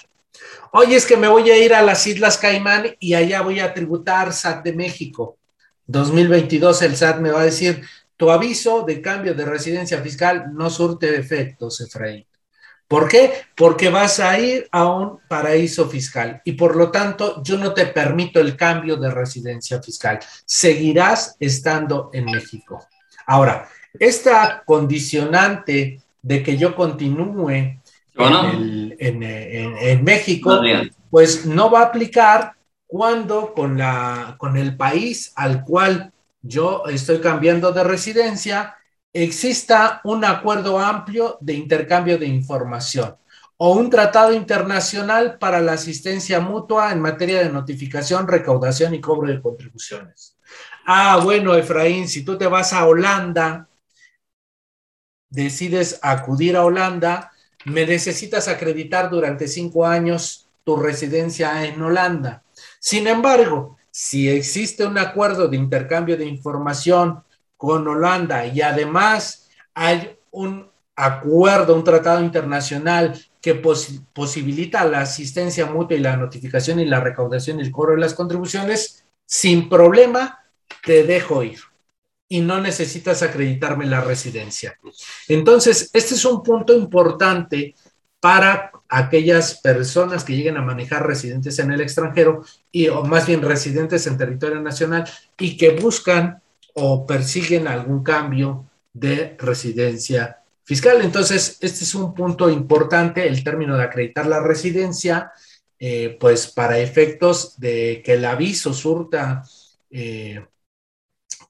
Oye, 0.72 0.96
es 0.96 1.06
que 1.06 1.16
me 1.16 1.28
voy 1.28 1.50
a 1.50 1.58
ir 1.58 1.74
a 1.74 1.82
las 1.82 2.06
Islas 2.06 2.38
Caimán 2.38 2.96
y 3.00 3.14
allá 3.14 3.40
voy 3.42 3.60
a 3.60 3.72
tributar 3.72 4.32
SAT 4.32 4.64
de 4.64 4.72
México. 4.72 5.38
2022 5.86 6.82
el 6.82 6.96
SAT 6.96 7.20
me 7.20 7.30
va 7.30 7.40
a 7.40 7.44
decir, 7.44 7.82
tu 8.16 8.30
aviso 8.30 8.82
de 8.82 9.00
cambio 9.00 9.34
de 9.34 9.44
residencia 9.44 10.00
fiscal 10.00 10.52
no 10.52 10.70
surte 10.70 11.16
efectos, 11.16 11.80
Efraín. 11.80 12.26
¿Por 12.88 13.08
qué? 13.08 13.32
Porque 13.56 13.88
vas 13.88 14.20
a 14.20 14.38
ir 14.38 14.68
a 14.70 14.86
un 14.86 15.18
paraíso 15.28 15.88
fiscal 15.88 16.40
y 16.44 16.52
por 16.52 16.76
lo 16.76 16.90
tanto 16.90 17.42
yo 17.42 17.58
no 17.58 17.74
te 17.74 17.86
permito 17.86 18.40
el 18.40 18.56
cambio 18.56 18.96
de 18.96 19.10
residencia 19.10 19.82
fiscal. 19.82 20.20
Seguirás 20.44 21.36
estando 21.40 22.10
en 22.12 22.26
México. 22.26 22.86
Ahora, 23.26 23.68
esta 23.98 24.62
condicionante 24.64 26.00
de 26.26 26.42
que 26.42 26.56
yo 26.56 26.74
continúe 26.74 27.78
en, 28.18 30.04
México, 30.04 30.60
pues 31.08 31.46
no 31.46 31.70
va 31.70 31.82
a 31.82 31.84
aplicar 31.84 32.54
cuando 32.84 33.54
con, 33.54 33.78
la, 33.78 34.34
con 34.36 34.56
el 34.56 34.76
país 34.76 35.32
al 35.36 35.62
cual 35.62 36.12
yo 36.42 36.82
estoy 36.88 37.20
cambiando 37.20 37.70
de 37.70 37.84
residencia, 37.84 38.74
exista 39.12 40.00
un 40.02 40.24
acuerdo 40.24 40.80
amplio 40.80 41.38
de 41.40 41.54
intercambio 41.54 42.18
de 42.18 42.26
información 42.26 43.14
o 43.56 43.74
un 43.74 43.88
tratado 43.88 44.32
internacional 44.32 45.38
para 45.38 45.60
la 45.60 45.74
asistencia 45.74 46.40
mutua 46.40 46.90
en 46.90 47.00
materia 47.00 47.38
de 47.38 47.50
notificación, 47.50 48.26
recaudación 48.26 48.94
y 48.94 49.00
cobro 49.00 49.28
de 49.28 49.40
contribuciones. 49.40 50.36
Ah, 50.84 51.20
bueno, 51.22 51.54
Efraín, 51.54 52.08
si 52.08 52.24
tú 52.24 52.36
te 52.36 52.48
vas 52.48 52.72
a 52.72 52.84
Holanda, 52.84 53.68
decides 55.30 55.98
acudir 56.02 56.56
a 56.56 56.64
Holanda, 56.64 57.32
me 57.64 57.86
necesitas 57.86 58.48
acreditar 58.48 59.10
durante 59.10 59.48
cinco 59.48 59.86
años 59.86 60.48
tu 60.64 60.76
residencia 60.76 61.64
en 61.64 61.80
Holanda. 61.80 62.42
Sin 62.78 63.06
embargo, 63.06 63.76
si 63.90 64.28
existe 64.28 64.86
un 64.86 64.98
acuerdo 64.98 65.48
de 65.48 65.56
intercambio 65.56 66.16
de 66.16 66.26
información 66.26 67.22
con 67.56 67.86
Holanda 67.88 68.46
y 68.46 68.60
además 68.60 69.48
hay 69.74 70.16
un 70.30 70.68
acuerdo, 70.94 71.74
un 71.74 71.84
tratado 71.84 72.22
internacional 72.22 73.18
que 73.40 73.54
posibilita 73.54 74.84
la 74.84 75.00
asistencia 75.00 75.66
mutua 75.66 75.96
y 75.96 76.00
la 76.00 76.16
notificación 76.16 76.80
y 76.80 76.84
la 76.84 77.00
recaudación 77.00 77.58
y 77.58 77.62
el 77.62 77.70
cobro 77.70 77.92
de 77.92 78.00
las 78.00 78.14
contribuciones, 78.14 79.04
sin 79.24 79.68
problema 79.68 80.40
te 80.84 81.04
dejo 81.04 81.42
ir 81.42 81.60
y 82.28 82.40
no 82.40 82.60
necesitas 82.60 83.22
acreditarme 83.22 83.86
la 83.86 84.00
residencia. 84.00 84.76
Entonces, 85.28 85.90
este 85.92 86.14
es 86.14 86.24
un 86.24 86.42
punto 86.42 86.76
importante 86.76 87.74
para 88.20 88.72
aquellas 88.88 89.60
personas 89.60 90.24
que 90.24 90.34
lleguen 90.34 90.56
a 90.56 90.62
manejar 90.62 91.06
residentes 91.06 91.58
en 91.58 91.72
el 91.72 91.80
extranjero 91.80 92.44
y 92.72 92.88
o 92.88 93.04
más 93.04 93.26
bien 93.26 93.42
residentes 93.42 94.06
en 94.06 94.16
territorio 94.16 94.60
nacional 94.60 95.08
y 95.38 95.56
que 95.56 95.70
buscan 95.70 96.42
o 96.74 97.06
persiguen 97.06 97.68
algún 97.68 98.02
cambio 98.02 98.66
de 98.92 99.36
residencia 99.38 100.38
fiscal. 100.64 101.00
Entonces, 101.02 101.58
este 101.60 101.84
es 101.84 101.94
un 101.94 102.14
punto 102.14 102.50
importante, 102.50 103.26
el 103.26 103.42
término 103.44 103.76
de 103.76 103.84
acreditar 103.84 104.26
la 104.26 104.40
residencia, 104.40 105.32
eh, 105.78 106.16
pues 106.18 106.48
para 106.48 106.78
efectos 106.78 107.58
de 107.60 108.02
que 108.04 108.14
el 108.14 108.24
aviso 108.24 108.72
surta 108.72 109.44
eh, 109.90 110.44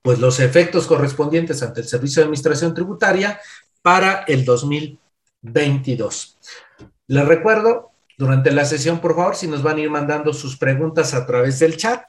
pues 0.07 0.21
los 0.21 0.39
efectos 0.39 0.87
correspondientes 0.87 1.65
ante 1.65 1.81
el 1.81 1.89
Servicio 1.89 2.21
de 2.21 2.27
Administración 2.27 2.73
Tributaria 2.73 3.41
para 3.83 4.23
el 4.29 4.45
2022. 4.45 6.39
Les 7.09 7.27
recuerdo, 7.27 7.91
durante 8.17 8.53
la 8.53 8.65
sesión, 8.65 9.01
por 9.01 9.17
favor, 9.17 9.35
si 9.35 9.49
nos 9.49 9.65
van 9.65 9.79
a 9.79 9.81
ir 9.81 9.91
mandando 9.91 10.33
sus 10.33 10.59
preguntas 10.59 11.13
a 11.13 11.27
través 11.27 11.59
del 11.59 11.77
chat 11.77 12.05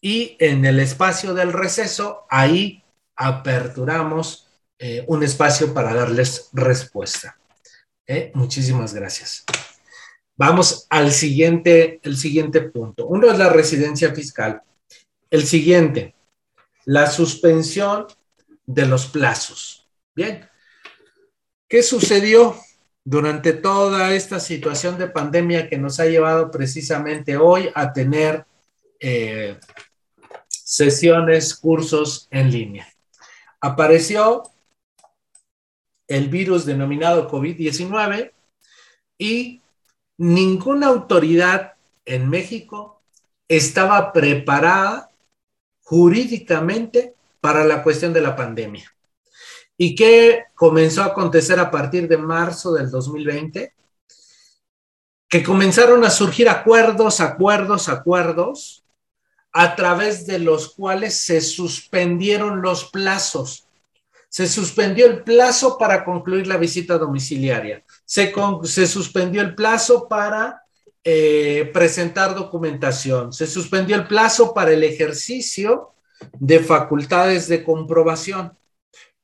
y 0.00 0.34
en 0.40 0.64
el 0.64 0.80
espacio 0.80 1.34
del 1.34 1.52
receso, 1.52 2.24
ahí 2.30 2.82
aperturamos 3.16 4.48
eh, 4.78 5.04
un 5.06 5.22
espacio 5.22 5.74
para 5.74 5.92
darles 5.92 6.48
respuesta. 6.54 7.36
Eh, 8.06 8.32
muchísimas 8.32 8.94
gracias. 8.94 9.44
Vamos 10.36 10.86
al 10.88 11.12
siguiente, 11.12 12.00
el 12.02 12.16
siguiente 12.16 12.62
punto. 12.62 13.06
Uno 13.08 13.30
es 13.30 13.36
la 13.36 13.50
residencia 13.50 14.14
fiscal. 14.14 14.62
El 15.28 15.44
siguiente, 15.44 16.14
la 16.84 17.10
suspensión 17.10 18.06
de 18.66 18.86
los 18.86 19.06
plazos. 19.06 19.88
Bien, 20.14 20.48
¿qué 21.68 21.82
sucedió 21.82 22.56
durante 23.04 23.52
toda 23.52 24.14
esta 24.14 24.40
situación 24.40 24.98
de 24.98 25.08
pandemia 25.08 25.68
que 25.68 25.78
nos 25.78 26.00
ha 26.00 26.06
llevado 26.06 26.50
precisamente 26.50 27.36
hoy 27.36 27.70
a 27.74 27.92
tener 27.92 28.46
eh, 29.00 29.58
sesiones, 30.48 31.54
cursos 31.54 32.28
en 32.30 32.50
línea? 32.50 32.88
Apareció 33.60 34.42
el 36.08 36.28
virus 36.28 36.66
denominado 36.66 37.30
COVID-19 37.30 38.32
y 39.18 39.62
ninguna 40.18 40.88
autoridad 40.88 41.74
en 42.04 42.28
México 42.28 43.00
estaba 43.48 44.12
preparada 44.12 45.11
jurídicamente 45.92 47.14
para 47.38 47.64
la 47.66 47.82
cuestión 47.82 48.14
de 48.14 48.22
la 48.22 48.34
pandemia. 48.34 48.90
¿Y 49.76 49.94
qué 49.94 50.44
comenzó 50.54 51.02
a 51.02 51.08
acontecer 51.08 51.60
a 51.60 51.70
partir 51.70 52.08
de 52.08 52.16
marzo 52.16 52.72
del 52.72 52.90
2020? 52.90 53.74
Que 55.28 55.42
comenzaron 55.42 56.02
a 56.02 56.08
surgir 56.08 56.48
acuerdos, 56.48 57.20
acuerdos, 57.20 57.90
acuerdos, 57.90 58.84
a 59.52 59.76
través 59.76 60.24
de 60.24 60.38
los 60.38 60.72
cuales 60.72 61.14
se 61.14 61.42
suspendieron 61.42 62.62
los 62.62 62.86
plazos. 62.86 63.66
Se 64.30 64.46
suspendió 64.46 65.04
el 65.04 65.22
plazo 65.22 65.76
para 65.76 66.06
concluir 66.06 66.46
la 66.46 66.56
visita 66.56 66.96
domiciliaria. 66.96 67.84
Se, 68.06 68.32
se 68.62 68.86
suspendió 68.86 69.42
el 69.42 69.54
plazo 69.54 70.08
para 70.08 70.61
eh, 71.04 71.68
presentar 71.72 72.34
documentación. 72.34 73.32
Se 73.32 73.48
suspendió 73.48 73.96
el 73.96 74.06
plazo 74.06 74.54
para 74.54 74.70
el 74.70 74.84
ejercicio 74.84 75.94
de 76.38 76.60
facultades 76.60 77.48
de 77.48 77.64
comprobación. 77.64 78.56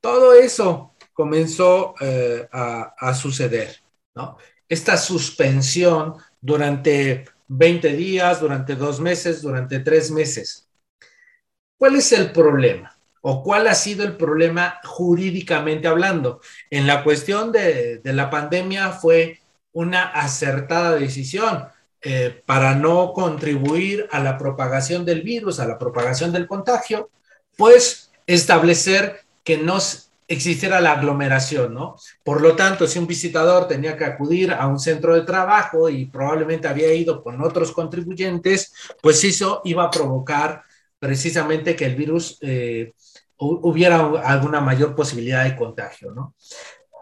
Todo 0.01 0.33
eso 0.33 0.95
comenzó 1.13 1.95
eh, 2.01 2.49
a, 2.51 3.15
suceder, 3.15 3.81
¿no? 4.15 4.37
Esta 4.69 4.97
suspensión 4.97 6.15
durante 6.41 7.27
20 7.47 7.93
días, 7.95 8.41
durante 8.41 8.75
dos 8.75 9.01
meses, 9.01 9.41
durante 9.41 9.79
tres 9.79 10.11
meses. 10.11 10.69
¿Cuál 11.77 11.95
es 11.95 12.11
el 12.13 12.33
problema? 12.33 12.99
¿O 13.21 13.43
cuál 13.43 13.69
ha 13.69 13.75
sido 13.75 14.05
el 14.05 14.17
problema 14.17 14.81
jurídicamente 14.85 15.87
hablando? 15.87 16.41
En 16.71 16.89
la 16.89 17.05
cuestión 17.05 17.53
de, 17.53 17.99
de 17.99 18.13
la 18.13 18.31
pandemia 18.31 18.91
fue 18.91 19.41
una 19.79 20.07
acertada 20.07 20.97
decisión 20.97 21.69
eh, 22.03 22.43
para 22.47 22.75
no 22.75 23.13
contribuir 23.13 24.09
a 24.11 24.19
la 24.19 24.37
propagación 24.37 25.05
del 25.05 25.23
virus, 25.23 25.61
a 25.61 25.67
la 25.67 25.79
propagación 25.79 26.33
del 26.33 26.49
contagio, 26.49 27.11
pues 27.57 28.11
establecer 28.27 29.21
que 29.45 29.57
no 29.57 29.79
existiera 30.27 30.81
la 30.81 30.95
aglomeración, 30.95 31.75
¿no? 31.75 31.95
Por 32.25 32.41
lo 32.43 32.57
tanto, 32.57 32.89
si 32.89 32.99
un 32.99 33.07
visitador 33.07 33.69
tenía 33.69 33.97
que 33.97 34.05
acudir 34.05 34.53
a 34.53 34.67
un 34.67 34.81
centro 34.81 35.15
de 35.15 35.23
trabajo 35.23 35.89
y 35.89 36.07
probablemente 36.07 36.67
había 36.67 36.93
ido 36.93 37.23
con 37.23 37.41
otros 37.41 37.71
contribuyentes, 37.71 38.73
pues 39.01 39.23
eso 39.23 39.61
iba 39.65 39.85
a 39.85 39.91
provocar 39.93 40.65
precisamente 40.99 41.77
que 41.77 41.87
el 41.87 41.95
virus 41.95 42.37
eh, 42.41 42.95
hubiera 43.39 43.99
alguna 44.25 44.61
mayor 44.61 44.97
posibilidad 44.97 45.45
de 45.45 45.55
contagio, 45.55 46.11
¿no? 46.11 46.35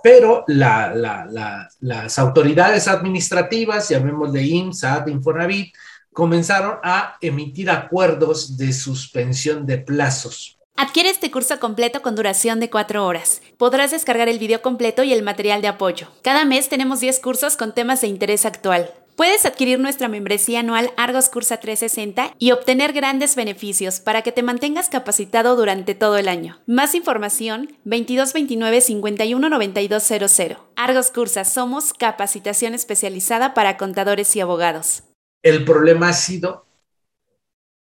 Pero 0.06 0.44
las 0.46 2.18
autoridades 2.20 2.86
administrativas, 2.86 3.88
llamémosle 3.88 4.40
IMSA, 4.40 5.00
de 5.00 5.10
Infonavit, 5.10 5.74
comenzaron 6.12 6.78
a 6.84 7.16
emitir 7.20 7.68
acuerdos 7.68 8.56
de 8.56 8.72
suspensión 8.72 9.66
de 9.66 9.78
plazos. 9.78 10.60
Adquiere 10.76 11.10
este 11.10 11.32
curso 11.32 11.58
completo 11.58 12.02
con 12.02 12.14
duración 12.14 12.60
de 12.60 12.70
cuatro 12.70 13.04
horas. 13.04 13.42
Podrás 13.58 13.90
descargar 13.90 14.28
el 14.28 14.38
video 14.38 14.62
completo 14.62 15.02
y 15.02 15.12
el 15.12 15.24
material 15.24 15.60
de 15.60 15.66
apoyo. 15.66 16.06
Cada 16.22 16.44
mes 16.44 16.68
tenemos 16.68 17.00
10 17.00 17.18
cursos 17.18 17.56
con 17.56 17.74
temas 17.74 18.00
de 18.00 18.06
interés 18.06 18.46
actual. 18.46 18.92
Puedes 19.16 19.46
adquirir 19.46 19.80
nuestra 19.80 20.08
membresía 20.08 20.60
anual 20.60 20.92
Argos 20.98 21.30
Cursa 21.30 21.56
360 21.56 22.34
y 22.38 22.50
obtener 22.50 22.92
grandes 22.92 23.34
beneficios 23.34 23.98
para 23.98 24.20
que 24.20 24.30
te 24.30 24.42
mantengas 24.42 24.90
capacitado 24.90 25.56
durante 25.56 25.94
todo 25.94 26.18
el 26.18 26.28
año. 26.28 26.60
Más 26.66 26.94
información 26.94 27.78
2229 27.84 28.82
519200. 28.82 30.58
Argos 30.76 31.10
Cursa 31.10 31.46
somos 31.46 31.94
capacitación 31.94 32.74
especializada 32.74 33.54
para 33.54 33.78
contadores 33.78 34.36
y 34.36 34.40
abogados. 34.40 35.04
El 35.42 35.64
problema 35.64 36.10
ha 36.10 36.12
sido 36.12 36.66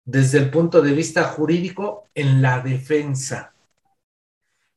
desde 0.04 0.38
el 0.38 0.50
punto 0.50 0.82
de 0.82 0.92
vista 0.92 1.24
jurídico 1.24 2.04
en 2.14 2.42
la 2.42 2.60
defensa. 2.60 3.52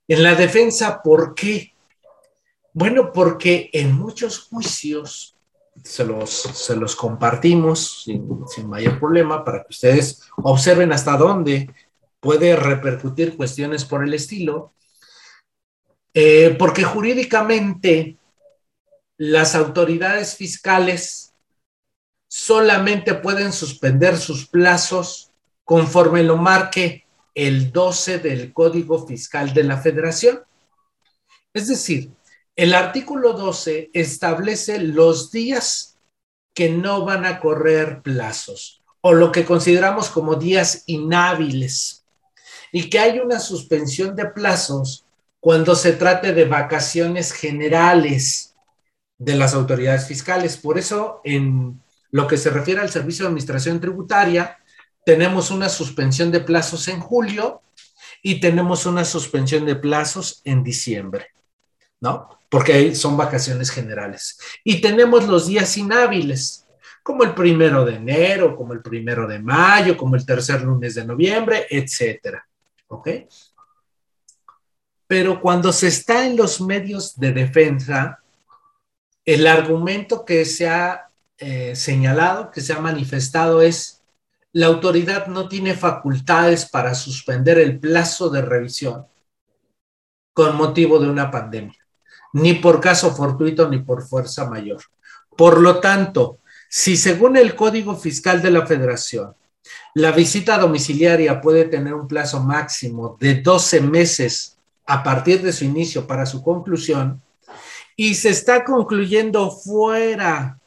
En 0.08 0.24
la 0.24 0.34
defensa, 0.34 1.04
¿por 1.04 1.36
qué? 1.36 1.76
Bueno, 2.74 3.12
porque 3.12 3.70
en 3.74 3.94
muchos 3.96 4.40
juicios 4.40 5.37
se 5.88 6.04
los, 6.04 6.30
se 6.32 6.76
los 6.76 6.96
compartimos 6.96 8.04
sin, 8.04 8.68
mayor 8.68 9.00
problema 9.00 9.44
para 9.44 9.62
que 9.64 9.70
ustedes 9.70 10.22
observen 10.38 10.92
hasta 10.92 11.18
dónde 11.18 11.74
puede 12.20 12.56
repercutir 12.56 13.38
cuestiones 13.38 13.86
por 13.86 14.04
el 14.04 14.14
estilo, 14.14 14.74
eh, 16.14 16.56
porque 16.60 16.84
jurídicamente 16.84 18.18
las 19.18 19.56
autoridades 19.56 20.36
fiscales 20.36 21.34
solamente 22.28 23.14
pueden 23.14 23.54
suspender 23.54 24.18
sus 24.18 24.48
plazos 24.48 25.32
conforme 25.64 26.24
lo 26.24 26.38
marque 26.38 27.06
el 27.34 27.72
12 27.72 28.20
del 28.20 28.52
Código 28.52 29.08
Fiscal 29.08 29.54
de 29.54 29.64
la 29.64 29.78
Federación. 29.78 30.42
Es 31.54 31.68
decir, 31.68 32.12
el 32.58 32.74
artículo 32.74 33.34
12 33.34 33.92
establece 33.94 34.80
los 34.80 35.32
días 35.32 36.00
que 36.56 36.70
no 36.70 37.06
van 37.06 37.24
a 37.24 37.40
correr 37.40 38.02
plazos 38.02 38.82
o 39.02 39.14
lo 39.14 39.32
que 39.32 39.46
consideramos 39.46 40.10
como 40.10 40.36
días 40.36 40.84
inhábiles 40.88 42.04
y 42.72 42.90
que 42.90 42.98
hay 42.98 43.20
una 43.20 43.40
suspensión 43.40 44.16
de 44.16 44.26
plazos 44.26 45.06
cuando 45.40 45.76
se 45.76 45.94
trate 45.94 46.34
de 46.34 46.46
vacaciones 46.46 47.32
generales 47.32 48.56
de 49.20 49.36
las 49.36 49.54
autoridades 49.54 50.08
fiscales. 50.08 50.58
Por 50.58 50.80
eso, 50.80 51.22
en 51.24 51.80
lo 52.10 52.26
que 52.26 52.38
se 52.38 52.50
refiere 52.50 52.82
al 52.82 52.90
Servicio 52.90 53.24
de 53.24 53.28
Administración 53.28 53.80
Tributaria, 53.80 54.58
tenemos 55.06 55.52
una 55.52 55.70
suspensión 55.70 56.32
de 56.32 56.40
plazos 56.40 56.88
en 56.88 57.02
julio 57.02 57.62
y 58.24 58.40
tenemos 58.40 58.88
una 58.88 59.06
suspensión 59.06 59.64
de 59.68 59.76
plazos 59.76 60.42
en 60.44 60.64
diciembre, 60.64 61.28
¿no? 62.02 62.37
Porque 62.50 62.96
son 62.96 63.18
vacaciones 63.18 63.70
generales. 63.70 64.40
Y 64.64 64.82
tenemos 64.82 65.28
los 65.28 65.48
días 65.48 65.78
inhábiles, 65.78 66.66
como 67.04 67.24
el 67.24 67.34
primero 67.34 67.86
de 67.86 67.96
enero, 67.96 68.56
como 68.56 68.74
el 68.74 68.82
primero 68.82 69.28
de 69.28 69.40
mayo, 69.40 69.96
como 69.96 70.16
el 70.16 70.26
tercer 70.26 70.62
lunes 70.62 70.96
de 70.96 71.06
noviembre, 71.06 71.66
etcétera. 71.70 72.48
¿Ok? 72.88 73.10
Pero 75.08 75.40
cuando 75.40 75.72
se 75.72 75.88
está 75.88 76.26
en 76.26 76.36
los 76.36 76.60
medios 76.60 77.18
de 77.18 77.32
defensa, 77.32 78.22
el 79.26 79.48
argumento 79.48 80.26
que 80.26 80.44
se 80.46 80.68
ha 80.70 81.10
eh, 81.38 81.76
señalado, 81.76 82.52
que 82.52 82.62
se 82.62 82.74
ha 82.74 82.80
manifestado 82.80 83.62
es, 83.62 84.02
la 84.54 84.68
autoridad 84.68 85.28
no 85.28 85.48
tiene 85.48 85.76
facultades 85.76 86.66
para 86.66 86.96
suspender 86.96 87.60
el 87.60 87.80
plazo 87.80 88.30
de 88.30 88.42
revisión 88.42 89.06
con 90.34 90.56
motivo 90.56 91.00
de 91.00 91.10
una 91.10 91.30
pandemia, 91.30 91.87
ni 92.38 92.54
por 92.54 92.80
caso 92.80 93.16
fortuito 93.16 93.68
ni 93.68 93.80
por 93.80 94.08
fuerza 94.08 94.48
mayor. 94.48 94.82
Por 95.36 95.60
lo 95.60 95.80
tanto, 95.80 96.40
si 96.70 96.96
según 96.96 97.36
el 97.36 97.56
Código 97.56 97.96
Fiscal 97.96 98.42
de 98.42 98.52
la 98.52 98.66
Federación, 98.66 99.36
la 99.96 100.12
visita 100.12 100.58
domiciliaria 100.58 101.42
puede 101.42 101.66
tener 101.66 101.94
un 101.94 102.08
plazo 102.08 102.42
máximo 102.42 103.18
de 103.20 103.42
12 103.42 103.82
meses 103.82 104.58
a 104.86 105.04
partir 105.04 105.42
de 105.42 105.52
su 105.52 105.66
inicio 105.66 106.06
para 106.06 106.26
su 106.26 106.44
conclusión 106.44 107.22
y 107.96 108.14
se 108.14 108.30
está 108.30 108.64
concluyendo 108.64 109.50
fuera 109.50 110.60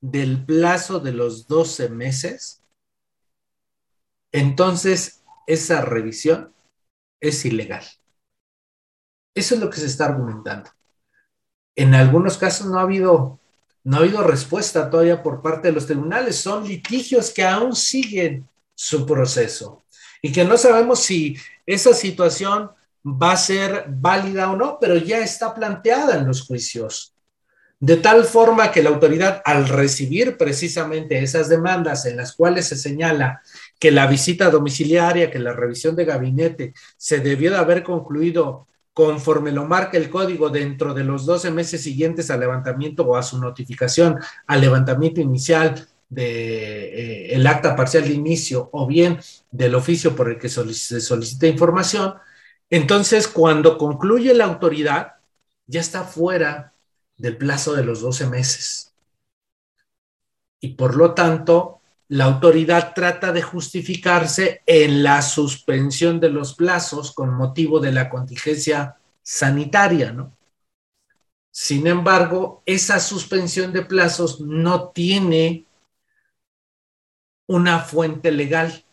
del 0.00 0.44
plazo 0.44 0.98
de 0.98 1.12
los 1.12 1.46
12 1.46 1.88
meses, 1.88 2.60
entonces 4.32 5.22
esa 5.46 5.82
revisión 5.82 6.52
es 7.20 7.44
ilegal. 7.44 7.84
Eso 9.34 9.54
es 9.54 9.60
lo 9.60 9.70
que 9.70 9.78
se 9.78 9.86
está 9.86 10.06
argumentando. 10.06 10.70
En 11.76 11.94
algunos 11.94 12.36
casos 12.38 12.66
no 12.66 12.78
ha 12.78 12.82
habido 12.82 13.38
no 13.84 13.96
ha 13.96 14.00
habido 14.00 14.22
respuesta 14.22 14.88
todavía 14.88 15.22
por 15.22 15.42
parte 15.42 15.68
de 15.68 15.74
los 15.74 15.86
tribunales. 15.86 16.36
Son 16.36 16.66
litigios 16.66 17.30
que 17.30 17.42
aún 17.42 17.74
siguen 17.74 18.48
su 18.74 19.04
proceso 19.06 19.82
y 20.20 20.30
que 20.30 20.44
no 20.44 20.56
sabemos 20.56 21.00
si 21.00 21.36
esa 21.66 21.92
situación 21.92 22.70
va 23.04 23.32
a 23.32 23.36
ser 23.36 23.86
válida 23.88 24.50
o 24.50 24.56
no, 24.56 24.78
pero 24.80 24.96
ya 24.96 25.18
está 25.18 25.52
planteada 25.54 26.16
en 26.16 26.26
los 26.26 26.42
juicios. 26.42 27.12
De 27.80 27.96
tal 27.96 28.24
forma 28.24 28.70
que 28.70 28.80
la 28.80 28.90
autoridad, 28.90 29.42
al 29.44 29.68
recibir 29.68 30.36
precisamente 30.36 31.20
esas 31.20 31.48
demandas 31.48 32.06
en 32.06 32.16
las 32.16 32.32
cuales 32.32 32.66
se 32.66 32.76
señala 32.76 33.42
que 33.80 33.90
la 33.90 34.06
visita 34.06 34.50
domiciliaria, 34.50 35.32
que 35.32 35.40
la 35.40 35.52
revisión 35.52 35.96
de 35.96 36.04
gabinete 36.04 36.74
se 36.96 37.18
debió 37.18 37.50
de 37.50 37.56
haber 37.56 37.82
concluido 37.82 38.68
conforme 38.92 39.52
lo 39.52 39.64
marca 39.64 39.96
el 39.96 40.10
código 40.10 40.50
dentro 40.50 40.94
de 40.94 41.04
los 41.04 41.24
12 41.26 41.50
meses 41.50 41.82
siguientes 41.82 42.30
al 42.30 42.40
levantamiento 42.40 43.04
o 43.04 43.16
a 43.16 43.22
su 43.22 43.38
notificación 43.38 44.18
al 44.46 44.60
levantamiento 44.60 45.20
inicial 45.20 45.88
de 46.08 47.30
eh, 47.30 47.34
el 47.34 47.46
acta 47.46 47.74
parcial 47.74 48.04
de 48.04 48.12
inicio 48.12 48.68
o 48.72 48.86
bien 48.86 49.18
del 49.50 49.74
oficio 49.74 50.14
por 50.14 50.30
el 50.30 50.38
que 50.38 50.48
se 50.48 51.00
solicita 51.00 51.46
información, 51.46 52.14
entonces 52.68 53.28
cuando 53.28 53.78
concluye 53.78 54.34
la 54.34 54.44
autoridad 54.44 55.14
ya 55.66 55.80
está 55.80 56.04
fuera 56.04 56.74
del 57.16 57.36
plazo 57.36 57.74
de 57.74 57.84
los 57.84 58.02
12 58.02 58.26
meses. 58.26 58.94
Y 60.60 60.74
por 60.74 60.96
lo 60.96 61.14
tanto, 61.14 61.81
la 62.12 62.24
autoridad 62.24 62.92
trata 62.94 63.32
de 63.32 63.40
justificarse 63.40 64.60
en 64.66 65.02
la 65.02 65.22
suspensión 65.22 66.20
de 66.20 66.28
los 66.28 66.54
plazos 66.54 67.10
con 67.12 67.32
motivo 67.32 67.80
de 67.80 67.90
la 67.90 68.10
contingencia 68.10 68.98
sanitaria, 69.22 70.12
¿no? 70.12 70.36
Sin 71.50 71.86
embargo, 71.86 72.62
esa 72.66 73.00
suspensión 73.00 73.72
de 73.72 73.86
plazos 73.86 74.42
no 74.42 74.90
tiene 74.90 75.64
una 77.46 77.78
fuente 77.78 78.30
legal. 78.30 78.84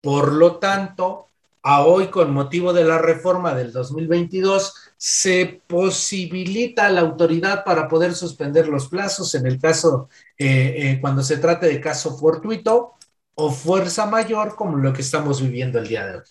Por 0.00 0.32
lo 0.32 0.56
tanto, 0.56 1.28
a 1.62 1.84
hoy, 1.84 2.08
con 2.08 2.32
motivo 2.32 2.72
de 2.72 2.82
la 2.82 2.98
reforma 2.98 3.54
del 3.54 3.70
2022, 3.70 4.83
se 4.96 5.60
posibilita 5.66 6.86
a 6.86 6.90
la 6.90 7.00
autoridad 7.00 7.64
para 7.64 7.88
poder 7.88 8.14
suspender 8.14 8.68
los 8.68 8.88
plazos 8.88 9.34
en 9.34 9.46
el 9.46 9.60
caso, 9.60 10.08
eh, 10.38 10.74
eh, 10.76 10.98
cuando 11.00 11.22
se 11.22 11.38
trate 11.38 11.66
de 11.66 11.80
caso 11.80 12.16
fortuito 12.16 12.94
o 13.34 13.50
fuerza 13.50 14.06
mayor, 14.06 14.54
como 14.56 14.76
lo 14.76 14.92
que 14.92 15.02
estamos 15.02 15.42
viviendo 15.42 15.78
el 15.78 15.88
día 15.88 16.06
de 16.06 16.16
hoy. 16.16 16.24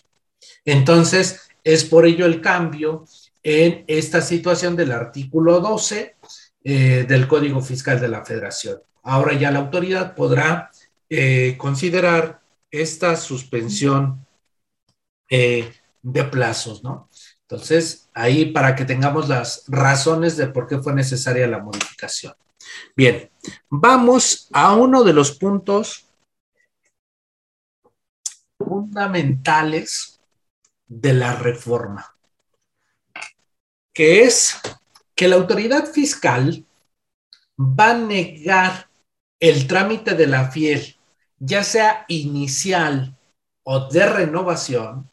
Entonces, 0.64 1.40
es 1.62 1.84
por 1.84 2.06
ello 2.06 2.26
el 2.26 2.40
cambio 2.40 3.04
en 3.42 3.84
esta 3.86 4.20
situación 4.20 4.74
del 4.76 4.92
artículo 4.92 5.60
12 5.60 6.16
eh, 6.64 7.04
del 7.06 7.28
Código 7.28 7.60
Fiscal 7.60 8.00
de 8.00 8.08
la 8.08 8.24
Federación. 8.24 8.80
Ahora 9.02 9.34
ya 9.34 9.50
la 9.50 9.60
autoridad 9.60 10.14
podrá 10.14 10.70
considerar 11.58 12.40
esta 12.72 13.14
suspensión 13.14 14.26
de 16.04 16.24
plazos, 16.24 16.82
¿no? 16.82 17.08
Entonces, 17.48 18.08
ahí 18.14 18.46
para 18.46 18.74
que 18.74 18.86
tengamos 18.86 19.28
las 19.28 19.64
razones 19.68 20.36
de 20.36 20.46
por 20.46 20.66
qué 20.66 20.78
fue 20.78 20.94
necesaria 20.94 21.46
la 21.46 21.58
modificación. 21.58 22.34
Bien, 22.96 23.30
vamos 23.68 24.48
a 24.52 24.74
uno 24.74 25.04
de 25.04 25.12
los 25.12 25.32
puntos 25.32 26.06
fundamentales 28.58 30.20
de 30.86 31.12
la 31.12 31.36
reforma, 31.36 32.16
que 33.92 34.22
es 34.22 34.58
que 35.14 35.28
la 35.28 35.36
autoridad 35.36 35.86
fiscal 35.92 36.64
va 37.58 37.90
a 37.90 37.98
negar 37.98 38.88
el 39.38 39.66
trámite 39.66 40.14
de 40.14 40.26
la 40.26 40.50
fiel, 40.50 40.96
ya 41.38 41.62
sea 41.62 42.06
inicial 42.08 43.18
o 43.64 43.88
de 43.90 44.06
renovación, 44.06 45.10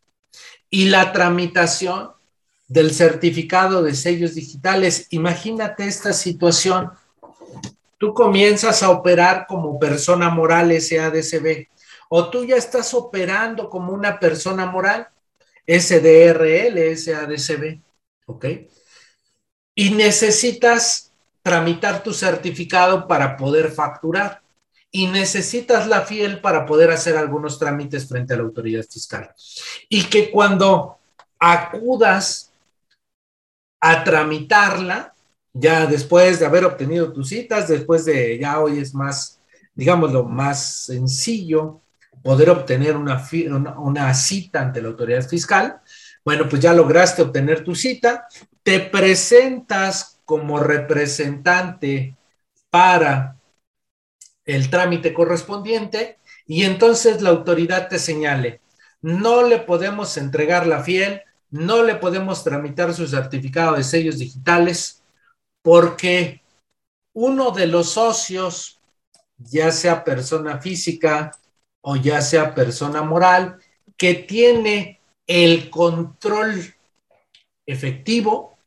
y 0.69 0.85
la 0.85 1.11
tramitación 1.11 2.13
del 2.71 2.93
certificado 2.93 3.83
de 3.83 3.93
sellos 3.93 4.33
digitales. 4.33 5.07
Imagínate 5.09 5.85
esta 5.85 6.13
situación. 6.13 6.89
Tú 7.97 8.13
comienzas 8.13 8.81
a 8.81 8.91
operar 8.91 9.45
como 9.45 9.77
persona 9.77 10.29
moral 10.29 10.71
SADCB 10.71 11.67
o 12.07 12.29
tú 12.29 12.45
ya 12.45 12.55
estás 12.55 12.93
operando 12.93 13.69
como 13.69 13.91
una 13.91 14.17
persona 14.17 14.65
moral 14.67 15.09
SDRL 15.67 16.95
SADCB, 16.95 17.81
¿ok? 18.25 18.45
Y 19.75 19.89
necesitas 19.89 21.11
tramitar 21.43 22.03
tu 22.03 22.13
certificado 22.13 23.05
para 23.05 23.35
poder 23.35 23.69
facturar 23.69 24.41
y 24.91 25.07
necesitas 25.07 25.87
la 25.87 26.01
fiel 26.01 26.39
para 26.39 26.65
poder 26.65 26.91
hacer 26.91 27.17
algunos 27.17 27.59
trámites 27.59 28.07
frente 28.07 28.33
a 28.33 28.37
la 28.37 28.43
autoridad 28.43 28.85
fiscal. 28.89 29.33
Y 29.89 30.05
que 30.05 30.31
cuando 30.31 30.99
acudas 31.37 32.50
a 33.81 34.03
tramitarla, 34.03 35.13
ya 35.53 35.85
después 35.85 36.39
de 36.39 36.45
haber 36.45 36.63
obtenido 36.63 37.11
tus 37.11 37.29
citas, 37.29 37.67
después 37.67 38.05
de 38.05 38.37
ya 38.39 38.59
hoy 38.59 38.79
es 38.79 38.93
más, 38.93 39.41
digámoslo, 39.73 40.23
más 40.23 40.85
sencillo 40.85 41.81
poder 42.23 42.51
obtener 42.51 42.95
una, 42.95 43.27
una, 43.49 43.79
una 43.79 44.13
cita 44.13 44.61
ante 44.61 44.81
la 44.81 44.89
autoridad 44.89 45.27
fiscal. 45.27 45.81
Bueno, 46.23 46.47
pues 46.47 46.61
ya 46.61 46.73
lograste 46.73 47.23
obtener 47.23 47.63
tu 47.63 47.75
cita, 47.75 48.27
te 48.63 48.79
presentas 48.79 50.19
como 50.23 50.59
representante 50.59 52.15
para 52.69 53.37
el 54.45 54.69
trámite 54.69 55.13
correspondiente 55.13 56.19
y 56.45 56.63
entonces 56.63 57.21
la 57.21 57.29
autoridad 57.29 57.87
te 57.89 57.99
señale, 57.99 58.61
no 59.01 59.43
le 59.43 59.59
podemos 59.59 60.17
entregar 60.17 60.67
la 60.67 60.83
fiel, 60.83 61.21
no 61.51 61.83
le 61.83 61.95
podemos 61.95 62.43
tramitar 62.43 62.93
su 62.93 63.07
certificado 63.07 63.75
de 63.75 63.83
sellos 63.83 64.17
digitales 64.17 65.03
porque 65.61 66.41
uno 67.13 67.51
de 67.51 67.67
los 67.67 67.91
socios, 67.91 68.79
ya 69.37 69.71
sea 69.71 70.03
persona 70.03 70.59
física 70.59 71.31
o 71.81 71.95
ya 71.95 72.21
sea 72.21 72.55
persona 72.55 73.01
moral, 73.03 73.59
que 73.97 74.15
tiene 74.15 74.99
el 75.27 75.69
control 75.69 76.73
efectivo, 77.65 78.57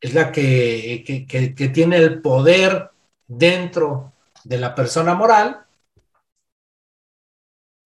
es 0.00 0.14
la 0.14 0.30
que, 0.30 1.04
que 1.26 1.68
tiene 1.68 1.96
el 1.96 2.22
poder 2.22 2.90
dentro 3.26 4.12
de 4.44 4.58
la 4.58 4.74
persona 4.74 5.14
moral 5.14 5.66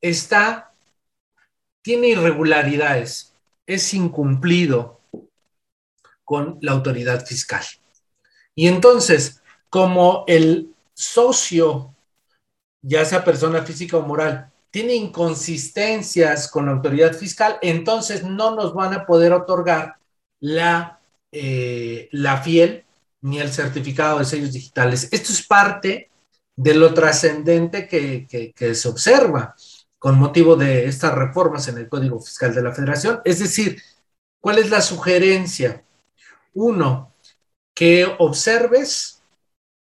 está, 0.03 0.75
tiene 1.81 2.09
irregularidades, 2.09 3.32
es 3.67 3.95
incumplido 3.95 5.01
con 6.25 6.59
la 6.61 6.73
autoridad 6.73 7.25
fiscal. 7.25 7.65
Y 8.55 8.69
entonces, 8.69 9.43
como 9.69 10.25
el 10.27 10.75
socio, 10.95 11.95
ya 12.83 13.05
sea 13.05 13.25
persona 13.25 13.63
física 13.63 13.97
o 13.97 14.03
moral, 14.03 14.51
tiene 14.71 14.95
inconsistencias 14.95 16.49
con 16.49 16.67
la 16.67 16.73
autoridad 16.73 17.13
fiscal, 17.15 17.59
entonces 17.61 18.25
no 18.25 18.55
nos 18.55 18.73
van 18.73 18.95
a 18.95 19.07
poder 19.07 19.33
otorgar 19.33 19.97
la, 20.41 20.99
eh, 21.31 22.09
la 22.13 22.39
fiel 22.39 22.85
ni 23.21 23.39
el 23.39 23.53
certificado 23.53 24.19
de 24.19 24.25
sellos 24.25 24.53
digitales. 24.53 25.09
Esto 25.13 25.33
es 25.33 25.47
parte 25.47 26.11
de 26.57 26.75
lo 26.75 26.93
trascendente 26.95 27.87
que, 27.87 28.75
se 28.75 28.89
observa 28.89 29.55
con 30.03 30.18
motivo 30.18 30.57
de 30.57 30.86
estas 30.86 31.14
reformas 31.14 31.68
en 31.68 31.78
el 31.78 31.88
Código 31.88 32.20
Fiscal 32.20 32.53
de 32.53 32.62
la 32.62 32.72
Federación. 32.72 33.20
Es 33.24 33.38
decir, 33.38 33.80
¿Cuál 34.42 34.59
es 34.59 34.70
la 34.70 34.80
sugerencia? 34.80 35.84
Uno, 36.55 37.14
que 37.72 38.05
observes 38.18 39.22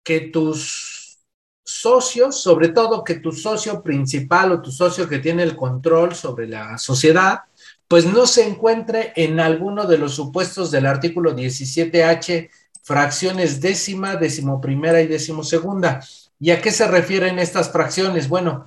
que 0.02 0.18
tus 0.20 1.20
socios, 1.64 2.42
sobre 2.42 2.70
todo 2.70 3.04
que 3.04 3.20
tu 3.20 3.30
socio 3.30 3.84
principal 3.84 4.50
o 4.50 4.60
tu 4.60 4.72
socio 4.72 5.08
que 5.08 5.20
tiene 5.20 5.44
el 5.44 5.54
control 5.54 6.16
sobre 6.16 6.48
la 6.48 6.76
sociedad, 6.76 7.42
pues 7.86 8.04
no 8.04 8.26
se 8.26 8.48
encuentre 8.48 9.12
en 9.14 9.38
alguno 9.38 9.86
de 9.86 9.98
los 9.98 10.16
supuestos 10.16 10.72
del 10.72 10.86
artículo 10.86 11.36
17H, 11.36 12.50
fracciones 12.82 13.60
décima, 13.60 14.16
decimoprimera 14.16 15.00
y 15.02 15.06
decimosegunda. 15.06 16.00
¿Y 16.40 16.50
a 16.50 16.60
qué 16.60 16.72
se 16.72 16.88
refieren 16.88 17.38
estas 17.38 17.70
fracciones? 17.70 18.28
Bueno, 18.28 18.64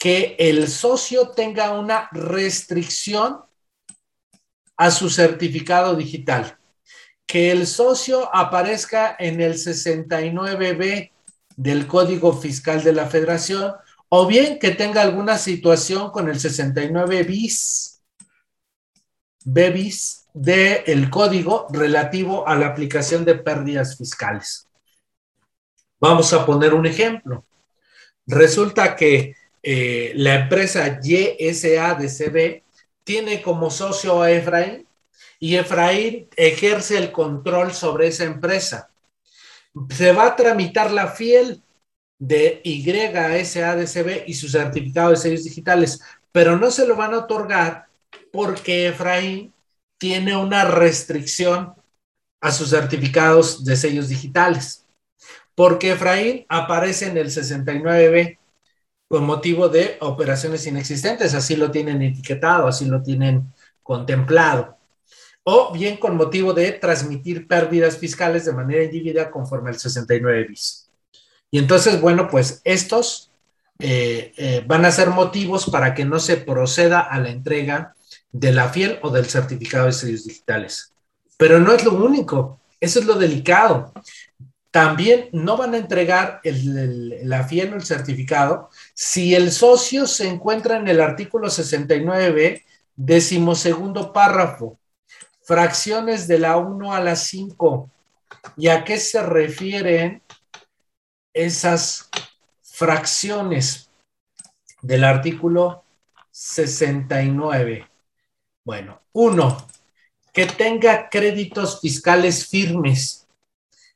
que 0.00 0.34
el 0.38 0.66
socio 0.68 1.28
tenga 1.28 1.78
una 1.78 2.08
restricción 2.10 3.42
a 4.78 4.90
su 4.90 5.10
certificado 5.10 5.94
digital, 5.94 6.58
que 7.26 7.50
el 7.50 7.66
socio 7.66 8.34
aparezca 8.34 9.14
en 9.18 9.42
el 9.42 9.56
69B 9.56 11.12
del 11.54 11.86
Código 11.86 12.32
Fiscal 12.32 12.82
de 12.82 12.94
la 12.94 13.08
Federación, 13.08 13.74
o 14.08 14.26
bien 14.26 14.58
que 14.58 14.70
tenga 14.70 15.02
alguna 15.02 15.36
situación 15.36 16.10
con 16.10 16.30
el 16.30 16.40
69 16.40 17.22
bis, 17.24 18.00
B 19.44 20.14
del 20.32 21.10
código 21.10 21.66
relativo 21.70 22.48
a 22.48 22.54
la 22.54 22.68
aplicación 22.68 23.26
de 23.26 23.34
pérdidas 23.34 23.98
fiscales. 23.98 24.66
Vamos 26.00 26.32
a 26.32 26.46
poner 26.46 26.72
un 26.72 26.86
ejemplo. 26.86 27.44
Resulta 28.26 28.96
que 28.96 29.34
eh, 29.62 30.12
la 30.16 30.36
empresa 30.36 31.00
YSA 31.02 31.98
tiene 33.04 33.42
como 33.42 33.70
socio 33.70 34.22
a 34.22 34.30
Efraín 34.30 34.86
y 35.38 35.56
Efraín 35.56 36.28
ejerce 36.36 36.98
el 36.98 37.12
control 37.12 37.72
sobre 37.72 38.08
esa 38.08 38.24
empresa. 38.24 38.90
Se 39.90 40.12
va 40.12 40.26
a 40.26 40.36
tramitar 40.36 40.90
la 40.90 41.08
fiel 41.08 41.62
de 42.18 42.60
YSADCB 42.64 44.24
y 44.26 44.34
su 44.34 44.48
certificado 44.48 45.10
de 45.10 45.16
sellos 45.16 45.44
digitales, 45.44 46.00
pero 46.32 46.56
no 46.56 46.70
se 46.70 46.86
lo 46.86 46.96
van 46.96 47.14
a 47.14 47.18
otorgar 47.18 47.86
porque 48.32 48.88
Efraín 48.88 49.52
tiene 49.98 50.36
una 50.36 50.64
restricción 50.64 51.74
a 52.40 52.52
sus 52.52 52.70
certificados 52.70 53.64
de 53.64 53.76
sellos 53.76 54.08
digitales, 54.08 54.86
porque 55.54 55.92
Efraín 55.92 56.46
aparece 56.48 57.06
en 57.08 57.18
el 57.18 57.28
69B 57.28 58.39
con 59.10 59.26
motivo 59.26 59.68
de 59.68 59.96
operaciones 60.02 60.64
inexistentes, 60.68 61.34
así 61.34 61.56
lo 61.56 61.72
tienen 61.72 62.00
etiquetado, 62.00 62.68
así 62.68 62.84
lo 62.84 63.02
tienen 63.02 63.52
contemplado, 63.82 64.78
o 65.42 65.72
bien 65.72 65.96
con 65.96 66.16
motivo 66.16 66.52
de 66.52 66.70
transmitir 66.70 67.48
pérdidas 67.48 67.98
fiscales 67.98 68.44
de 68.44 68.52
manera 68.52 68.84
individual 68.84 69.28
conforme 69.32 69.70
al 69.70 69.80
69 69.80 70.44
bis. 70.44 70.88
Y 71.50 71.58
entonces, 71.58 72.00
bueno, 72.00 72.28
pues 72.30 72.60
estos 72.62 73.32
eh, 73.80 74.32
eh, 74.36 74.62
van 74.64 74.84
a 74.84 74.92
ser 74.92 75.10
motivos 75.10 75.68
para 75.68 75.92
que 75.92 76.04
no 76.04 76.20
se 76.20 76.36
proceda 76.36 77.00
a 77.00 77.18
la 77.18 77.30
entrega 77.30 77.96
de 78.30 78.52
la 78.52 78.68
fiel 78.68 79.00
o 79.02 79.10
del 79.10 79.26
certificado 79.26 79.86
de 79.86 79.92
sellos 79.92 80.24
digitales. 80.24 80.92
Pero 81.36 81.58
no 81.58 81.72
es 81.72 81.84
lo 81.84 81.94
único, 81.94 82.60
eso 82.78 83.00
es 83.00 83.06
lo 83.06 83.14
delicado. 83.14 83.92
También 84.70 85.30
no 85.32 85.56
van 85.56 85.74
a 85.74 85.78
entregar 85.78 86.40
la 86.44 87.42
fiel 87.44 87.72
o 87.72 87.76
el 87.76 87.84
certificado 87.84 88.70
si 89.00 89.34
el 89.34 89.50
socio 89.50 90.06
se 90.06 90.28
encuentra 90.28 90.76
en 90.76 90.86
el 90.86 91.00
artículo 91.00 91.48
69b, 91.48 92.62
decimosegundo 92.94 94.12
párrafo, 94.12 94.78
fracciones 95.42 96.28
de 96.28 96.38
la 96.38 96.58
1 96.58 96.92
a 96.92 97.00
la 97.00 97.16
5. 97.16 97.90
¿Y 98.58 98.68
a 98.68 98.84
qué 98.84 98.98
se 98.98 99.22
refieren 99.22 100.22
esas 101.32 102.10
fracciones 102.62 103.88
del 104.82 105.04
artículo 105.04 105.82
69? 106.30 107.88
Bueno, 108.64 109.00
uno, 109.12 109.66
que 110.30 110.44
tenga 110.44 111.08
créditos 111.08 111.80
fiscales 111.80 112.46
firmes 112.46 113.20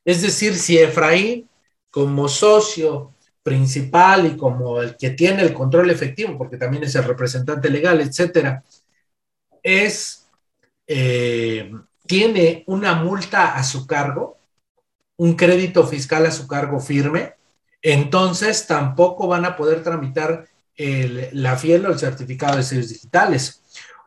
es 0.05 0.21
decir, 0.21 0.55
si 0.55 0.77
Efraín, 0.77 1.49
como 1.89 2.29
socio 2.29 3.14
principal 3.45 4.25
y 4.25 4.35
como 4.35 4.81
el 4.81 4.97
que 4.97 5.11
tiene 5.11 5.43
el 5.43 5.53
control 5.53 5.91
efectivo, 5.91 6.35
porque 6.35 6.57
también 6.57 6.83
es 6.83 6.95
el 6.95 7.03
representante 7.03 7.69
legal, 7.69 8.01
etcétera, 8.01 8.63
es, 9.61 10.25
eh, 10.87 11.71
tiene 12.07 12.63
una 12.65 12.95
multa 12.95 13.55
a 13.55 13.63
su 13.63 13.85
cargo, 13.85 14.39
un 15.17 15.35
crédito 15.35 15.85
fiscal 15.85 16.25
a 16.25 16.31
su 16.31 16.47
cargo 16.47 16.79
firme, 16.79 17.35
entonces 17.83 18.65
tampoco 18.65 19.27
van 19.27 19.45
a 19.45 19.55
poder 19.55 19.83
tramitar 19.83 20.47
la 20.75 21.55
fiel 21.55 21.85
o 21.85 21.91
el 21.91 21.99
certificado 21.99 22.57
de 22.57 22.63
sellos 22.63 22.89
digitales. 22.89 23.61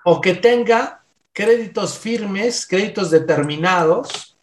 O 0.04 0.20
que 0.20 0.34
tenga 0.34 1.04
créditos 1.32 1.96
firmes, 1.96 2.66
créditos 2.66 3.12
determinados, 3.12 4.36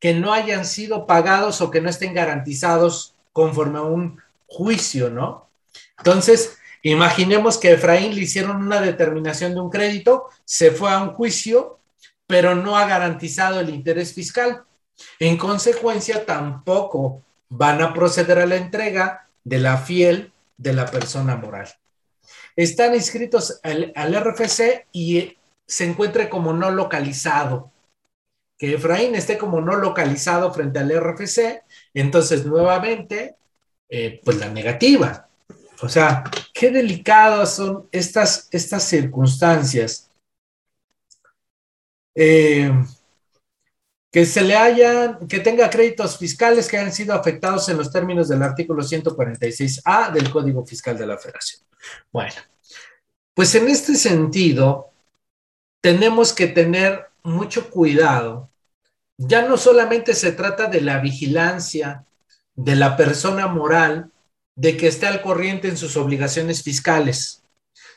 que 0.00 0.14
no 0.14 0.32
hayan 0.32 0.64
sido 0.64 1.06
pagados 1.06 1.60
o 1.60 1.70
que 1.70 1.80
no 1.80 1.88
estén 1.88 2.12
garantizados 2.12 3.14
conforme 3.32 3.78
a 3.78 3.82
un 3.82 4.21
juicio, 4.52 5.10
¿no? 5.10 5.50
Entonces, 5.98 6.58
imaginemos 6.82 7.58
que 7.58 7.72
Efraín 7.72 8.14
le 8.14 8.22
hicieron 8.22 8.56
una 8.56 8.80
determinación 8.80 9.54
de 9.54 9.60
un 9.60 9.70
crédito, 9.70 10.26
se 10.44 10.70
fue 10.70 10.90
a 10.90 11.02
un 11.02 11.14
juicio, 11.14 11.78
pero 12.26 12.54
no 12.54 12.76
ha 12.76 12.86
garantizado 12.86 13.60
el 13.60 13.70
interés 13.70 14.12
fiscal. 14.12 14.64
En 15.18 15.36
consecuencia, 15.36 16.26
tampoco 16.26 17.22
van 17.48 17.82
a 17.82 17.92
proceder 17.92 18.38
a 18.38 18.46
la 18.46 18.56
entrega 18.56 19.28
de 19.44 19.58
la 19.58 19.78
fiel 19.78 20.32
de 20.56 20.72
la 20.72 20.86
persona 20.86 21.36
moral. 21.36 21.68
Están 22.54 22.94
inscritos 22.94 23.60
al, 23.62 23.92
al 23.96 24.14
RFC 24.14 24.86
y 24.92 25.36
se 25.66 25.84
encuentre 25.84 26.28
como 26.28 26.52
no 26.52 26.70
localizado 26.70 27.72
que 28.62 28.74
Efraín 28.74 29.16
esté 29.16 29.38
como 29.38 29.60
no 29.60 29.74
localizado 29.74 30.54
frente 30.54 30.78
al 30.78 30.92
RFC, 30.92 31.64
entonces 31.94 32.46
nuevamente, 32.46 33.34
eh, 33.94 34.22
pues 34.24 34.38
la 34.38 34.48
negativa. 34.48 35.28
O 35.82 35.88
sea, 35.88 36.24
qué 36.54 36.70
delicadas 36.70 37.56
son 37.56 37.88
estas, 37.92 38.48
estas 38.50 38.84
circunstancias. 38.84 40.08
Eh, 42.14 42.72
que 44.10 44.24
se 44.24 44.40
le 44.40 44.54
hayan, 44.56 45.26
que 45.28 45.40
tenga 45.40 45.68
créditos 45.68 46.16
fiscales 46.16 46.68
que 46.68 46.78
hayan 46.78 46.92
sido 46.92 47.12
afectados 47.14 47.68
en 47.68 47.76
los 47.76 47.92
términos 47.92 48.28
del 48.28 48.42
artículo 48.42 48.82
146A 48.82 50.10
del 50.10 50.30
Código 50.30 50.64
Fiscal 50.64 50.96
de 50.96 51.06
la 51.06 51.18
Federación. 51.18 51.62
Bueno, 52.10 52.36
pues 53.34 53.54
en 53.54 53.68
este 53.68 53.94
sentido, 53.96 54.90
tenemos 55.82 56.32
que 56.32 56.46
tener 56.46 57.08
mucho 57.22 57.68
cuidado 57.68 58.52
ya 59.18 59.46
no 59.46 59.56
solamente 59.56 60.14
se 60.14 60.32
trata 60.32 60.66
de 60.66 60.80
la 60.80 60.98
vigilancia 60.98 62.04
de 62.54 62.76
la 62.76 62.96
persona 62.96 63.46
moral, 63.46 64.10
de 64.54 64.76
que 64.76 64.86
esté 64.86 65.06
al 65.06 65.22
corriente 65.22 65.68
en 65.68 65.76
sus 65.76 65.96
obligaciones 65.96 66.62
fiscales, 66.62 67.42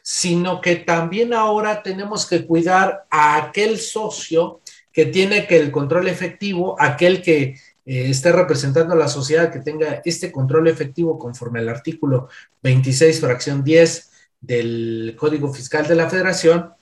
sino 0.02 0.62
que 0.62 0.76
también 0.78 1.34
ahora 1.34 1.84
tenemos 1.84 2.26
que 2.26 2.46
cuidar 2.46 3.06
a 3.10 3.38
aquel 3.38 3.80
socio 3.80 4.62
que 4.92 5.08
tiene 5.08 5.48
que 5.48 5.58
el 5.58 5.72
control 5.72 6.08
efectivo, 6.08 6.76
aquel 6.80 7.22
que 7.22 7.42
eh, 7.42 8.10
esté 8.10 8.32
representando 8.32 8.94
a 8.94 8.98
la 8.98 9.08
sociedad 9.08 9.52
que 9.52 9.60
tenga 9.60 10.02
este 10.06 10.32
control 10.32 10.68
efectivo 10.68 11.20
conforme 11.20 11.60
al 11.60 11.70
artículo 11.70 12.30
26, 12.64 13.20
fracción 13.20 13.64
10 13.64 14.12
del 14.40 15.16
Código 15.20 15.54
Fiscal 15.54 15.88
de 15.88 15.96
la 15.96 16.10
Federación, 16.10 16.74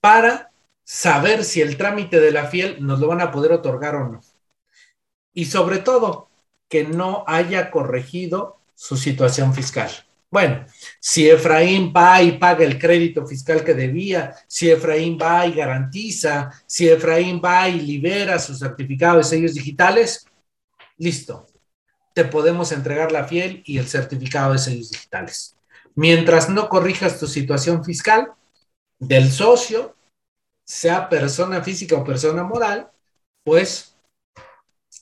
para 0.00 0.52
saber 0.84 1.44
si 1.44 1.60
el 1.60 1.76
trámite 1.76 2.20
de 2.20 2.32
la 2.32 2.46
fiel 2.46 2.84
nos 2.84 3.00
lo 3.00 3.06
van 3.06 3.20
a 3.20 3.30
poder 3.30 3.52
otorgar 3.52 3.94
o 3.94 4.08
no. 4.08 4.20
Y 5.32 5.46
sobre 5.46 5.78
todo, 5.78 6.28
que 6.72 6.84
no 6.84 7.22
haya 7.26 7.70
corregido 7.70 8.56
su 8.74 8.96
situación 8.96 9.52
fiscal. 9.52 9.90
Bueno, 10.30 10.64
si 10.98 11.28
Efraín 11.28 11.92
va 11.94 12.22
y 12.22 12.38
paga 12.38 12.64
el 12.64 12.78
crédito 12.78 13.26
fiscal 13.26 13.62
que 13.62 13.74
debía, 13.74 14.34
si 14.46 14.70
Efraín 14.70 15.18
va 15.20 15.46
y 15.46 15.52
garantiza, 15.52 16.50
si 16.64 16.88
Efraín 16.88 17.42
va 17.44 17.68
y 17.68 17.78
libera 17.78 18.38
su 18.38 18.54
certificado 18.54 19.18
de 19.18 19.24
sellos 19.24 19.52
digitales, 19.52 20.26
listo. 20.96 21.46
Te 22.14 22.24
podemos 22.24 22.72
entregar 22.72 23.12
la 23.12 23.24
fiel 23.24 23.62
y 23.66 23.76
el 23.76 23.86
certificado 23.86 24.54
de 24.54 24.58
sellos 24.58 24.92
digitales. 24.92 25.54
Mientras 25.94 26.48
no 26.48 26.70
corrijas 26.70 27.20
tu 27.20 27.26
situación 27.26 27.84
fiscal 27.84 28.32
del 28.98 29.30
socio, 29.30 29.94
sea 30.64 31.10
persona 31.10 31.60
física 31.62 31.96
o 31.96 32.02
persona 32.04 32.42
moral, 32.44 32.90
pues 33.44 33.94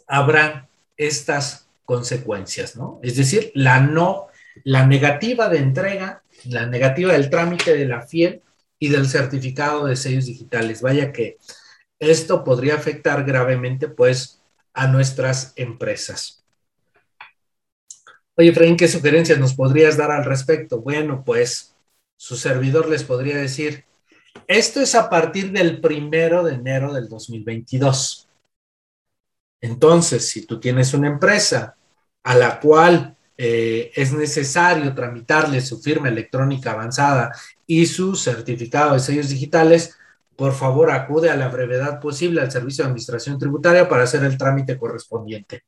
habrá 0.09 0.67
estas 1.01 1.69
consecuencias, 1.85 2.77
¿no? 2.77 3.01
Es 3.03 3.17
decir, 3.17 3.51
la 3.55 3.81
no, 3.81 4.27
la 4.65 4.87
negativa 4.87 5.49
de 5.49 5.59
entrega, 5.59 6.23
la 6.45 6.67
negativa 6.67 7.15
del 7.15 7.31
trámite 7.31 7.75
de 7.75 7.87
la 7.87 8.03
fiel 8.03 8.43
y 8.79 8.89
del 8.89 9.09
certificado 9.09 9.87
de 9.87 9.97
sellos 9.97 10.27
digitales. 10.27 10.83
Vaya 10.83 11.13
que 11.13 11.39
esto 11.99 12.45
podría 12.45 12.75
afectar 12.75 13.25
gravemente 13.25 13.89
pues 13.89 14.43
a 14.73 14.87
nuestras 14.87 15.53
empresas. 15.57 16.45
Oye, 18.37 18.51
Efraín, 18.51 18.77
¿qué 18.77 18.89
sugerencias 18.89 19.39
nos 19.39 19.55
podrías 19.55 19.97
dar 19.97 20.11
al 20.11 20.25
respecto? 20.25 20.81
Bueno, 20.81 21.25
pues 21.25 21.75
su 22.17 22.37
servidor 22.37 22.89
les 22.89 23.05
podría 23.05 23.37
decir, 23.37 23.85
esto 24.47 24.81
es 24.81 24.95
a 24.95 25.11
partir 25.11 25.53
del 25.53 25.81
primero 25.81 26.45
de 26.45 26.55
enero 26.55 26.93
del 26.93 27.09
2022. 27.09 28.30
Entonces, 29.61 30.29
si 30.29 30.47
tú 30.47 30.59
tienes 30.59 30.95
una 30.95 31.09
empresa 31.09 31.77
a 32.23 32.35
la 32.35 32.61
cual 32.61 33.17
eh, 33.37 33.91
es 33.95 34.13
necesario 34.13 34.95
tramitarle 34.95 35.61
su 35.61 35.81
firma 35.81 36.09
electrónica 36.09 36.73
avanzada 36.73 37.33
y 37.67 37.87
su 37.87 38.15
certificado 38.15 38.95
de 38.95 39.01
sellos 39.01 39.29
digitales, 39.29 39.97
por 40.37 40.53
favor 40.53 40.91
acude 40.91 41.31
a 41.31 41.37
la 41.37 41.49
brevedad 41.49 42.01
posible 42.01 42.41
al 42.41 42.51
Servicio 42.51 42.83
de 42.83 42.89
Administración 42.89 43.39
Tributaria 43.39 43.89
para 43.89 44.05
hacer 44.05 44.25
el 44.25 44.39
trámite 44.39 44.79
correspondiente. 44.79 45.65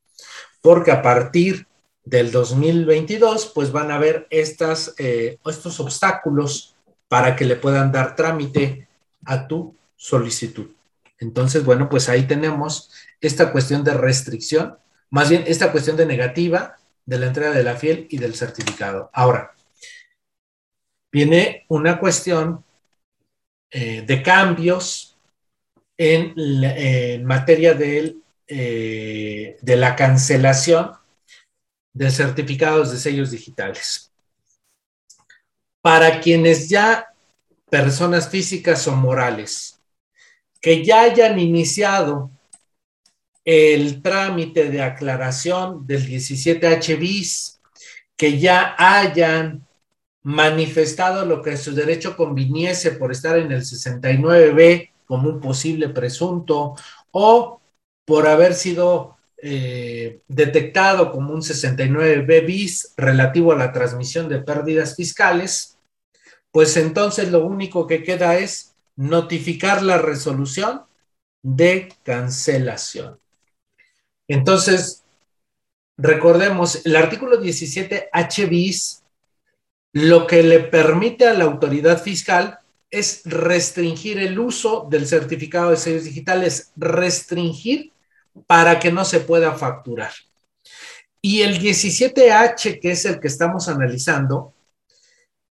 Porque 0.61 0.91
a 0.91 1.03
partir 1.03 1.67
del 2.05 2.31
2022, 2.31 3.53
pues 3.55 3.71
van 3.71 3.91
a 3.91 3.97
haber 3.97 4.27
estas, 4.31 4.95
eh, 4.99 5.39
estos 5.45 5.79
obstáculos 5.81 6.75
para 7.09 7.37
que 7.37 7.45
le 7.45 7.57
puedan 7.57 7.93
dar 7.93 8.17
trámite 8.17 8.89
a 9.25 9.47
tu 9.47 9.75
solicitud. 9.97 10.71
Entonces, 11.23 11.65
bueno, 11.65 11.89
pues 11.89 12.09
ahí 12.09 12.25
tenemos 12.25 12.91
esta 13.21 13.53
cuestión 13.53 13.85
de 13.85 13.95
restricción, 13.95 14.77
más 15.09 15.31
bien 15.31 15.45
esta 15.47 15.71
cuestión 15.71 15.97
de 15.97 16.05
negativa 16.05 16.77
de 17.07 17.19
la 17.19 17.27
entrega 17.27 17.53
de 17.53 17.63
la 17.63 17.77
fiel 17.77 18.07
y 18.11 18.19
del 18.19 18.35
certificado. 18.35 19.09
Ahora, 19.13 19.55
viene 21.13 21.65
una 21.69 22.01
cuestión 22.01 22.65
eh, 23.71 24.03
de 24.03 24.23
cambios 24.23 25.17
en, 25.97 27.25
materia 27.25 27.77
eh, 27.79 29.57
de 29.61 29.77
la 29.77 29.95
cancelación 29.95 30.93
de 31.93 32.11
certificados 32.11 32.91
de 32.91 32.99
sellos 32.99 33.31
digitales. 33.31 34.11
Para 35.81 36.21
quienes 36.21 36.69
ya, 36.69 37.15
personas 37.71 38.29
físicas 38.29 38.89
o 38.89 38.97
morales, 38.97 39.72
que 40.63 40.85
ya 40.85 41.03
hayan 41.03 41.39
iniciado 41.41 42.31
el 43.45 44.01
trámite 44.01 44.71
de 44.71 44.81
aclaración 44.81 45.85
del 45.87 46.07
17H 46.07 46.99
bis, 46.99 47.61
que 48.17 48.39
ya 48.39 48.77
hayan 48.79 49.67
manifestado 50.23 51.27
lo 51.27 51.43
que 51.43 51.57
su 51.57 51.75
derecho 51.75 52.17
conviniese 52.17 52.93
por 52.93 53.11
estar 53.11 53.37
en 53.37 53.51
el 53.51 53.63
69B 53.63 54.91
como 55.05 55.29
un 55.29 55.41
posible 55.41 55.89
presunto 55.89 56.77
o 57.11 57.61
por 58.05 58.29
haber 58.29 58.55
sido 58.55 59.17
eh, 59.39 60.21
detectado 60.29 61.11
como 61.11 61.35
un 61.35 61.43
69B 61.43 62.47
bis 62.47 62.95
relativo 62.97 63.51
a 63.51 63.57
la 63.57 63.73
transmisión 63.73 64.29
de 64.29 64.39
pérdidas 64.39 64.95
fiscales, 64.95 65.77
pues 66.53 66.77
entonces 66.77 67.33
lo 67.33 67.45
único 67.45 67.89
que 67.89 68.05
queda 68.05 68.39
es 68.39 68.72
notificar 68.97 69.83
la 69.83 69.99
resolución 69.99 70.83
de 71.43 71.93
cancelación. 72.03 73.19
Entonces, 74.29 75.03
recordemos, 75.97 76.85
el 76.87 76.97
artículo 76.97 77.37
17 77.37 78.09
H 78.13 78.47
bis 78.47 79.03
lo 79.93 80.27
que 80.27 80.43
le 80.43 80.61
permite 80.61 81.27
a 81.27 81.35
la 81.35 81.45
autoridad 81.45 82.03
fiscal 82.03 82.59
es 82.91 83.23
restringir 83.25 84.19
el 84.19 84.39
uso 84.39 84.87
del 84.91 85.07
certificado 85.07 85.71
de 85.71 85.77
sellos 85.77 86.05
digitales, 86.05 86.73
restringir 86.77 87.93
para 88.47 88.79
que 88.79 88.91
no 88.91 89.05
se 89.05 89.21
pueda 89.21 89.53
facturar. 89.53 90.13
Y 91.21 91.43
el 91.43 91.61
17H, 91.61 92.81
que 92.81 92.91
es 92.91 93.05
el 93.05 93.21
que 93.21 93.29
estamos 93.29 93.69
analizando, 93.69 94.53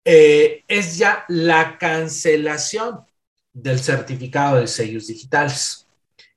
eh, 0.06 0.64
es 0.68 0.98
ya 0.98 1.26
la 1.28 1.78
cancelación 1.78 3.06
del 3.62 3.80
certificado 3.80 4.58
de 4.58 4.68
sellos 4.68 5.08
digitales. 5.08 5.88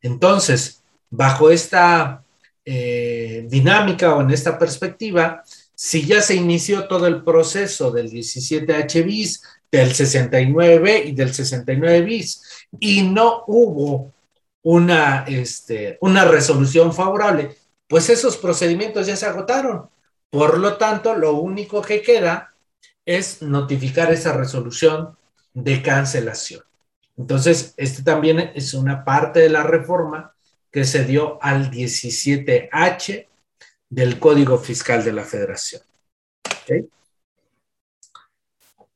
Entonces, 0.01 0.83
bajo 1.11 1.51
esta 1.51 2.25
eh, 2.64 3.47
dinámica 3.49 4.14
o 4.14 4.23
en 4.23 4.31
esta 4.31 4.59
perspectiva, 4.59 5.43
si 5.75 6.07
ya 6.07 6.23
se 6.23 6.35
inició 6.35 6.89
todo 6.89 7.07
el 7.07 7.23
proceso 7.23 7.91
del 7.91 8.11
17H 8.11 9.05
bis, 9.05 9.43
del 9.71 9.91
69B 9.91 11.07
y 11.07 11.12
del 11.12 11.33
69 11.33 12.01
bis, 12.03 12.43
y 12.79 13.03
no 13.03 13.45
hubo 13.47 14.12
una, 14.62 15.25
este, 15.29 15.99
una 16.01 16.25
resolución 16.25 16.93
favorable, 16.93 17.57
pues 17.87 18.09
esos 18.09 18.37
procedimientos 18.37 19.07
ya 19.07 19.16
se 19.16 19.27
agotaron. 19.27 19.89
Por 20.31 20.59
lo 20.59 20.77
tanto, 20.77 21.14
lo 21.14 21.35
único 21.35 21.83
que 21.83 22.03
queda 22.03 22.55
es 23.05 23.43
notificar 23.43 24.12
esa 24.12 24.33
resolución 24.33 25.16
de 25.55 25.83
cancelación. 25.83 26.62
Entonces, 27.21 27.75
este 27.77 28.03
también 28.03 28.51
es 28.55 28.73
una 28.73 29.05
parte 29.05 29.41
de 29.41 29.51
la 29.51 29.62
reforma 29.62 30.35
que 30.73 30.85
se 30.85 31.05
dio 31.05 31.39
al 31.43 31.71
17H 31.71 33.27
del 33.91 34.18
Código 34.18 34.57
Fiscal 34.57 35.05
de 35.05 35.12
la 35.12 35.25
Federación. 35.25 35.83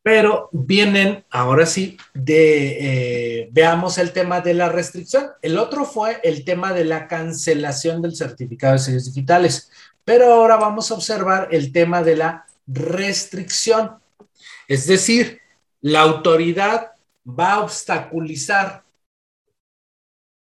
Pero 0.03 0.49
vienen, 0.53 1.25
ahora 1.29 1.67
sí, 1.67 1.99
de, 2.15 3.43
eh, 3.43 3.49
veamos 3.53 3.99
el 3.99 4.13
tema 4.13 4.41
de 4.41 4.55
la 4.55 4.71
restricción. 4.71 5.27
El 5.43 5.59
otro 5.59 5.85
fue 5.85 6.21
el 6.23 6.47
tema 6.47 6.73
de 6.73 6.87
la 6.87 7.07
cancelación 7.07 8.01
del 8.01 8.17
certificado 8.17 8.73
de 8.73 8.79
sellos 8.79 9.05
digitales. 9.05 9.71
Pero 10.03 10.33
ahora 10.33 10.57
vamos 10.57 10.91
a 10.91 10.95
observar 10.95 11.49
el 11.51 11.73
tema 11.73 12.03
de 12.03 12.17
la 12.17 12.47
restricción. 12.67 13.99
Es 14.67 14.87
decir, 14.87 15.41
la 15.83 16.01
autoridad 16.01 16.94
va 17.27 17.55
a 17.55 17.61
obstaculizar 17.61 18.83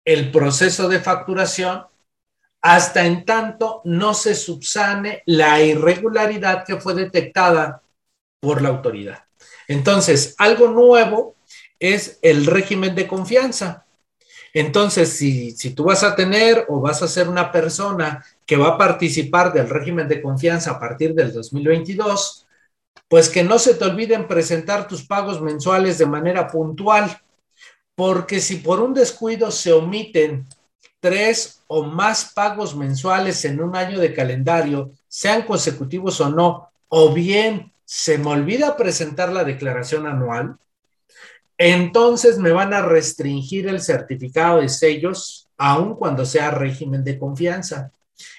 el 0.05 0.31
proceso 0.31 0.89
de 0.89 0.99
facturación 0.99 1.85
hasta 2.61 3.05
en 3.05 3.25
tanto 3.25 3.81
no 3.85 4.13
se 4.13 4.35
subsane 4.35 5.23
la 5.25 5.61
irregularidad 5.61 6.63
que 6.65 6.77
fue 6.77 6.93
detectada 6.93 7.81
por 8.39 8.61
la 8.61 8.69
autoridad. 8.69 9.25
Entonces, 9.67 10.35
algo 10.37 10.67
nuevo 10.67 11.35
es 11.79 12.19
el 12.21 12.45
régimen 12.45 12.93
de 12.93 13.07
confianza. 13.07 13.85
Entonces, 14.53 15.09
si, 15.09 15.55
tú 15.73 15.85
vas 15.85 16.03
a 16.03 16.15
tener 16.15 16.65
o 16.67 16.81
vas 16.81 17.01
a 17.01 17.07
ser 17.07 17.29
una 17.29 17.51
persona 17.51 18.23
que 18.45 18.57
va 18.57 18.69
a 18.69 18.77
participar 18.77 19.53
del 19.53 19.69
régimen 19.69 20.07
de 20.07 20.21
confianza 20.21 20.71
a 20.71 20.79
partir 20.79 21.13
del 21.13 21.31
2022, 21.31 22.47
pues 23.07 23.29
que 23.29 23.43
no 23.43 23.59
se 23.59 23.73
te 23.73 23.85
olviden 23.85 24.27
presentar 24.27 24.87
tus 24.87 25.05
pagos 25.05 25.41
mensuales 25.41 25.97
de 25.97 26.05
manera 26.05 26.47
puntual, 26.47 27.21
porque 27.95 28.39
si 28.39 28.55
por 28.57 28.79
un 28.79 28.93
descuido 28.93 29.51
se 29.51 29.73
omiten 29.73 30.47
tres 30.99 31.61
o 31.67 31.83
más 31.83 32.31
pagos 32.33 32.75
mensuales 32.75 33.43
en 33.45 33.61
un 33.61 33.75
año 33.75 33.99
de 33.99 34.13
calendario, 34.13 34.91
sean 35.07 35.41
consecutivos 35.41 36.21
o 36.21 36.29
no, 36.29 36.69
o 36.87 37.13
bien 37.13 37.73
se 37.83 38.17
me 38.17 38.27
olvida 38.27 38.77
presentar 38.77 39.33
la 39.33 39.43
declaración 39.43 40.07
anual, 40.07 40.55
entonces 41.57 42.37
me 42.37 42.51
van 42.51 42.73
a 42.73 42.81
restringir 42.81 43.67
el 43.67 43.81
certificado 43.81 44.61
de 44.61 44.69
sellos, 44.69 45.49
aun 45.57 45.95
cuando 45.95 46.25
sea 46.25 46.49
régimen 46.49 47.03
de 47.03 47.19
confianza. 47.19 47.91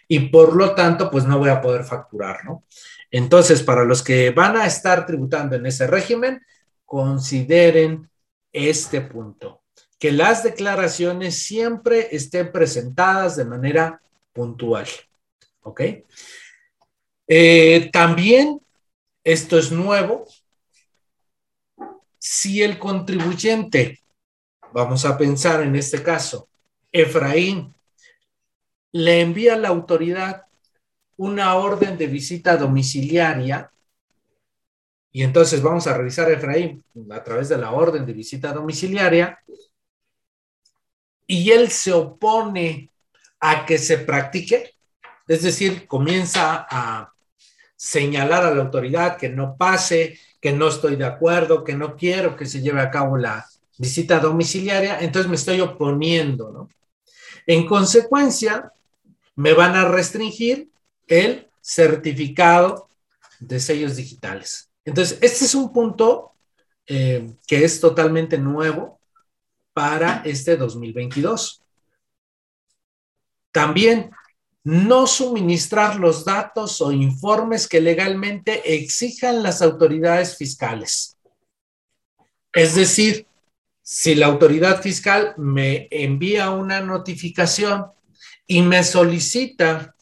Y 0.09 0.28
por 0.30 0.57
lo 0.57 0.74
tanto, 0.74 1.11
pues 1.11 1.24
no 1.24 1.38
voy 1.38 1.50
a 1.50 1.61
poder 1.61 1.84
facturar, 1.84 2.44
¿no? 2.44 2.64
Entonces, 3.12 3.62
para 3.62 3.84
los 3.84 4.02
que 4.02 4.30
van 4.30 4.56
a 4.56 4.66
estar 4.66 5.04
tributando 5.04 5.54
en 5.54 5.66
ese 5.66 5.86
régimen, 5.86 6.40
consideren 6.86 8.08
este 8.50 9.02
punto, 9.02 9.62
que 9.98 10.10
las 10.10 10.42
declaraciones 10.42 11.36
siempre 11.36 12.08
estén 12.10 12.50
presentadas 12.50 13.36
de 13.36 13.44
manera 13.44 14.00
puntual, 14.32 14.88
¿ok? 15.62 15.80
Eh, 17.28 17.90
también 17.92 18.60
esto 19.22 19.58
es 19.58 19.70
nuevo. 19.70 20.26
Si 22.18 22.62
el 22.62 22.78
contribuyente, 22.78 24.00
vamos 24.72 25.04
a 25.04 25.18
pensar 25.18 25.62
en 25.62 25.76
este 25.76 26.02
caso, 26.02 26.48
Efraín, 26.90 27.74
le 28.90 29.20
envía 29.20 29.54
a 29.54 29.58
la 29.58 29.68
autoridad 29.68 30.46
una 31.16 31.54
orden 31.56 31.96
de 31.98 32.06
visita 32.06 32.56
domiciliaria, 32.56 33.70
y 35.10 35.22
entonces 35.22 35.60
vamos 35.60 35.86
a 35.86 35.96
revisar 35.96 36.28
a 36.28 36.32
Efraín 36.32 36.82
a 37.10 37.22
través 37.22 37.48
de 37.48 37.58
la 37.58 37.72
orden 37.72 38.06
de 38.06 38.12
visita 38.12 38.52
domiciliaria, 38.52 39.38
y 41.26 41.50
él 41.50 41.70
se 41.70 41.92
opone 41.92 42.90
a 43.40 43.66
que 43.66 43.78
se 43.78 43.98
practique, 43.98 44.74
es 45.28 45.42
decir, 45.42 45.86
comienza 45.86 46.66
a 46.68 47.12
señalar 47.76 48.44
a 48.44 48.54
la 48.54 48.62
autoridad 48.62 49.16
que 49.16 49.28
no 49.28 49.56
pase, 49.56 50.18
que 50.40 50.52
no 50.52 50.68
estoy 50.68 50.96
de 50.96 51.04
acuerdo, 51.04 51.64
que 51.64 51.74
no 51.74 51.96
quiero 51.96 52.36
que 52.36 52.46
se 52.46 52.60
lleve 52.60 52.80
a 52.80 52.90
cabo 52.90 53.16
la 53.16 53.46
visita 53.78 54.18
domiciliaria, 54.18 55.00
entonces 55.00 55.28
me 55.28 55.36
estoy 55.36 55.60
oponiendo, 55.60 56.50
¿no? 56.50 56.68
En 57.46 57.66
consecuencia, 57.66 58.72
me 59.34 59.52
van 59.52 59.74
a 59.74 59.86
restringir 59.86 60.68
el 61.12 61.50
certificado 61.60 62.88
de 63.38 63.60
sellos 63.60 63.96
digitales. 63.96 64.70
Entonces, 64.82 65.18
este 65.20 65.44
es 65.44 65.54
un 65.54 65.70
punto 65.70 66.32
eh, 66.86 67.30
que 67.46 67.64
es 67.64 67.80
totalmente 67.80 68.38
nuevo 68.38 68.98
para 69.74 70.22
este 70.24 70.56
2022. 70.56 71.62
También 73.52 74.10
no 74.64 75.06
suministrar 75.06 75.96
los 75.96 76.24
datos 76.24 76.80
o 76.80 76.92
informes 76.92 77.68
que 77.68 77.82
legalmente 77.82 78.74
exijan 78.74 79.42
las 79.42 79.60
autoridades 79.60 80.38
fiscales. 80.38 81.18
Es 82.54 82.74
decir, 82.74 83.26
si 83.82 84.14
la 84.14 84.26
autoridad 84.26 84.80
fiscal 84.80 85.34
me 85.36 85.88
envía 85.90 86.50
una 86.50 86.80
notificación 86.80 87.86
y 88.46 88.62
me 88.62 88.82
solicita 88.82 89.94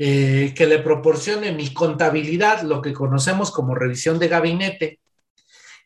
eh, 0.00 0.54
que 0.56 0.66
le 0.66 0.78
proporcione 0.78 1.50
mi 1.50 1.74
contabilidad, 1.74 2.62
lo 2.62 2.80
que 2.80 2.92
conocemos 2.92 3.50
como 3.50 3.74
revisión 3.74 4.18
de 4.20 4.28
gabinete, 4.28 5.00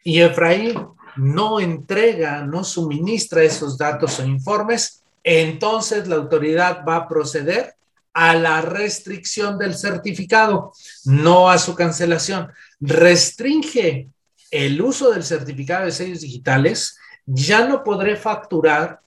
y 0.05 0.21
Efraín 0.21 0.75
no 1.17 1.61
entrega, 1.61 2.43
no 2.43 2.63
suministra 2.63 3.43
esos 3.43 3.79
datos 3.79 4.19
o 4.19 4.27
informes, 4.27 5.03
entonces 5.25 6.09
la 6.09 6.17
autoridad 6.17 6.85
va 6.87 6.97
a 6.97 7.09
proceder 7.09 7.75
a 8.13 8.35
la 8.35 8.61
restricción 8.61 9.57
del 9.57 9.75
certificado, 9.75 10.73
no 11.05 11.49
a 11.49 11.57
su 11.57 11.75
cancelación. 11.75 12.53
Restringe 12.81 14.09
el 14.51 14.83
uso 14.83 15.11
del 15.11 15.23
certificado 15.23 15.87
de 15.87 15.93
sellos 15.93 16.21
digitales, 16.21 16.99
ya 17.25 17.67
no 17.67 17.83
podré 17.83 18.17
facturar 18.17 19.01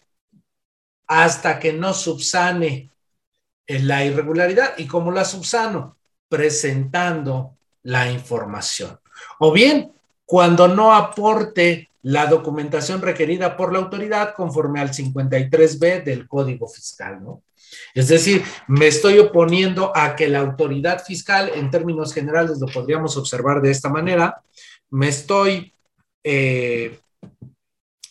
hasta 1.06 1.60
que 1.60 1.74
no 1.74 1.94
subsane 1.94 2.90
la 3.68 4.06
irregularidad. 4.06 4.78
¿Y 4.78 4.88
cómo 4.88 5.12
la 5.12 5.26
subsano? 5.26 5.98
Presentando 6.30 7.58
la 7.84 8.12
información. 8.12 9.00
O 9.40 9.52
bien, 9.52 9.92
cuando 10.26 10.68
no 10.68 10.94
aporte 10.94 11.90
la 12.04 12.28
documentación 12.28 13.02
requerida 13.02 13.58
por 13.58 13.74
la 13.74 13.80
autoridad 13.80 14.34
conforme 14.36 14.80
al 14.80 14.92
53B 14.92 16.04
del 16.04 16.28
Código 16.28 16.68
Fiscal, 16.68 17.24
¿no? 17.24 17.42
Es 17.94 18.08
decir, 18.08 18.44
me 18.68 18.88
estoy 18.88 19.20
oponiendo 19.20 19.92
a 19.96 20.16
que 20.16 20.28
la 20.28 20.40
autoridad 20.40 21.04
fiscal, 21.04 21.52
en 21.56 21.72
términos 21.72 22.14
generales 22.14 22.60
lo 22.60 22.68
podríamos 22.68 23.18
observar 23.18 23.62
de 23.62 23.72
esta 23.72 23.90
manera, 23.90 24.42
me 24.92 25.08
estoy, 25.08 25.74
eh, 26.24 27.00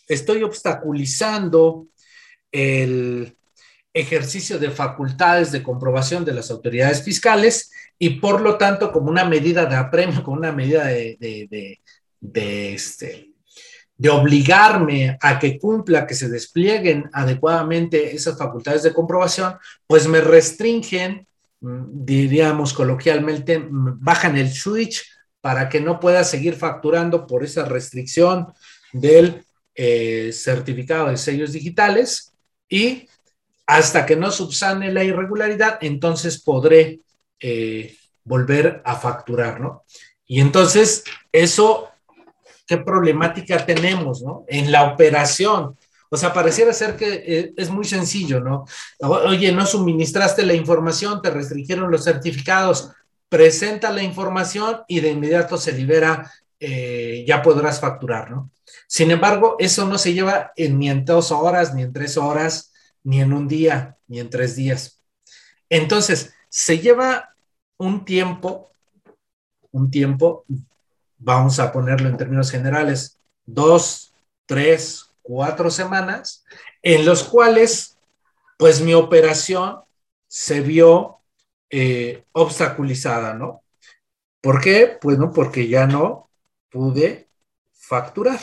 estoy 0.08 0.42
obstaculizando 0.42 1.86
el 2.50 3.36
ejercicio 3.94 4.58
de 4.58 4.72
facultades 4.72 5.52
de 5.52 5.62
comprobación 5.62 6.24
de 6.24 6.34
las 6.34 6.50
autoridades 6.50 7.02
fiscales 7.02 7.70
y 7.96 8.10
por 8.10 8.40
lo 8.40 8.58
tanto 8.58 8.90
como 8.90 9.08
una 9.08 9.24
medida 9.24 9.66
de 9.66 9.76
apremio, 9.76 10.24
como 10.24 10.36
una 10.36 10.50
medida 10.50 10.86
de, 10.86 11.78
de, 12.20 12.74
este, 12.74 13.30
de 13.96 14.08
obligarme 14.10 15.16
a 15.20 15.38
que 15.38 15.58
cumpla, 15.60 16.08
que 16.08 16.16
se 16.16 16.28
desplieguen 16.28 17.08
adecuadamente 17.12 18.16
esas 18.16 18.36
facultades 18.36 18.82
de 18.82 18.92
comprobación, 18.92 19.54
pues 19.86 20.08
me 20.08 20.20
restringen, 20.20 21.28
mm, 21.60 22.04
diríamos 22.04 22.72
coloquialmente, 22.72 23.60
mm, 23.60 24.00
bajan 24.00 24.36
el 24.36 24.52
switch 24.52 25.04
para 25.40 25.68
que 25.68 25.80
no 25.80 26.00
pueda 26.00 26.24
seguir 26.24 26.56
facturando 26.56 27.28
por 27.28 27.44
esa 27.44 27.64
restricción 27.64 28.52
del 28.92 29.44
eh, 29.76 30.30
certificado 30.32 31.10
de 31.10 31.16
sellos 31.16 31.52
digitales 31.52 32.32
y 32.68 33.08
hasta 33.66 34.04
que 34.04 34.16
no 34.16 34.30
subsane 34.30 34.92
la 34.92 35.04
irregularidad, 35.04 35.78
entonces 35.80 36.42
podré 36.42 37.00
eh, 37.40 37.96
volver 38.24 38.82
a 38.84 38.96
facturar, 38.96 39.60
¿no? 39.60 39.84
Y 40.26 40.40
entonces 40.40 41.04
eso 41.32 41.90
qué 42.66 42.78
problemática 42.78 43.64
tenemos, 43.64 44.22
¿no? 44.22 44.44
En 44.48 44.72
la 44.72 44.84
operación. 44.84 45.76
O 46.10 46.16
sea, 46.16 46.32
pareciera 46.32 46.72
ser 46.72 46.96
que 46.96 47.24
eh, 47.26 47.54
es 47.56 47.70
muy 47.70 47.84
sencillo, 47.84 48.40
¿no? 48.40 48.64
Oye, 49.00 49.52
no 49.52 49.66
suministraste 49.66 50.44
la 50.44 50.54
información, 50.54 51.20
te 51.20 51.30
restringieron 51.30 51.90
los 51.90 52.04
certificados, 52.04 52.90
presenta 53.28 53.90
la 53.90 54.02
información 54.02 54.82
y 54.86 55.00
de 55.00 55.10
inmediato 55.10 55.58
se 55.58 55.72
libera, 55.72 56.30
eh, 56.60 57.24
ya 57.26 57.42
podrás 57.42 57.80
facturar, 57.80 58.30
¿no? 58.30 58.50
Sin 58.86 59.10
embargo, 59.10 59.56
eso 59.58 59.86
no 59.86 59.98
se 59.98 60.12
lleva 60.12 60.52
en, 60.56 60.78
ni 60.78 60.88
en 60.88 61.04
dos 61.04 61.32
horas, 61.32 61.74
ni 61.74 61.82
en 61.82 61.92
tres 61.92 62.16
horas, 62.16 62.72
ni 63.04 63.20
en 63.20 63.32
un 63.32 63.46
día, 63.46 63.96
ni 64.08 64.18
en 64.18 64.30
tres 64.30 64.56
días. 64.56 65.00
Entonces, 65.68 66.34
se 66.48 66.78
lleva 66.78 67.34
un 67.76 68.04
tiempo, 68.04 68.70
un 69.70 69.90
tiempo 69.90 70.44
vamos 71.18 71.58
a 71.58 71.72
ponerlo 71.72 72.08
en 72.08 72.16
términos 72.16 72.50
generales, 72.50 73.18
dos, 73.46 74.14
tres, 74.46 75.10
cuatro 75.22 75.70
semanas, 75.70 76.44
en 76.82 77.06
los 77.06 77.24
cuales, 77.24 77.96
pues 78.58 78.80
mi 78.80 78.94
operación 78.94 79.80
se 80.28 80.60
vio 80.60 81.18
eh, 81.70 82.24
obstaculizada, 82.32 83.34
¿no? 83.34 83.62
¿Por 84.40 84.60
qué? 84.60 84.98
Pues 85.00 85.18
no, 85.18 85.32
porque 85.32 85.68
ya 85.68 85.86
no 85.86 86.30
pude 86.70 87.28
facturar. 87.72 88.40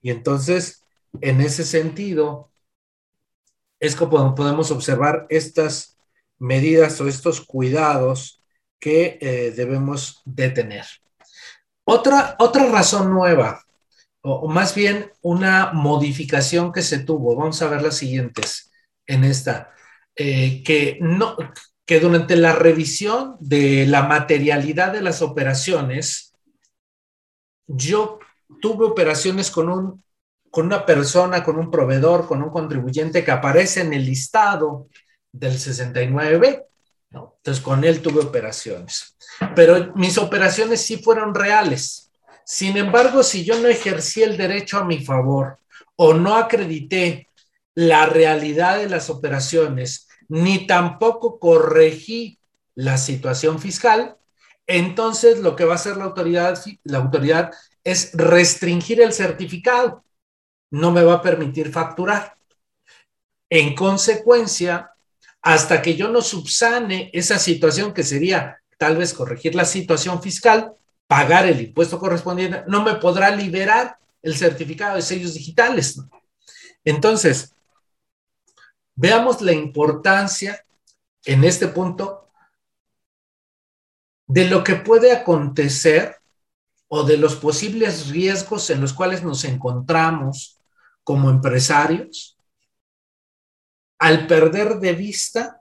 Y 0.00 0.10
entonces, 0.10 0.84
en 1.20 1.40
ese 1.40 1.64
sentido, 1.64 2.49
es 3.80 3.96
como 3.96 4.34
podemos 4.34 4.70
observar 4.70 5.26
estas 5.30 5.98
medidas 6.38 7.00
o 7.00 7.08
estos 7.08 7.40
cuidados 7.40 8.42
que 8.78 9.18
eh, 9.20 9.52
debemos 9.56 10.22
de 10.24 10.50
tener. 10.50 10.86
Otra, 11.84 12.36
otra 12.38 12.66
razón 12.66 13.10
nueva, 13.10 13.64
o, 14.22 14.48
más 14.48 14.74
bien 14.74 15.10
una 15.22 15.72
modificación 15.72 16.72
que 16.72 16.82
se 16.82 17.00
tuvo, 17.00 17.34
vamos 17.34 17.60
a 17.62 17.68
ver 17.68 17.82
las 17.82 17.96
siguientes 17.96 18.70
en 19.06 19.24
esta, 19.24 19.74
eh, 20.14 20.62
que, 20.62 20.98
no, 21.00 21.36
que 21.86 22.00
durante 22.00 22.36
la 22.36 22.52
revisión 22.52 23.36
de 23.40 23.86
la 23.86 24.02
materialidad 24.02 24.92
de 24.92 25.02
las 25.02 25.22
operaciones, 25.22 26.34
yo 27.66 28.18
tuve 28.60 28.86
operaciones 28.86 29.50
con, 29.50 29.68
un, 29.68 30.04
con 30.50 30.66
una 30.66 30.84
persona, 30.84 31.44
con 31.44 31.58
un 31.58 31.70
proveedor, 31.70 32.26
con 32.26 32.42
un 32.42 32.50
contribuyente 32.50 33.24
que 33.24 33.30
aparece 33.30 33.80
en 33.80 33.92
el 33.92 34.04
listado 34.04 34.88
del 35.32 35.54
69B. 35.54 36.64
Entonces, 37.12 37.62
con 37.62 37.84
él 37.84 38.00
tuve 38.00 38.20
operaciones 38.20 39.16
pero 39.54 39.92
mis 39.94 40.18
operaciones 40.18 40.82
sí 40.82 40.98
fueron 40.98 41.34
reales. 41.34 42.10
Sin 42.44 42.76
embargo, 42.76 43.22
si 43.22 43.44
yo 43.44 43.58
no 43.58 43.68
ejercí 43.68 44.22
el 44.22 44.36
derecho 44.36 44.78
a 44.78 44.84
mi 44.84 45.04
favor 45.04 45.58
o 45.96 46.14
no 46.14 46.36
acredité 46.36 47.28
la 47.74 48.06
realidad 48.06 48.78
de 48.78 48.88
las 48.88 49.10
operaciones, 49.10 50.08
ni 50.28 50.66
tampoco 50.66 51.38
corregí 51.38 52.38
la 52.74 52.98
situación 52.98 53.60
fiscal, 53.60 54.16
entonces 54.66 55.38
lo 55.40 55.56
que 55.56 55.64
va 55.64 55.72
a 55.72 55.76
hacer 55.76 55.96
la 55.96 56.04
autoridad, 56.04 56.60
la 56.84 56.98
autoridad 56.98 57.50
es 57.84 58.10
restringir 58.14 59.00
el 59.00 59.12
certificado. 59.12 60.04
No 60.70 60.90
me 60.90 61.02
va 61.02 61.14
a 61.14 61.22
permitir 61.22 61.70
facturar. 61.72 62.36
En 63.48 63.74
consecuencia, 63.74 64.92
hasta 65.42 65.82
que 65.82 65.96
yo 65.96 66.08
no 66.08 66.22
subsane 66.22 67.10
esa 67.12 67.38
situación 67.38 67.92
que 67.92 68.02
sería 68.02 68.60
tal 68.78 68.96
vez 68.96 69.12
corregir 69.12 69.54
la 69.54 69.64
situación 69.64 70.22
fiscal, 70.22 70.74
pagar 71.06 71.46
el 71.46 71.60
impuesto 71.60 71.98
correspondiente, 71.98 72.62
no 72.66 72.82
me 72.82 72.94
podrá 72.94 73.34
liberar 73.34 73.98
el 74.22 74.36
certificado 74.36 74.96
de 74.96 75.02
sellos 75.02 75.34
digitales. 75.34 76.00
Entonces, 76.84 77.54
veamos 78.94 79.40
la 79.42 79.52
importancia 79.52 80.64
en 81.24 81.44
este 81.44 81.68
punto 81.68 82.28
de 84.26 84.44
lo 84.46 84.62
que 84.62 84.76
puede 84.76 85.12
acontecer 85.12 86.16
o 86.88 87.02
de 87.02 87.16
los 87.16 87.36
posibles 87.36 88.08
riesgos 88.08 88.70
en 88.70 88.80
los 88.80 88.92
cuales 88.92 89.22
nos 89.22 89.44
encontramos 89.44 90.59
como 91.04 91.30
empresarios 91.30 92.36
al 93.98 94.26
perder 94.26 94.80
de 94.80 94.92
vista 94.94 95.60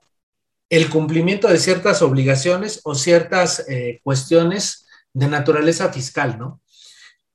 el 0.69 0.89
cumplimiento 0.89 1.47
de 1.47 1.59
ciertas 1.59 2.01
obligaciones 2.01 2.81
o 2.83 2.95
ciertas 2.95 3.67
eh, 3.67 3.99
cuestiones 4.03 4.87
de 5.13 5.27
naturaleza 5.27 5.91
fiscal, 5.91 6.37
¿no? 6.37 6.61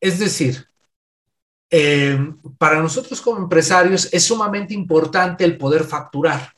Es 0.01 0.19
decir, 0.19 0.69
eh, 1.71 2.17
para 2.59 2.81
nosotros 2.81 3.21
como 3.21 3.39
empresarios 3.39 4.09
es 4.13 4.23
sumamente 4.25 4.75
importante 4.75 5.45
el 5.45 5.59
poder 5.59 5.85
facturar, 5.85 6.53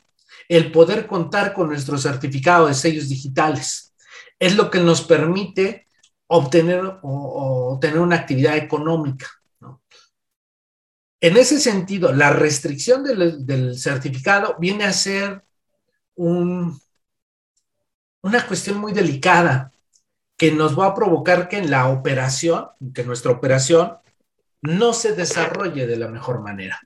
el 0.49 0.71
poder 0.71 1.07
contar 1.07 1.55
con 1.55 1.69
nuestro 1.69 1.97
certificado 1.97 2.67
de 2.67 2.75
sellos 2.75 3.09
digitales. 3.09 3.95
Es 4.39 4.55
lo 4.57 4.71
que 4.71 4.81
nos 4.81 5.01
permite 5.01 5.87
obtener 6.27 6.99
o, 7.03 7.79
tener 7.81 7.99
una 7.99 8.17
actividad 8.17 8.57
económica. 8.57 9.27
En 11.21 11.37
ese 11.37 11.59
sentido, 11.59 12.13
la 12.13 12.31
restricción 12.31 13.03
del, 13.03 13.79
certificado 13.79 14.57
viene 14.59 14.85
a 14.85 14.93
ser 14.93 15.45
una 16.15 16.77
cuestión 18.47 18.79
muy 18.79 18.93
delicada 18.93 19.73
que 20.37 20.53
nos 20.53 20.79
va 20.79 20.87
a 20.87 20.95
provocar 20.95 21.49
que 21.49 21.59
en 21.59 21.71
la 21.71 21.89
operación, 21.89 22.69
que 22.95 23.05
nuestra 23.05 23.33
operación 23.33 23.97
no 24.61 24.93
se 24.93 25.15
desarrolle 25.15 25.87
de 25.87 25.97
la 25.97 26.09
mejor 26.09 26.41
manera. 26.41 26.81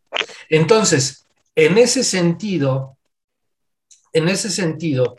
Entonces, 0.48 1.26
en 1.54 1.78
ese 1.78 2.04
sentido, 2.04 2.96
en 4.12 4.28
ese 4.28 4.50
sentido, 4.50 5.16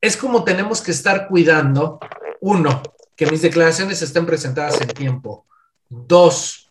es 0.00 0.16
como 0.16 0.44
tenemos 0.44 0.82
que 0.82 0.90
estar 0.90 1.28
cuidando, 1.28 1.98
uno, 2.40 2.82
que 3.14 3.26
mis 3.26 3.42
declaraciones 3.42 4.02
estén 4.02 4.26
presentadas 4.26 4.80
en 4.80 4.88
tiempo. 4.88 5.46
Dos, 5.88 6.65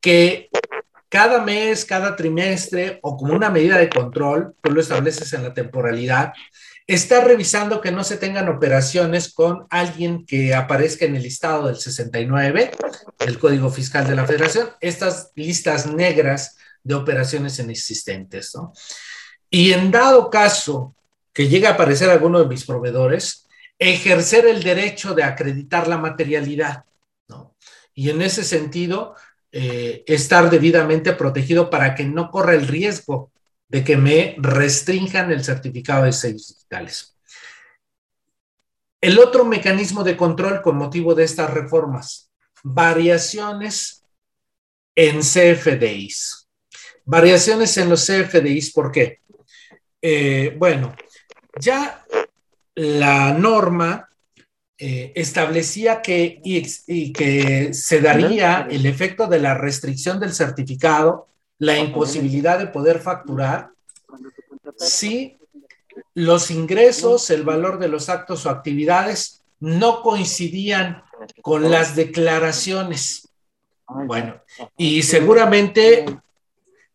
que 0.00 0.48
cada 1.08 1.40
mes, 1.42 1.84
cada 1.84 2.14
trimestre 2.14 3.00
o 3.02 3.16
como 3.16 3.34
una 3.34 3.50
medida 3.50 3.78
de 3.78 3.90
control, 3.90 4.54
tú 4.62 4.70
lo 4.70 4.80
estableces 4.80 5.32
en 5.32 5.42
la 5.42 5.52
temporalidad, 5.52 6.32
está 6.86 7.20
revisando 7.20 7.80
que 7.80 7.92
no 7.92 8.04
se 8.04 8.16
tengan 8.16 8.48
operaciones 8.48 9.32
con 9.32 9.66
alguien 9.70 10.24
que 10.24 10.54
aparezca 10.54 11.04
en 11.04 11.16
el 11.16 11.22
listado 11.22 11.66
del 11.66 11.76
69 11.76 12.70
del 13.18 13.38
Código 13.38 13.70
Fiscal 13.70 14.06
de 14.06 14.16
la 14.16 14.26
Federación, 14.26 14.70
estas 14.80 15.32
listas 15.34 15.86
negras 15.86 16.56
de 16.82 16.94
operaciones 16.94 17.58
inexistentes. 17.58 18.54
¿no? 18.54 18.72
Y 19.50 19.72
en 19.72 19.90
dado 19.90 20.30
caso 20.30 20.94
que 21.32 21.48
llegue 21.48 21.66
a 21.66 21.72
aparecer 21.72 22.10
alguno 22.10 22.40
de 22.40 22.46
mis 22.46 22.64
proveedores, 22.64 23.46
ejercer 23.78 24.46
el 24.46 24.62
derecho 24.62 25.14
de 25.14 25.24
acreditar 25.24 25.88
la 25.88 25.98
materialidad. 25.98 26.84
¿no? 27.28 27.56
Y 27.94 28.10
en 28.10 28.22
ese 28.22 28.44
sentido, 28.44 29.14
eh, 29.52 30.04
estar 30.06 30.48
debidamente 30.48 31.12
protegido 31.12 31.70
para 31.70 31.94
que 31.94 32.04
no 32.04 32.30
corra 32.30 32.54
el 32.54 32.68
riesgo 32.68 33.32
de 33.68 33.84
que 33.84 33.96
me 33.96 34.36
restrinjan 34.38 35.30
el 35.30 35.44
certificado 35.44 36.04
de 36.04 36.12
sellos 36.12 36.48
digitales. 36.48 37.16
El 39.00 39.18
otro 39.18 39.44
mecanismo 39.44 40.04
de 40.04 40.16
control 40.16 40.60
con 40.60 40.76
motivo 40.76 41.14
de 41.14 41.24
estas 41.24 41.50
reformas, 41.50 42.30
variaciones 42.62 44.04
en 44.94 45.20
CFDIs. 45.20 46.48
Variaciones 47.04 47.76
en 47.78 47.88
los 47.88 48.06
CFDIs, 48.06 48.72
¿por 48.72 48.92
qué? 48.92 49.20
Eh, 50.02 50.54
bueno, 50.58 50.94
ya 51.58 52.04
la 52.74 53.32
norma 53.32 54.08
eh, 54.82 55.12
establecía 55.14 56.00
que, 56.00 56.40
y, 56.42 57.12
que 57.12 57.74
se 57.74 58.00
daría 58.00 58.66
el 58.70 58.86
efecto 58.86 59.26
de 59.26 59.38
la 59.38 59.52
restricción 59.52 60.18
del 60.18 60.32
certificado 60.32 61.28
la 61.58 61.78
imposibilidad 61.78 62.58
de 62.58 62.68
poder 62.68 62.98
facturar 62.98 63.72
si 64.78 65.36
los 66.14 66.50
ingresos, 66.50 67.28
el 67.28 67.42
valor 67.42 67.78
de 67.78 67.88
los 67.88 68.08
actos 68.08 68.46
o 68.46 68.50
actividades 68.50 69.42
no 69.58 70.00
coincidían 70.00 71.02
con 71.42 71.70
las 71.70 71.94
declaraciones. 71.94 73.28
Bueno, 73.86 74.40
y 74.78 75.02
seguramente 75.02 76.06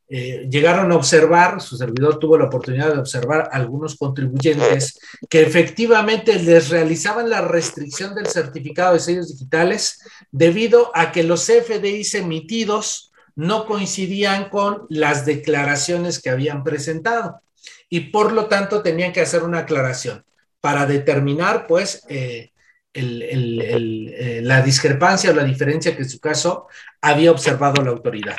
eh, 0.07 0.47
llegaron 0.51 0.91
a 0.91 0.95
observar, 0.95 1.61
su 1.61 1.77
servidor 1.77 2.19
tuvo 2.19 2.37
la 2.37 2.45
oportunidad 2.45 2.93
de 2.93 2.99
observar 2.99 3.49
algunos 3.51 3.95
contribuyentes 3.95 4.99
que 5.29 5.41
efectivamente 5.41 6.37
les 6.37 6.69
realizaban 6.69 7.29
la 7.29 7.41
restricción 7.41 8.13
del 8.13 8.27
certificado 8.27 8.93
de 8.93 8.99
sellos 8.99 9.29
digitales 9.29 9.99
debido 10.31 10.91
a 10.93 11.11
que 11.11 11.23
los 11.23 11.45
FDIs 11.45 12.13
emitidos 12.13 13.11
no 13.35 13.65
coincidían 13.65 14.49
con 14.49 14.85
las 14.89 15.25
declaraciones 15.25 16.21
que 16.21 16.29
habían 16.29 16.63
presentado 16.63 17.41
y 17.89 18.11
por 18.11 18.31
lo 18.31 18.45
tanto 18.45 18.83
tenían 18.83 19.11
que 19.11 19.21
hacer 19.21 19.43
una 19.43 19.59
aclaración 19.59 20.23
para 20.61 20.85
determinar 20.85 21.65
pues 21.67 22.05
eh, 22.09 22.51
eh, 22.93 24.39
la 24.43 24.61
discrepancia 24.61 25.31
o 25.31 25.33
la 25.33 25.43
diferencia 25.43 25.95
que 25.95 26.03
en 26.03 26.09
su 26.09 26.19
caso 26.19 26.67
había 27.01 27.31
observado 27.31 27.83
la 27.83 27.91
autoridad. 27.91 28.37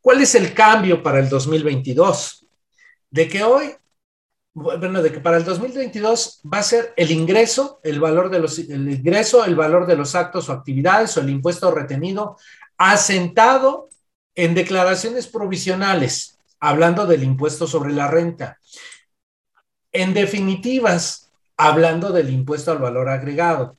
¿Cuál 0.00 0.22
es 0.22 0.34
el 0.34 0.54
cambio 0.54 1.02
para 1.02 1.18
el 1.18 1.28
2022? 1.28 2.46
De 3.10 3.28
que 3.28 3.42
hoy, 3.42 3.74
bueno, 4.54 5.02
de 5.02 5.12
que 5.12 5.20
para 5.20 5.36
el 5.36 5.44
2022 5.44 6.40
va 6.52 6.58
a 6.58 6.62
ser 6.62 6.94
el 6.96 7.10
ingreso, 7.10 7.80
el 7.82 8.00
valor 8.00 8.30
de 8.30 8.38
los, 8.38 8.58
ingreso, 8.58 9.44
el 9.44 9.56
valor 9.56 9.86
de 9.86 9.96
los 9.96 10.14
actos 10.14 10.48
o 10.48 10.52
actividades 10.52 11.16
o 11.16 11.20
el 11.20 11.30
impuesto 11.30 11.70
retenido 11.70 12.36
asentado 12.78 13.90
en 14.34 14.54
declaraciones 14.54 15.26
provisionales, 15.26 16.38
hablando 16.60 17.06
del 17.06 17.22
impuesto 17.22 17.66
sobre 17.66 17.92
la 17.92 18.08
renta. 18.08 18.58
En 19.92 20.14
definitivas, 20.14 21.30
hablando 21.56 22.10
del 22.10 22.30
impuesto 22.30 22.72
al 22.72 22.78
valor 22.78 23.10
agregado. 23.10 23.76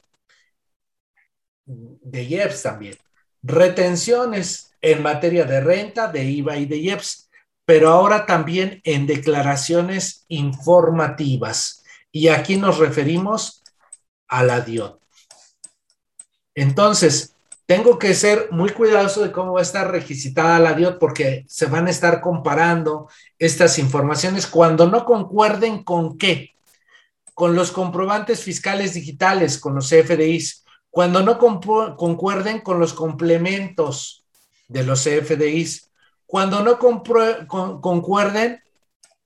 De 1.66 2.24
IEPS 2.24 2.62
también. 2.62 2.98
Retenciones 3.42 4.71
en 4.82 5.02
materia 5.02 5.46
de 5.46 5.62
renta, 5.62 6.08
de 6.08 6.24
IVA 6.24 6.58
y 6.58 6.66
de 6.66 6.78
IEPS, 6.78 7.30
pero 7.66 7.90
ahora 7.90 8.26
también 8.26 8.82
en 8.84 9.08
declaraciones 9.08 10.26
informativas. 10.28 11.84
Y 12.12 12.28
aquí 12.28 12.58
nos 12.58 12.80
referimos 12.80 13.64
a 14.28 14.44
la 14.44 14.62
DIOT. 14.62 15.00
Entonces, 16.56 17.36
tengo 17.66 17.98
que 17.98 18.14
ser 18.14 18.50
muy 18.52 18.72
cuidadoso 18.72 19.22
de 19.22 19.32
cómo 19.32 19.54
va 19.54 19.60
a 19.60 19.64
estar 19.64 19.90
requisitada 19.90 20.60
la 20.60 20.74
DIOT 20.74 21.00
porque 21.00 21.46
se 21.48 21.68
van 21.68 21.88
a 21.88 21.92
estar 21.92 22.20
comparando 22.20 23.08
estas 23.40 23.80
informaciones 23.80 24.48
cuando 24.48 24.88
no 24.88 25.06
concuerden 25.06 25.84
con 25.84 26.18
qué, 26.18 26.56
con 27.34 27.56
los 27.56 27.72
comprobantes 27.72 28.44
fiscales 28.44 28.94
digitales, 28.94 29.58
con 29.58 29.76
los 29.76 29.90
CFDIs, 29.90 30.66
cuando 30.90 31.22
no 31.22 31.38
concuerden 31.38 32.60
con 32.60 32.80
los 32.80 32.94
complementos 32.94 34.21
de 34.72 34.84
los 34.84 35.04
CFDIs, 35.04 35.92
cuando 36.26 36.64
no 36.64 36.80
concuerden 36.80 38.62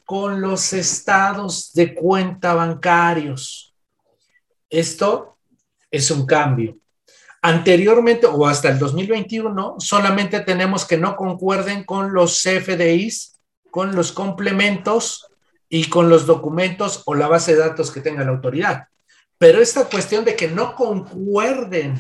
con 0.04 0.42
los 0.42 0.74
estados 0.74 1.72
de 1.74 1.94
cuenta 1.94 2.54
bancarios. 2.54 3.76
Esto 4.70 5.38
es 5.92 6.10
un 6.12 6.26
cambio. 6.26 6.78
Anteriormente 7.42 8.26
o 8.26 8.48
hasta 8.48 8.70
el 8.70 8.80
2021, 8.80 9.76
solamente 9.78 10.40
tenemos 10.40 10.86
que 10.86 10.98
no 10.98 11.16
concuerden 11.16 11.84
con 11.84 12.12
los 12.12 12.42
CFDIs, 12.42 13.40
con 13.70 13.96
los 13.96 14.12
complementos 14.12 15.28
y 15.70 15.90
con 15.90 16.10
los 16.10 16.26
documentos 16.26 17.04
o 17.06 17.14
la 17.14 17.28
base 17.28 17.54
de 17.54 17.60
datos 17.60 17.92
que 17.92 18.02
tenga 18.02 18.24
la 18.24 18.32
autoridad. 18.32 18.88
Pero 19.38 19.62
esta 19.62 19.86
cuestión 19.86 20.26
de 20.26 20.36
que 20.36 20.48
no 20.48 20.76
concuerden 20.76 22.00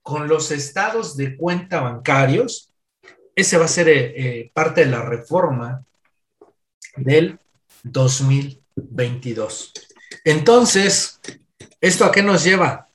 con 0.00 0.26
los 0.26 0.50
estados 0.50 1.16
de 1.16 1.36
cuenta 1.36 1.80
bancarios, 1.80 2.67
ese 3.40 3.56
va 3.56 3.66
a 3.66 3.68
ser 3.68 3.88
eh, 3.88 4.14
eh, 4.16 4.50
parte 4.52 4.84
de 4.84 4.90
la 4.90 5.02
reforma 5.02 5.84
del 6.96 7.38
2022. 7.84 9.72
Entonces, 10.24 11.20
¿esto 11.80 12.04
a 12.04 12.12
qué 12.12 12.22
nos 12.22 12.44
lleva? 12.44 12.88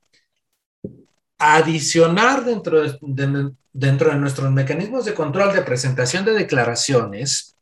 adicionar 1.43 2.45
dentro 2.45 2.81
de, 3.01 4.15
nuestros 4.15 4.51
mecanismos 4.51 5.03
de 5.03 5.13
control 5.13 5.53
de 5.53 5.61
presentación 5.61 6.23
de 6.23 6.31
declaraciones, 6.31 7.57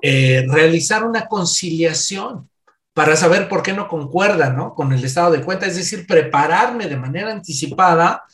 eh, 0.00 0.46
realizar 0.48 1.04
una 1.04 1.26
conciliación 1.26 2.48
para 2.94 3.14
saber 3.16 3.50
por 3.50 3.62
qué 3.62 3.74
no 3.74 3.86
concuerda 3.86 4.56
con 4.74 4.94
el 4.94 5.04
estado 5.04 5.32
de 5.32 5.42
cuenta, 5.42 5.66
es 5.66 5.76
decir, 5.76 6.06
prepararme 6.06 6.86
de 6.86 6.96
manera 6.96 7.30
anticipada 7.30 8.24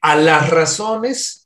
a 0.00 0.16
las 0.16 0.48
razones 0.48 1.39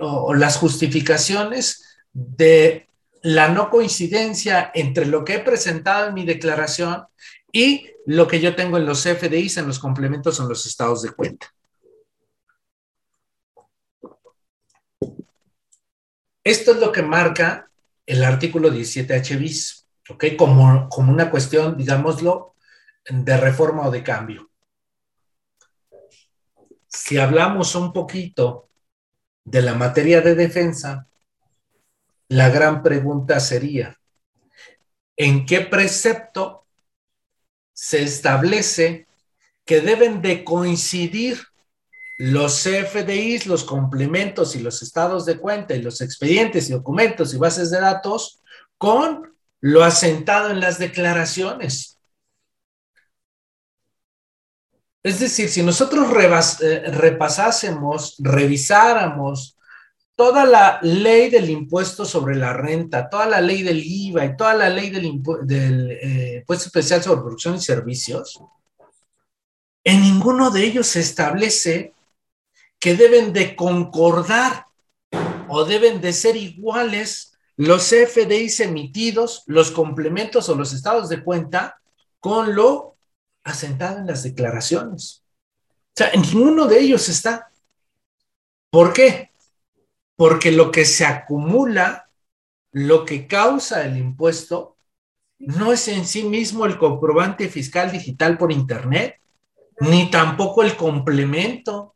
o 0.00 0.34
las 0.34 0.56
justificaciones 0.56 1.84
de 2.12 2.88
la 3.22 3.48
no 3.48 3.70
coincidencia 3.70 4.70
entre 4.74 5.06
lo 5.06 5.24
que 5.24 5.36
he 5.36 5.38
presentado 5.38 6.08
en 6.08 6.14
mi 6.14 6.24
declaración 6.24 7.06
y 7.50 7.88
lo 8.06 8.28
que 8.28 8.40
yo 8.40 8.54
tengo 8.54 8.76
en 8.76 8.84
los 8.84 9.02
FDIs, 9.02 9.56
en 9.56 9.66
los 9.66 9.78
complementos, 9.78 10.38
en 10.40 10.48
los 10.48 10.66
estados 10.66 11.02
de 11.02 11.10
cuenta. 11.10 11.52
Esto 16.44 16.72
es 16.72 16.76
lo 16.76 16.92
que 16.92 17.02
marca 17.02 17.70
el 18.04 18.22
artículo 18.22 18.70
17H 18.70 19.38
bis, 19.38 19.86
¿ok? 20.10 20.24
Como, 20.36 20.88
como 20.90 21.10
una 21.10 21.30
cuestión, 21.30 21.78
digámoslo, 21.78 22.54
de 23.08 23.36
reforma 23.38 23.88
o 23.88 23.90
de 23.90 24.02
cambio. 24.02 24.50
Si 26.86 27.16
hablamos 27.16 27.74
un 27.74 27.92
poquito 27.92 28.68
de 29.44 29.62
la 29.62 29.74
materia 29.74 30.20
de 30.20 30.34
defensa, 30.34 31.06
la 32.28 32.48
gran 32.48 32.82
pregunta 32.82 33.40
sería, 33.40 33.98
¿en 35.16 35.46
qué 35.46 35.60
precepto 35.60 36.66
se 37.72 38.02
establece 38.02 39.06
que 39.64 39.80
deben 39.80 40.22
de 40.22 40.44
coincidir 40.44 41.40
los 42.18 42.62
CFDIs, 42.62 43.46
los 43.46 43.64
complementos 43.64 44.54
y 44.54 44.60
los 44.60 44.82
estados 44.82 45.26
de 45.26 45.38
cuenta 45.38 45.74
y 45.74 45.82
los 45.82 46.00
expedientes 46.00 46.68
y 46.68 46.72
documentos 46.72 47.34
y 47.34 47.38
bases 47.38 47.70
de 47.70 47.80
datos 47.80 48.40
con 48.78 49.34
lo 49.60 49.82
asentado 49.82 50.50
en 50.50 50.60
las 50.60 50.78
declaraciones. 50.78 51.93
Es 55.04 55.20
decir, 55.20 55.50
si 55.50 55.62
nosotros 55.62 56.08
eh, 56.62 56.82
repasásemos, 56.90 58.16
revisáramos 58.18 59.58
toda 60.16 60.46
la 60.46 60.78
ley 60.80 61.28
del 61.28 61.50
impuesto 61.50 62.06
sobre 62.06 62.36
la 62.36 62.54
renta, 62.54 63.10
toda 63.10 63.26
la 63.26 63.42
ley 63.42 63.62
del 63.62 63.82
IVA 63.84 64.24
y 64.24 64.36
toda 64.36 64.54
la 64.54 64.70
ley 64.70 64.88
del, 64.88 65.90
eh, 65.90 66.36
impuesto 66.38 66.66
especial 66.66 67.02
sobre 67.02 67.20
producción 67.20 67.56
y 67.56 67.60
servicios, 67.60 68.40
en 69.84 70.00
ninguno 70.00 70.50
de 70.50 70.64
ellos 70.64 70.86
se 70.86 71.00
establece 71.00 71.92
que 72.78 72.96
deben 72.96 73.34
de 73.34 73.54
concordar 73.54 74.68
o 75.48 75.66
deben 75.66 76.00
de 76.00 76.14
ser 76.14 76.36
iguales 76.36 77.36
los 77.56 77.92
FDIs 77.92 78.60
emitidos, 78.60 79.42
los 79.46 79.70
complementos 79.70 80.48
o 80.48 80.54
los 80.54 80.72
estados 80.72 81.10
de 81.10 81.22
cuenta 81.22 81.78
con 82.20 82.54
lo 82.54 82.93
asentado 83.44 83.98
en 83.98 84.06
las 84.06 84.22
declaraciones. 84.22 85.22
O 85.88 85.96
sea, 85.96 86.10
ninguno 86.12 86.66
de 86.66 86.80
ellos 86.80 87.08
está. 87.08 87.50
¿Por 88.70 88.92
qué? 88.92 89.30
Porque 90.16 90.50
lo 90.50 90.72
que 90.72 90.84
se 90.84 91.04
acumula, 91.04 92.10
lo 92.72 93.04
que 93.04 93.28
causa 93.28 93.84
el 93.84 93.96
impuesto, 93.96 94.76
no 95.38 95.72
es 95.72 95.86
en 95.88 96.06
sí 96.06 96.24
mismo 96.24 96.66
el 96.66 96.78
comprobante 96.78 97.48
fiscal 97.48 97.92
digital 97.92 98.38
por 98.38 98.50
Internet, 98.50 99.20
ni 99.80 100.10
tampoco 100.10 100.62
el 100.62 100.76
complemento. 100.76 101.94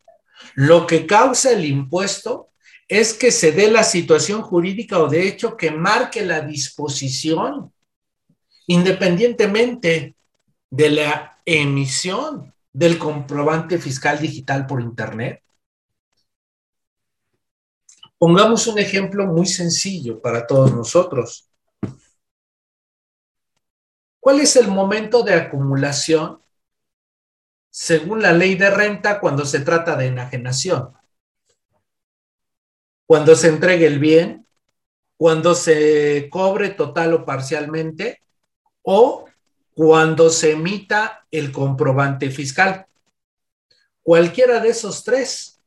Lo 0.55 0.87
que 0.87 1.07
causa 1.07 1.53
el 1.53 1.65
impuesto 1.65 2.51
es 2.87 3.15
que 3.15 3.31
se 3.31 3.53
dé 3.53 3.71
la 3.71 3.85
situación 3.85 4.43
jurídica 4.43 4.99
o 4.99 5.09
de 5.09 5.27
hecho 5.27 5.57
que 5.57 5.71
marque 5.71 6.25
la 6.25 6.41
disposición, 6.41 7.73
independientemente 8.67 10.15
de 10.71 10.91
la 10.91 11.38
emisión 11.49 12.53
del 12.75 12.99
comprobante 12.99 13.79
fiscal 13.79 14.19
digital 14.19 14.67
por 14.67 14.83
Internet. 14.83 15.43
Pongamos 18.19 18.67
un 18.67 18.79
ejemplo 18.79 19.27
muy 19.27 19.47
sencillo 19.47 20.21
para 20.21 20.47
todos 20.47 20.75
nosotros. 20.75 21.49
¿Cuál 24.21 24.41
es 24.41 24.57
el 24.57 24.69
momento 24.69 25.23
de 25.23 25.33
acumulación 25.33 26.43
según 27.71 28.21
la 28.21 28.33
ley 28.33 28.55
de 28.55 28.69
renta 28.69 29.19
cuando 29.19 29.47
se 29.47 29.61
trata 29.61 29.97
de 29.97 30.09
enajenación? 30.09 30.93
Cuando 33.07 33.35
se 33.35 33.49
entregue 33.49 33.87
el 33.87 33.99
bien, 33.99 34.47
cuando 35.17 35.55
se 35.55 36.29
cobre 36.31 36.71
total 36.71 37.15
o 37.15 37.25
parcialmente, 37.25 38.21
o 38.83 39.28
cuando 39.79 40.29
se 40.29 40.51
emita 40.51 41.25
el 41.31 41.53
comprobante 41.53 42.33
fiscal. 42.33 42.87
Cualquiera 44.03 44.59
de 44.59 44.71
esos 44.71 45.05
tres, 45.05 45.61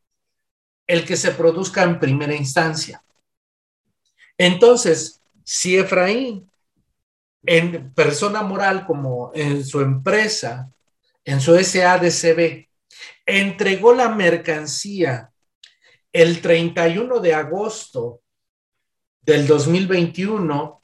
el 0.85 1.05
que 1.05 1.15
se 1.15 1.31
produzca 1.31 1.83
en 1.83 1.97
primera 1.97 2.35
instancia. 2.35 3.01
Entonces, 4.37 5.21
si 5.45 5.77
Efraín, 5.77 6.51
en 7.45 7.93
persona 7.93 8.43
moral 8.43 8.85
como 8.85 9.31
en 9.33 9.63
su 9.63 9.79
empresa, 9.79 10.69
en 11.23 11.39
su 11.39 11.57
SADCB, 11.57 12.67
entregó 13.25 13.93
la 13.93 14.09
mercancía 14.09 15.31
el 16.11 16.41
31 16.41 17.21
de 17.21 17.33
agosto 17.33 18.19
del 19.21 19.47
2021 19.47 20.80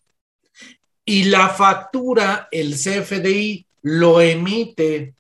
y 1.10 1.24
la 1.24 1.48
factura, 1.48 2.50
el 2.52 2.74
CFDI 2.74 3.66
lo 3.84 4.20
emite 4.20 5.14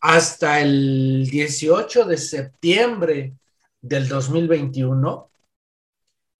hasta 0.00 0.60
el 0.60 1.28
18 1.30 2.04
de 2.04 2.18
septiembre 2.18 3.32
del 3.80 4.08
2021, 4.08 5.30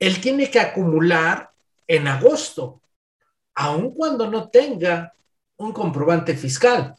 él 0.01 0.21
tiene 0.21 0.51
que 0.51 0.59
acumular 0.59 1.53
en 1.87 2.09
agosto, 2.09 2.81
aun 3.55 3.95
cuando 3.95 4.29
no 4.29 4.49
tenga 4.49 5.15
un 5.57 5.73
comprobante 5.73 6.37
fiscal. 6.37 6.97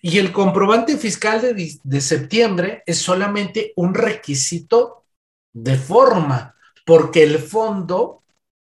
Y 0.00 0.16
el 0.16 0.32
comprobante 0.32 0.96
fiscal 0.96 1.42
de, 1.42 1.78
de, 1.84 2.00
septiembre 2.00 2.82
es 2.86 2.96
solamente 2.96 3.74
un 3.76 3.92
requisito 3.92 5.04
de 5.52 5.76
forma, 5.76 6.54
porque 6.86 7.22
el 7.22 7.38
fondo 7.38 8.22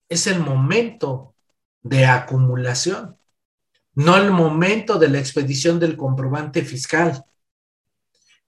es 0.10 0.28
el 0.28 0.42
momento 0.42 1.30
de 1.82 2.06
acumulación, 2.06 3.18
no 3.96 4.18
el 4.18 4.32
momento 4.32 4.98
de 4.98 5.10
la 5.10 5.20
expedición 5.20 5.80
del 5.80 5.98
comprobante 5.98 6.64
fiscal. 6.64 7.26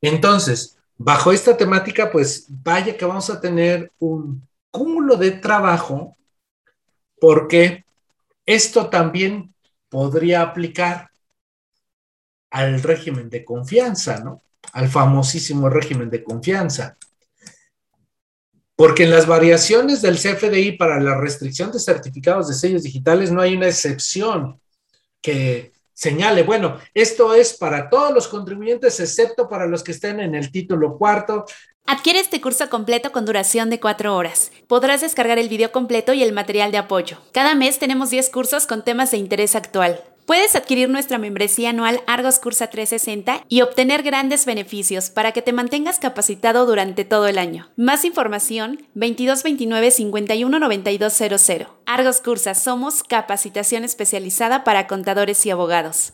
Entonces, 0.02 0.78
bajo 0.98 1.32
esta 1.32 1.56
temática, 1.58 2.12
pues 2.12 2.46
vaya 2.50 2.96
que 2.96 3.06
vamos 3.06 3.30
a 3.30 3.40
tener 3.40 3.92
un 4.00 4.48
cúmulo 4.70 5.16
de 5.16 5.32
trabajo 5.32 6.18
porque 7.20 7.86
esto 8.46 8.90
también 8.90 9.54
podría 9.90 10.42
aplicar 10.42 11.12
al 12.50 12.82
régimen 12.82 13.30
de 13.30 13.46
confianza, 13.46 14.20
¿no? 14.20 14.42
Al 14.74 14.88
famosísimo 14.88 15.70
régimen 15.70 16.10
de 16.10 16.24
confianza. 16.24 16.98
Porque 18.82 19.04
en 19.04 19.12
las 19.12 19.28
variaciones 19.28 20.02
del 20.02 20.18
CFDI 20.18 20.72
para 20.72 21.00
la 21.00 21.16
restricción 21.16 21.72
de 21.72 21.78
certificados 21.78 22.48
de 22.48 22.56
sellos 22.56 22.82
digitales 22.82 23.32
no 23.32 23.40
hay 23.40 23.54
una 23.54 23.68
excepción 23.68 24.60
que 25.22 25.72
señale, 25.94 26.42
bueno, 26.42 26.80
esto 26.96 27.36
es 27.36 27.54
para 27.54 27.92
todos 27.92 28.12
los 28.12 28.28
contribuyentes 28.28 29.00
excepto 29.00 29.48
para 29.48 29.68
los 29.68 29.84
que 29.84 29.92
estén 29.92 30.20
en 30.20 30.34
el 30.34 30.52
título 30.52 30.98
cuarto. 30.98 31.46
Adquiere 31.86 32.22
este 32.22 32.42
curso 32.42 32.72
completo 32.72 33.12
con 33.12 33.24
duración 33.24 33.70
de 33.70 33.80
cuatro 33.80 34.16
horas. 34.16 34.52
Podrás 34.66 35.02
descargar 35.02 35.38
el 35.38 35.48
video 35.48 35.72
completo 35.72 36.14
y 36.14 36.24
el 36.24 36.34
material 36.34 36.72
de 36.72 36.80
apoyo. 36.80 37.20
Cada 37.34 37.54
mes 37.54 37.78
tenemos 37.78 38.10
10 38.10 38.32
cursos 38.32 38.66
con 38.66 38.84
temas 38.84 39.12
de 39.12 39.18
interés 39.18 39.56
actual. 39.56 40.02
Puedes 40.32 40.56
adquirir 40.56 40.90
nuestra 40.90 41.18
membresía 41.18 41.72
anual 41.72 42.04
Argos 42.08 42.40
Cursa 42.40 42.68
360 42.68 43.44
y 43.50 43.64
obtener 43.64 44.02
grandes 44.02 44.46
beneficios 44.46 45.10
para 45.10 45.34
que 45.34 45.42
te 45.42 45.52
mantengas 45.52 46.00
capacitado 46.00 46.66
durante 46.66 47.04
todo 47.04 47.28
el 47.28 47.38
año. 47.38 47.70
Más 47.76 48.06
información 48.06 48.78
2229 48.94 49.92
519200. 49.92 51.68
Argos 51.86 52.22
Cursa 52.22 52.56
somos 52.56 53.04
capacitación 53.04 53.84
especializada 53.84 54.64
para 54.64 54.88
contadores 54.88 55.46
y 55.46 55.50
abogados. 55.50 56.14